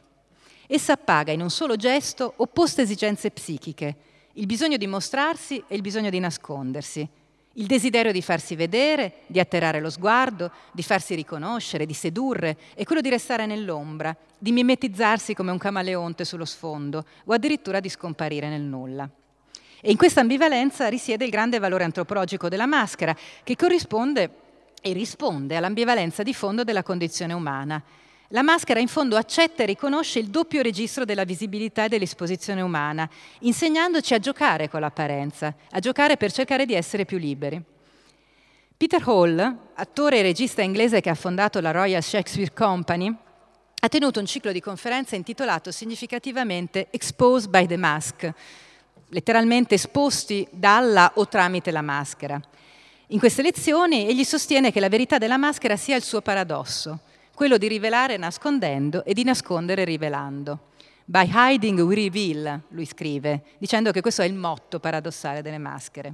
Essa 0.68 0.94
appaga 0.94 1.32
in 1.32 1.42
un 1.42 1.50
solo 1.50 1.76
gesto 1.76 2.34
opposte 2.38 2.82
esigenze 2.82 3.30
psichiche, 3.30 3.96
il 4.34 4.46
bisogno 4.46 4.78
di 4.78 4.88
mostrarsi 4.88 5.64
e 5.68 5.76
il 5.76 5.82
bisogno 5.82 6.10
di 6.10 6.20
nascondersi, 6.20 7.08
il 7.54 7.68
desiderio 7.68 8.12
di 8.12 8.22
farsi 8.22 8.56
vedere, 8.56 9.22
di 9.28 9.40
atterrare 9.40 9.80
lo 9.80 9.90
sguardo, 9.90 10.52
di 10.72 10.82
farsi 10.82 11.14
riconoscere, 11.14 11.86
di 11.86 11.94
sedurre, 11.94 12.58
e 12.74 12.84
quello 12.84 13.02
di 13.02 13.10
restare 13.10 13.46
nell'ombra, 13.46 14.16
di 14.38 14.52
mimetizzarsi 14.52 15.34
come 15.34 15.52
un 15.52 15.60
camaleonte 15.60 16.26
sullo 16.26 16.46
sfondo 16.46 17.06
o 17.26 17.34
addirittura 17.34 17.80
di 17.80 17.90
scomparire 17.90 18.50
nel 18.50 18.62
nulla. 18.62 19.08
E 19.82 19.92
in 19.92 19.98
questa 19.98 20.22
ambivalenza 20.22 20.88
risiede 20.88 21.26
il 21.26 21.32
grande 21.32 21.60
valore 21.60 21.84
antropologico 21.84 22.50
della 22.50 22.66
maschera, 22.66 23.16
che 23.44 23.56
corrisponde 23.56 24.30
e 24.82 24.94
risponde 24.94 25.56
all'ambivalenza 25.56 26.24
di 26.24 26.34
fondo 26.34 26.64
della 26.64 26.84
condizione 26.84 27.34
umana, 27.34 27.82
la 28.34 28.42
maschera 28.42 28.80
in 28.80 28.88
fondo 28.88 29.16
accetta 29.16 29.62
e 29.62 29.68
riconosce 29.68 30.18
il 30.18 30.30
doppio 30.30 30.64
registro 30.64 31.06
della 31.06 31.24
visibilità 31.24 31.86
e 31.86 31.90
dell'esposizione 31.90 32.62
umana, 32.62 33.08
insegnandoci 33.42 34.16
a 34.16 34.20
giocare 34.20 34.70
con 34.70 34.80
l'apparenza, 34.80 35.54
a 35.70 35.80
giocare 35.80 36.18
per 36.18 36.32
cercare 36.32 36.66
di 36.66 36.74
essere 36.74 37.06
più 37.06 37.20
liberi. 37.20 37.62
Peter 38.76 39.08
Hall, 39.08 39.58
attore 39.76 40.18
e 40.18 40.22
regista 40.24 40.64
inglese 40.64 41.00
che 41.00 41.12
ha 41.12 41.16
fondato 41.16 41.60
la 41.62 41.70
Royal 41.70 42.02
Shakespeare 42.02 42.52
Company, 42.52 43.16
ha 43.80 43.88
tenuto 43.88 44.20
un 44.20 44.26
ciclo 44.26 44.52
di 44.52 44.62
conferenze 44.62 45.16
intitolato 45.16 45.72
significativamente 45.72 46.88
Exposed 46.90 47.52
by 47.52 47.68
the 47.68 47.78
Mask, 47.78 48.34
letteralmente 49.10 49.76
esposti 49.76 50.48
dalla 50.50 51.12
o 51.16 51.28
tramite 51.28 51.70
la 51.70 51.84
maschera. 51.84 52.42
In 53.08 53.20
queste 53.20 53.44
lezioni 53.44 54.08
egli 54.08 54.24
sostiene 54.24 54.72
che 54.72 54.80
la 54.80 54.90
verità 54.90 55.20
della 55.20 55.38
maschera 55.38 55.76
sia 55.76 55.96
il 55.96 56.02
suo 56.02 56.22
paradosso 56.22 57.00
quello 57.34 57.58
di 57.58 57.68
rivelare 57.68 58.18
nascondendo 58.18 59.04
e 59.04 59.14
di 59.14 59.24
nascondere 59.24 59.84
rivelando. 59.84 60.72
By 61.06 61.30
hiding 61.34 61.80
we 61.80 61.96
reveal, 61.96 62.62
lui 62.70 62.86
scrive, 62.86 63.44
dicendo 63.58 63.92
che 63.92 64.02
questo 64.02 64.22
è 64.22 64.26
il 64.26 64.34
motto 64.34 64.80
paradossale 64.80 65.42
delle 65.42 65.58
maschere. 65.58 66.14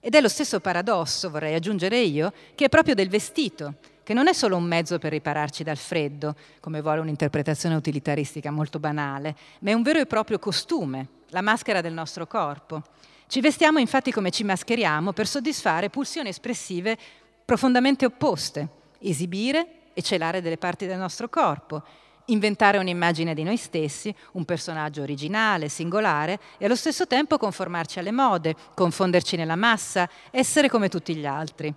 Ed 0.00 0.14
è 0.14 0.20
lo 0.20 0.28
stesso 0.28 0.60
paradosso, 0.60 1.28
vorrei 1.28 1.54
aggiungere 1.54 1.98
io, 1.98 2.32
che 2.54 2.66
è 2.66 2.68
proprio 2.68 2.94
del 2.94 3.08
vestito, 3.08 3.74
che 4.04 4.14
non 4.14 4.28
è 4.28 4.32
solo 4.32 4.56
un 4.56 4.64
mezzo 4.64 4.98
per 4.98 5.10
ripararci 5.10 5.64
dal 5.64 5.76
freddo, 5.76 6.34
come 6.60 6.80
vuole 6.80 7.00
un'interpretazione 7.00 7.74
utilitaristica 7.74 8.50
molto 8.50 8.78
banale, 8.78 9.36
ma 9.60 9.70
è 9.70 9.74
un 9.74 9.82
vero 9.82 9.98
e 9.98 10.06
proprio 10.06 10.38
costume, 10.38 11.08
la 11.30 11.42
maschera 11.42 11.80
del 11.80 11.92
nostro 11.92 12.26
corpo. 12.26 12.82
Ci 13.26 13.40
vestiamo 13.40 13.78
infatti 13.78 14.12
come 14.12 14.30
ci 14.30 14.44
mascheriamo 14.44 15.12
per 15.12 15.26
soddisfare 15.26 15.90
pulsioni 15.90 16.30
espressive 16.30 16.96
profondamente 17.44 18.06
opposte, 18.06 18.68
esibire 19.00 19.77
e 19.98 20.02
celare 20.02 20.40
delle 20.40 20.58
parti 20.58 20.86
del 20.86 20.96
nostro 20.96 21.28
corpo, 21.28 21.82
inventare 22.26 22.78
un'immagine 22.78 23.34
di 23.34 23.42
noi 23.42 23.56
stessi, 23.56 24.14
un 24.34 24.44
personaggio 24.44 25.02
originale, 25.02 25.68
singolare 25.68 26.38
e 26.56 26.66
allo 26.66 26.76
stesso 26.76 27.08
tempo 27.08 27.36
conformarci 27.36 27.98
alle 27.98 28.12
mode, 28.12 28.54
confonderci 28.74 29.34
nella 29.34 29.56
massa, 29.56 30.08
essere 30.30 30.68
come 30.68 30.88
tutti 30.88 31.16
gli 31.16 31.26
altri. 31.26 31.74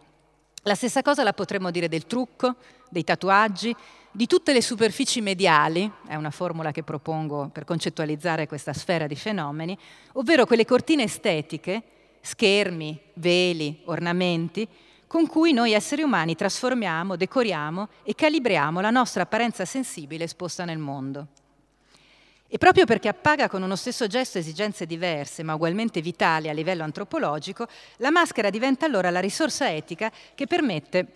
La 0.62 0.76
stessa 0.76 1.02
cosa 1.02 1.24
la 1.24 1.34
potremmo 1.34 1.72
dire 1.72 1.88
del 1.88 2.06
trucco, 2.06 2.58
dei 2.92 3.04
tatuaggi, 3.04 3.76
di 4.12 4.28
tutte 4.28 4.54
le 4.54 4.62
superfici 4.62 5.20
mediali, 5.20 5.92
è 6.06 6.14
una 6.14 6.30
formula 6.30 6.72
che 6.72 6.84
propongo 6.84 7.50
per 7.52 7.66
concettualizzare 7.66 8.46
questa 8.46 8.74
sfera 8.74 9.08
di 9.08 9.16
fenomeni, 9.16 9.76
ovvero 10.14 10.46
quelle 10.46 10.66
cortine 10.66 11.02
estetiche, 11.02 11.82
schermi, 12.22 13.02
veli, 13.16 13.82
ornamenti, 13.86 14.68
con 15.12 15.28
cui 15.28 15.52
noi 15.52 15.74
esseri 15.74 16.04
umani 16.04 16.38
trasformiamo, 16.38 17.18
decoriamo 17.18 17.90
e 18.02 18.16
calibriamo 18.16 18.80
la 18.80 18.92
nostra 18.92 19.24
apparenza 19.24 19.66
sensibile 19.66 20.24
esposta 20.24 20.64
nel 20.64 20.78
mondo. 20.78 21.28
E 22.48 22.58
proprio 22.58 22.86
perché 22.86 23.10
appaga 23.10 23.50
con 23.50 23.62
uno 23.62 23.76
stesso 23.76 24.08
gesto 24.08 24.38
esigenze 24.38 24.86
diverse, 24.86 25.44
ma 25.44 25.56
ugualmente 25.56 26.00
vitali 26.00 26.48
a 26.48 26.54
livello 26.54 26.84
antropologico, 26.84 27.68
la 27.98 28.10
maschera 28.10 28.50
diventa 28.50 28.86
allora 28.86 29.10
la 29.10 29.20
risorsa 29.20 29.70
etica 29.70 30.10
che 30.34 30.48
permette 30.48 31.08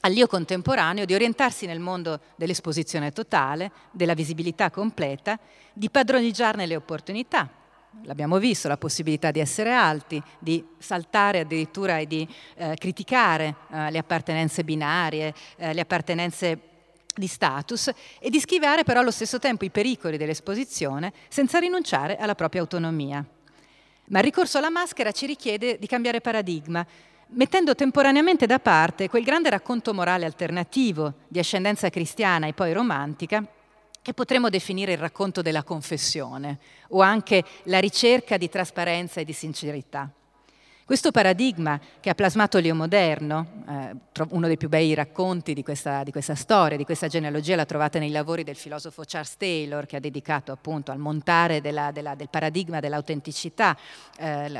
all'io 0.00 0.26
contemporaneo 0.28 1.04
di 1.04 1.12
orientarsi 1.12 1.66
nel 1.66 1.78
mondo 1.78 2.20
dell'esposizione 2.36 3.12
totale, 3.12 3.70
della 3.90 4.14
visibilità 4.14 4.70
completa, 4.70 5.38
di 5.74 5.90
padroneggiarne 5.90 6.64
le 6.64 6.76
opportunità, 6.76 7.50
l'abbiamo 8.02 8.38
visto, 8.38 8.68
la 8.68 8.76
possibilità 8.76 9.30
di 9.30 9.40
essere 9.40 9.72
alti, 9.72 10.22
di 10.38 10.64
saltare 10.78 11.40
addirittura 11.40 11.98
e 11.98 12.06
di 12.06 12.26
eh, 12.56 12.74
criticare 12.78 13.56
eh, 13.70 13.90
le 13.90 13.98
appartenenze 13.98 14.64
binarie, 14.64 15.34
eh, 15.56 15.72
le 15.72 15.80
appartenenze 15.80 16.58
di 17.14 17.26
status 17.26 17.90
e 18.18 18.30
di 18.30 18.40
schivare 18.40 18.84
però 18.84 19.00
allo 19.00 19.10
stesso 19.10 19.38
tempo 19.38 19.64
i 19.64 19.70
pericoli 19.70 20.16
dell'esposizione 20.16 21.12
senza 21.28 21.58
rinunciare 21.58 22.16
alla 22.16 22.34
propria 22.34 22.62
autonomia. 22.62 23.24
Ma 24.06 24.18
il 24.18 24.24
ricorso 24.24 24.58
alla 24.58 24.70
maschera 24.70 25.12
ci 25.12 25.26
richiede 25.26 25.78
di 25.78 25.86
cambiare 25.86 26.20
paradigma, 26.20 26.84
mettendo 27.28 27.74
temporaneamente 27.74 28.46
da 28.46 28.58
parte 28.58 29.08
quel 29.08 29.24
grande 29.24 29.50
racconto 29.50 29.94
morale 29.94 30.24
alternativo 30.24 31.14
di 31.28 31.38
ascendenza 31.38 31.88
cristiana 31.88 32.46
e 32.46 32.52
poi 32.52 32.72
romantica 32.72 33.46
che 34.02 34.12
potremmo 34.12 34.50
definire 34.50 34.92
il 34.92 34.98
racconto 34.98 35.40
della 35.40 35.62
confessione 35.62 36.58
o 36.88 37.00
anche 37.00 37.44
la 37.64 37.78
ricerca 37.78 38.36
di 38.36 38.48
trasparenza 38.48 39.20
e 39.20 39.24
di 39.24 39.32
sincerità. 39.32 40.10
Questo 40.84 41.12
paradigma 41.12 41.80
che 42.00 42.10
ha 42.10 42.14
plasmato 42.14 42.58
Leo 42.58 42.74
Moderno, 42.74 43.62
eh, 43.68 44.24
uno 44.30 44.48
dei 44.48 44.56
più 44.56 44.68
bei 44.68 44.92
racconti 44.94 45.54
di 45.54 45.62
questa, 45.62 46.02
di 46.02 46.10
questa, 46.10 46.34
storia, 46.34 46.76
di 46.76 46.84
questa 46.84 47.06
genealogia, 47.06 47.54
la 47.54 47.64
trovate 47.64 48.00
nei 48.00 48.10
lavori 48.10 48.42
del 48.42 48.56
filosofo 48.56 49.04
Charles 49.06 49.36
Taylor, 49.36 49.86
che 49.86 49.96
ha 49.96 50.00
dedicato 50.00 50.50
appunto 50.50 50.90
al 50.90 50.98
montare 50.98 51.60
della, 51.60 51.92
della, 51.92 52.16
del 52.16 52.28
paradigma 52.28 52.80
dell'autenticità, 52.80 53.76
eh, 54.18 54.50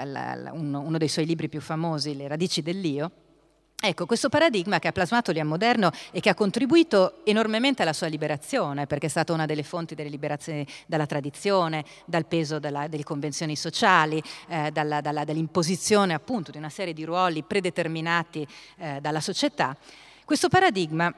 uno 0.53 0.97
dei 0.97 1.09
suoi 1.09 1.27
libri 1.27 1.49
più 1.49 1.61
famosi, 1.61 2.17
Le 2.17 2.29
radici 2.29 2.63
dell'io. 2.63 3.11
Ecco, 3.85 4.07
questo 4.07 4.29
paradigma 4.29 4.79
che 4.79 4.87
ha 4.87 4.93
plasmato 4.93 5.33
Liam 5.33 5.49
Moderno 5.49 5.91
e 6.13 6.21
che 6.21 6.29
ha 6.29 6.37
contribuito 6.37 7.25
enormemente 7.25 7.83
alla 7.83 7.93
sua 7.93 8.07
liberazione, 8.07 8.87
perché 8.87 9.07
è 9.07 9.09
stata 9.09 9.33
una 9.33 9.45
delle 9.45 9.65
fonti 9.65 9.97
delle 9.97 10.09
liberazioni 10.09 10.65
dalla 10.87 11.05
tradizione, 11.05 11.85
dal 12.05 12.27
peso 12.27 12.61
della, 12.61 12.87
delle 12.87 13.03
convenzioni 13.03 13.57
sociali, 13.57 14.23
eh, 14.47 14.71
dalla, 14.71 15.01
dalla, 15.01 15.25
dall'imposizione 15.25 16.15
appunto 16.15 16.53
di 16.53 16.59
una 16.59 16.69
serie 16.69 16.93
di 16.93 17.03
ruoli 17.03 17.43
predeterminati 17.43 18.47
eh, 18.77 19.01
dalla 19.01 19.21
società, 19.21 19.77
questo 20.25 20.49
paradigma 20.49 21.13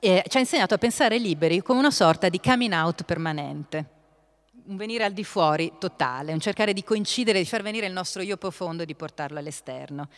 eh, 0.00 0.24
ci 0.26 0.36
ha 0.36 0.40
insegnato 0.40 0.74
a 0.74 0.78
pensare 0.78 1.16
liberi 1.18 1.62
come 1.62 1.78
una 1.78 1.92
sorta 1.92 2.28
di 2.28 2.40
coming 2.40 2.72
out 2.72 3.04
permanente 3.04 3.90
un 4.66 4.76
venire 4.76 5.04
al 5.04 5.12
di 5.12 5.24
fuori 5.24 5.74
totale, 5.78 6.32
un 6.32 6.40
cercare 6.40 6.72
di 6.72 6.82
coincidere, 6.82 7.38
di 7.38 7.44
far 7.44 7.62
venire 7.62 7.86
il 7.86 7.92
nostro 7.92 8.22
io 8.22 8.36
profondo 8.36 8.82
e 8.82 8.86
di 8.86 8.94
portarlo 8.94 9.38
all'esterno. 9.38 10.08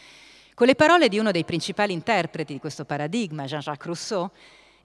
Con 0.57 0.67
le 0.67 0.75
parole 0.75 1.11
di 1.11 1.19
uno 1.19 1.33
dei 1.33 1.45
principali 1.45 1.93
interpreti 1.93 2.55
di 2.55 2.59
questo 2.59 2.87
paradigma, 2.87 3.45
Jean-Jacques 3.45 3.85
Rousseau, 3.85 4.31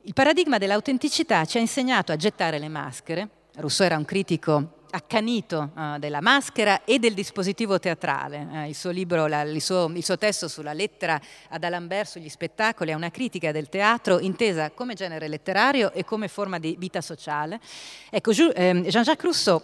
il 0.01 0.11
paradigma 0.11 0.57
dell'autenticità 0.57 1.45
ci 1.45 1.59
ha 1.59 1.61
insegnato 1.61 2.11
a 2.11 2.17
gettare 2.17 2.59
le 2.59 2.67
maschere. 2.67 3.29
Rousseau 3.55 3.85
era 3.87 3.95
un 3.95 4.03
critico 4.03 4.79
accanito 4.89 5.71
uh, 5.73 5.97
della 5.97 6.19
maschera 6.19 6.83
e 6.83 6.99
del 6.99 7.13
dispositivo 7.13 7.79
teatrale. 7.79 8.45
Uh, 8.51 8.67
il, 8.67 8.75
suo 8.75 8.89
libro, 8.89 9.27
la, 9.27 9.43
il, 9.43 9.61
suo, 9.61 9.89
il, 9.95 10.03
suo, 10.03 10.17
testo 10.17 10.49
sulla 10.49 10.73
lettera 10.73 11.17
ad 11.47 11.63
Alambert 11.63 12.09
sugli 12.09 12.27
spettacoli 12.27 12.91
è 12.91 12.93
una 12.93 13.09
critica 13.09 13.53
del 13.53 13.69
teatro 13.69 14.19
intesa 14.19 14.71
come 14.71 14.93
genere 14.93 15.29
letterario 15.29 15.93
e 15.93 16.03
come 16.03 16.27
forma 16.27 16.59
di 16.59 16.75
vita 16.77 16.99
sociale. 16.99 17.61
Ecco, 18.09 18.31
ehm, 18.31 18.83
Jean-Jacques 18.83 19.23
Rousseau 19.23 19.61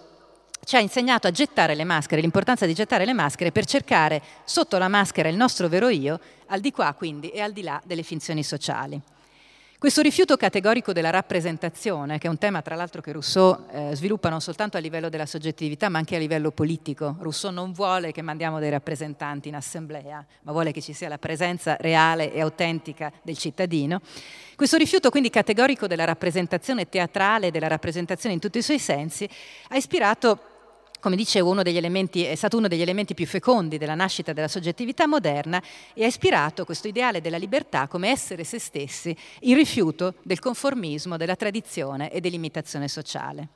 ci 0.67 0.75
ha 0.75 0.79
insegnato 0.81 1.27
a 1.27 1.31
gettare 1.31 1.75
le 1.75 1.85
maschere, 1.85 2.19
l'importanza 2.19 2.65
di 2.65 2.73
gettare 2.73 3.05
le 3.05 3.13
maschere 3.13 3.53
per 3.53 3.63
cercare 3.63 4.21
sotto 4.43 4.77
la 4.77 4.89
maschera 4.89 5.29
il 5.29 5.37
nostro 5.37 5.69
vero 5.69 5.87
io, 5.87 6.19
al 6.47 6.59
di 6.59 6.71
qua 6.71 6.93
quindi 6.93 7.29
e 7.29 7.39
al 7.39 7.53
di 7.53 7.61
là 7.61 7.81
delle 7.85 8.03
finzioni 8.03 8.43
sociali. 8.43 9.01
Questo 9.79 10.01
rifiuto 10.01 10.35
categorico 10.35 10.91
della 10.91 11.09
rappresentazione, 11.09 12.17
che 12.17 12.27
è 12.27 12.29
un 12.29 12.37
tema 12.37 12.61
tra 12.61 12.75
l'altro 12.75 12.99
che 12.99 13.13
Rousseau 13.13 13.65
eh, 13.71 13.95
sviluppa 13.95 14.27
non 14.27 14.41
soltanto 14.41 14.75
a 14.75 14.81
livello 14.81 15.07
della 15.07 15.25
soggettività 15.25 15.87
ma 15.87 15.99
anche 15.99 16.17
a 16.17 16.19
livello 16.19 16.51
politico. 16.51 17.15
Rousseau 17.17 17.53
non 17.53 17.71
vuole 17.71 18.11
che 18.11 18.21
mandiamo 18.21 18.59
dei 18.59 18.69
rappresentanti 18.69 19.47
in 19.47 19.55
assemblea, 19.55 20.25
ma 20.41 20.51
vuole 20.51 20.73
che 20.73 20.81
ci 20.81 20.91
sia 20.91 21.07
la 21.07 21.17
presenza 21.17 21.77
reale 21.79 22.33
e 22.33 22.41
autentica 22.41 23.09
del 23.21 23.37
cittadino. 23.37 24.01
Questo 24.57 24.75
rifiuto 24.75 25.11
quindi 25.11 25.29
categorico 25.29 25.87
della 25.87 26.03
rappresentazione 26.03 26.89
teatrale, 26.89 27.51
della 27.51 27.67
rappresentazione 27.67 28.35
in 28.35 28.41
tutti 28.41 28.57
i 28.57 28.63
suoi 28.63 28.79
sensi, 28.79 29.29
ha 29.69 29.77
ispirato 29.77 30.55
come 30.99 31.15
dicevo, 31.15 31.55
elementi, 31.77 32.23
è 32.23 32.35
stato 32.35 32.57
uno 32.57 32.67
degli 32.67 32.81
elementi 32.81 33.13
più 33.13 33.25
fecondi 33.25 33.77
della 33.77 33.95
nascita 33.95 34.33
della 34.33 34.47
soggettività 34.47 35.07
moderna 35.07 35.61
e 35.93 36.03
ha 36.03 36.07
ispirato 36.07 36.65
questo 36.65 36.87
ideale 36.87 37.21
della 37.21 37.37
libertà 37.37 37.87
come 37.87 38.09
essere 38.09 38.43
se 38.43 38.59
stessi 38.59 39.15
in 39.41 39.55
rifiuto 39.55 40.15
del 40.23 40.39
conformismo, 40.39 41.17
della 41.17 41.35
tradizione 41.35 42.11
e 42.11 42.19
dell'imitazione 42.21 42.87
sociale. 42.87 43.47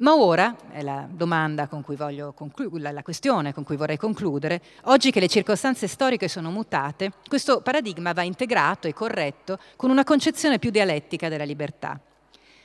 Ma 0.00 0.14
ora, 0.14 0.56
è 0.70 0.82
la 0.82 1.08
domanda 1.10 1.66
con 1.66 1.82
cui 1.82 1.96
voglio 1.96 2.32
concludere, 2.32 2.92
la 2.92 3.02
questione 3.02 3.52
con 3.52 3.64
cui 3.64 3.76
vorrei 3.76 3.96
concludere, 3.96 4.62
oggi 4.84 5.10
che 5.10 5.18
le 5.18 5.26
circostanze 5.26 5.88
storiche 5.88 6.28
sono 6.28 6.52
mutate, 6.52 7.14
questo 7.26 7.62
paradigma 7.62 8.12
va 8.12 8.22
integrato 8.22 8.86
e 8.86 8.94
corretto 8.94 9.58
con 9.74 9.90
una 9.90 10.04
concezione 10.04 10.60
più 10.60 10.70
dialettica 10.70 11.28
della 11.28 11.42
libertà. 11.42 12.00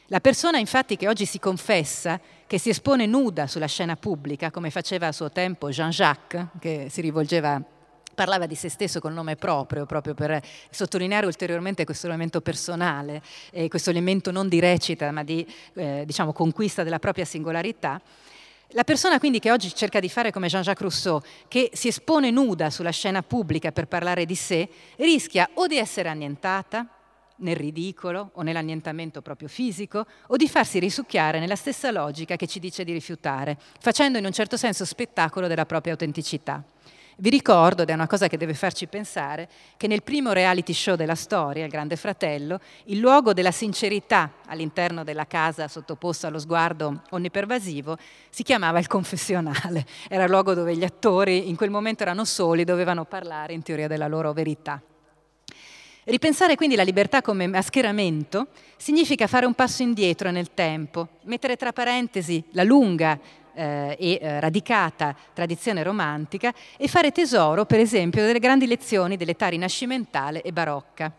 La 0.07 0.19
persona 0.19 0.57
infatti 0.57 0.97
che 0.97 1.07
oggi 1.07 1.25
si 1.25 1.39
confessa, 1.39 2.19
che 2.45 2.59
si 2.59 2.69
espone 2.69 3.05
nuda 3.05 3.47
sulla 3.47 3.67
scena 3.67 3.95
pubblica, 3.95 4.51
come 4.51 4.69
faceva 4.69 5.07
a 5.07 5.11
suo 5.13 5.31
tempo 5.31 5.69
Jean-Jacques, 5.69 6.47
che 6.59 6.88
si 6.89 6.99
rivolgeva 6.99 7.61
parlava 8.13 8.45
di 8.45 8.53
se 8.53 8.69
stesso 8.69 8.99
col 8.99 9.13
nome 9.13 9.38
proprio, 9.38 9.85
proprio 9.85 10.13
per 10.13 10.39
sottolineare 10.69 11.25
ulteriormente 11.25 11.85
questo 11.85 12.07
elemento 12.07 12.41
personale, 12.41 13.21
eh, 13.51 13.69
questo 13.69 13.89
elemento 13.89 14.30
non 14.31 14.49
di 14.49 14.59
recita, 14.59 15.09
ma 15.11 15.23
di 15.23 15.47
eh, 15.75 16.03
diciamo, 16.05 16.34
conquista 16.34 16.84
della 16.84 16.99
propria 16.99 17.25
singolarità. 17.25 17.99
La 18.75 18.84
persona 18.84 19.19
quindi 19.19 19.39
che 19.39 19.51
oggi 19.51 19.73
cerca 19.73 19.99
di 19.99 20.09
fare 20.09 20.31
come 20.31 20.47
Jean-Jacques 20.47 20.81
Rousseau, 20.81 21.21
che 21.47 21.69
si 21.73 21.88
espone 21.88 22.30
nuda 22.30 22.69
sulla 22.69 22.91
scena 22.91 23.23
pubblica 23.23 23.71
per 23.71 23.88
parlare 23.88 24.25
di 24.25 24.35
sé, 24.35 24.67
rischia 24.97 25.49
o 25.55 25.65
di 25.65 25.77
essere 25.77 26.09
annientata, 26.09 26.88
nel 27.43 27.55
ridicolo 27.55 28.31
o 28.33 28.41
nell'annientamento 28.41 29.21
proprio 29.21 29.47
fisico, 29.47 30.05
o 30.27 30.35
di 30.35 30.49
farsi 30.49 30.79
risucchiare 30.79 31.39
nella 31.39 31.55
stessa 31.55 31.91
logica 31.91 32.35
che 32.35 32.47
ci 32.47 32.59
dice 32.59 32.83
di 32.83 32.91
rifiutare, 32.91 33.57
facendo 33.79 34.17
in 34.17 34.25
un 34.25 34.31
certo 34.31 34.57
senso 34.57 34.85
spettacolo 34.85 35.47
della 35.47 35.65
propria 35.65 35.93
autenticità. 35.93 36.63
Vi 37.17 37.29
ricordo, 37.29 37.83
ed 37.83 37.89
è 37.89 37.93
una 37.93 38.07
cosa 38.07 38.27
che 38.27 38.37
deve 38.37 38.55
farci 38.55 38.87
pensare, 38.87 39.47
che 39.77 39.85
nel 39.85 40.01
primo 40.01 40.31
reality 40.31 40.73
show 40.73 40.95
della 40.95 41.13
storia, 41.13 41.63
Il 41.63 41.69
Grande 41.69 41.95
Fratello, 41.95 42.59
il 42.85 42.97
luogo 42.97 43.33
della 43.33 43.51
sincerità 43.51 44.31
all'interno 44.47 45.03
della 45.03 45.27
casa 45.27 45.67
sottoposta 45.67 46.27
allo 46.27 46.39
sguardo 46.39 47.03
onnipervasivo 47.11 47.97
si 48.29 48.41
chiamava 48.41 48.79
il 48.79 48.87
confessionale. 48.87 49.85
Era 50.09 50.23
il 50.23 50.29
luogo 50.31 50.55
dove 50.55 50.75
gli 50.75 50.83
attori 50.83 51.49
in 51.49 51.55
quel 51.55 51.69
momento 51.69 52.01
erano 52.01 52.25
soli, 52.25 52.63
dovevano 52.63 53.05
parlare 53.05 53.53
in 53.53 53.61
teoria 53.61 53.87
della 53.87 54.07
loro 54.07 54.33
verità. 54.33 54.81
Ripensare 56.05 56.55
quindi 56.55 56.75
la 56.75 56.84
libertà 56.84 57.21
come 57.21 57.47
mascheramento 57.47 58.47
significa 58.75 59.25
fare 59.27 59.45
un 59.45 59.53
passo 59.53 59.84
indietro 59.84 60.31
nel 60.31 60.53
tempo, 60.53 61.07
mettere 61.23 61.55
tra 61.55 61.71
parentesi 61.71 62.43
la 62.51 62.63
lunga 62.63 63.17
eh, 63.53 63.95
e 63.97 64.19
eh, 64.21 64.39
radicata 64.41 65.15
tradizione 65.34 65.81
romantica 65.81 66.53
e 66.77 66.88
fare 66.89 67.11
tesoro, 67.11 67.65
per 67.65 67.80
esempio, 67.80 68.25
delle 68.25 68.39
grandi 68.39 68.67
lezioni 68.67 69.15
dell'età 69.15 69.47
rinascimentale 69.47 70.41
e 70.41 70.51
barocca. 70.51 71.11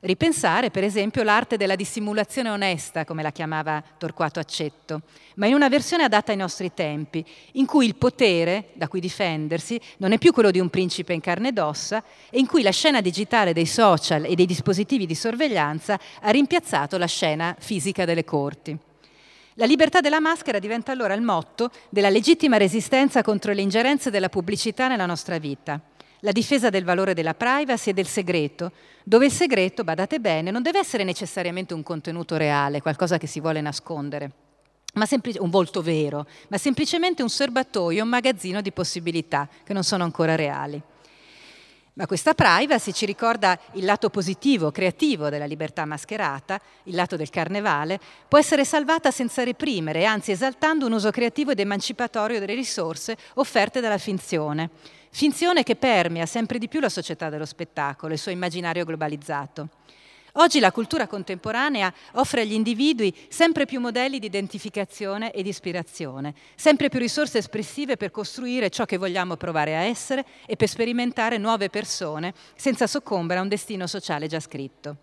Ripensare, 0.00 0.70
per 0.70 0.84
esempio, 0.84 1.24
l'arte 1.24 1.56
della 1.56 1.74
dissimulazione 1.74 2.50
onesta, 2.50 3.04
come 3.04 3.24
la 3.24 3.32
chiamava 3.32 3.82
Torquato 3.98 4.38
Accetto, 4.38 5.02
ma 5.34 5.48
in 5.48 5.54
una 5.54 5.68
versione 5.68 6.04
adatta 6.04 6.30
ai 6.30 6.36
nostri 6.36 6.72
tempi, 6.72 7.24
in 7.54 7.66
cui 7.66 7.84
il 7.84 7.96
potere 7.96 8.68
da 8.74 8.86
cui 8.86 9.00
difendersi 9.00 9.80
non 9.96 10.12
è 10.12 10.18
più 10.18 10.32
quello 10.32 10.52
di 10.52 10.60
un 10.60 10.70
principe 10.70 11.14
in 11.14 11.20
carne 11.20 11.48
ed 11.48 11.58
ossa 11.58 12.00
e 12.30 12.38
in 12.38 12.46
cui 12.46 12.62
la 12.62 12.70
scena 12.70 13.00
digitale 13.00 13.52
dei 13.52 13.66
social 13.66 14.24
e 14.24 14.36
dei 14.36 14.46
dispositivi 14.46 15.04
di 15.04 15.16
sorveglianza 15.16 15.98
ha 16.20 16.30
rimpiazzato 16.30 16.96
la 16.96 17.06
scena 17.06 17.56
fisica 17.58 18.04
delle 18.04 18.24
corti. 18.24 18.78
La 19.54 19.66
libertà 19.66 20.00
della 20.00 20.20
maschera 20.20 20.60
diventa 20.60 20.92
allora 20.92 21.14
il 21.14 21.22
motto 21.22 21.72
della 21.88 22.08
legittima 22.08 22.56
resistenza 22.56 23.22
contro 23.22 23.52
le 23.52 23.62
ingerenze 23.62 24.10
della 24.10 24.28
pubblicità 24.28 24.86
nella 24.86 25.06
nostra 25.06 25.38
vita 25.38 25.82
la 26.20 26.32
difesa 26.32 26.70
del 26.70 26.84
valore 26.84 27.14
della 27.14 27.34
privacy 27.34 27.90
e 27.90 27.94
del 27.94 28.06
segreto, 28.06 28.72
dove 29.04 29.26
il 29.26 29.32
segreto, 29.32 29.84
badate 29.84 30.20
bene, 30.20 30.50
non 30.50 30.62
deve 30.62 30.78
essere 30.78 31.04
necessariamente 31.04 31.74
un 31.74 31.82
contenuto 31.82 32.36
reale, 32.36 32.82
qualcosa 32.82 33.18
che 33.18 33.26
si 33.26 33.40
vuole 33.40 33.60
nascondere, 33.60 34.30
semplice, 35.06 35.38
un 35.40 35.50
volto 35.50 35.80
vero, 35.82 36.26
ma 36.48 36.58
semplicemente 36.58 37.22
un 37.22 37.30
serbatoio, 37.30 38.02
un 38.02 38.08
magazzino 38.08 38.60
di 38.60 38.72
possibilità 38.72 39.48
che 39.64 39.72
non 39.72 39.84
sono 39.84 40.04
ancora 40.04 40.34
reali. 40.34 40.80
Ma 41.94 42.06
questa 42.06 42.32
privacy 42.32 42.92
ci 42.92 43.06
ricorda 43.06 43.58
il 43.72 43.84
lato 43.84 44.08
positivo, 44.08 44.70
creativo 44.70 45.30
della 45.30 45.46
libertà 45.46 45.84
mascherata, 45.84 46.60
il 46.84 46.94
lato 46.94 47.16
del 47.16 47.28
carnevale, 47.28 47.98
può 48.28 48.38
essere 48.38 48.64
salvata 48.64 49.10
senza 49.10 49.42
reprimere, 49.42 50.04
anzi 50.04 50.30
esaltando 50.30 50.86
un 50.86 50.92
uso 50.92 51.10
creativo 51.10 51.50
ed 51.50 51.58
emancipatorio 51.58 52.38
delle 52.38 52.54
risorse 52.54 53.16
offerte 53.34 53.80
dalla 53.80 53.98
finzione 53.98 54.70
finzione 55.18 55.64
che 55.64 55.74
permea 55.74 56.26
sempre 56.26 56.58
di 56.58 56.68
più 56.68 56.78
la 56.78 56.88
società 56.88 57.28
dello 57.28 57.44
spettacolo, 57.44 58.12
il 58.12 58.20
suo 58.20 58.30
immaginario 58.30 58.84
globalizzato. 58.84 59.68
Oggi 60.34 60.60
la 60.60 60.70
cultura 60.70 61.08
contemporanea 61.08 61.92
offre 62.12 62.42
agli 62.42 62.52
individui 62.52 63.12
sempre 63.26 63.66
più 63.66 63.80
modelli 63.80 64.20
di 64.20 64.26
identificazione 64.26 65.32
e 65.32 65.42
di 65.42 65.48
ispirazione, 65.48 66.34
sempre 66.54 66.88
più 66.88 67.00
risorse 67.00 67.38
espressive 67.38 67.96
per 67.96 68.12
costruire 68.12 68.70
ciò 68.70 68.84
che 68.84 68.96
vogliamo 68.96 69.34
provare 69.34 69.74
a 69.74 69.80
essere 69.80 70.24
e 70.46 70.54
per 70.54 70.68
sperimentare 70.68 71.36
nuove 71.36 71.68
persone 71.68 72.32
senza 72.54 72.86
soccombere 72.86 73.40
a 73.40 73.42
un 73.42 73.48
destino 73.48 73.88
sociale 73.88 74.28
già 74.28 74.38
scritto. 74.38 74.96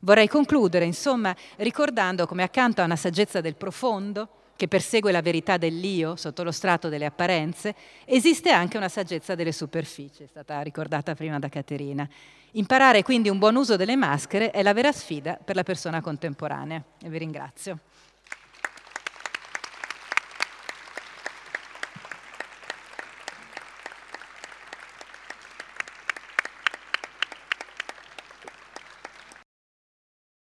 Vorrei 0.00 0.28
concludere, 0.28 0.86
insomma, 0.86 1.36
ricordando 1.56 2.26
come 2.26 2.42
accanto 2.42 2.80
a 2.80 2.86
una 2.86 2.96
saggezza 2.96 3.42
del 3.42 3.56
profondo, 3.56 4.28
che 4.56 4.68
persegue 4.68 5.12
la 5.12 5.22
verità 5.22 5.56
dell'io 5.56 6.16
sotto 6.16 6.42
lo 6.42 6.50
strato 6.50 6.88
delle 6.88 7.04
apparenze, 7.04 7.74
esiste 8.04 8.50
anche 8.50 8.76
una 8.76 8.88
saggezza 8.88 9.34
delle 9.34 9.52
superfici, 9.52 10.24
è 10.24 10.26
stata 10.26 10.60
ricordata 10.62 11.14
prima 11.14 11.38
da 11.38 11.48
Caterina. 11.48 12.08
Imparare 12.52 13.02
quindi 13.02 13.28
un 13.28 13.38
buon 13.38 13.56
uso 13.56 13.76
delle 13.76 13.96
maschere 13.96 14.50
è 14.50 14.62
la 14.62 14.72
vera 14.72 14.90
sfida 14.90 15.38
per 15.42 15.56
la 15.56 15.62
persona 15.62 16.00
contemporanea. 16.00 16.82
E 17.02 17.08
vi 17.10 17.18
ringrazio. 17.18 17.80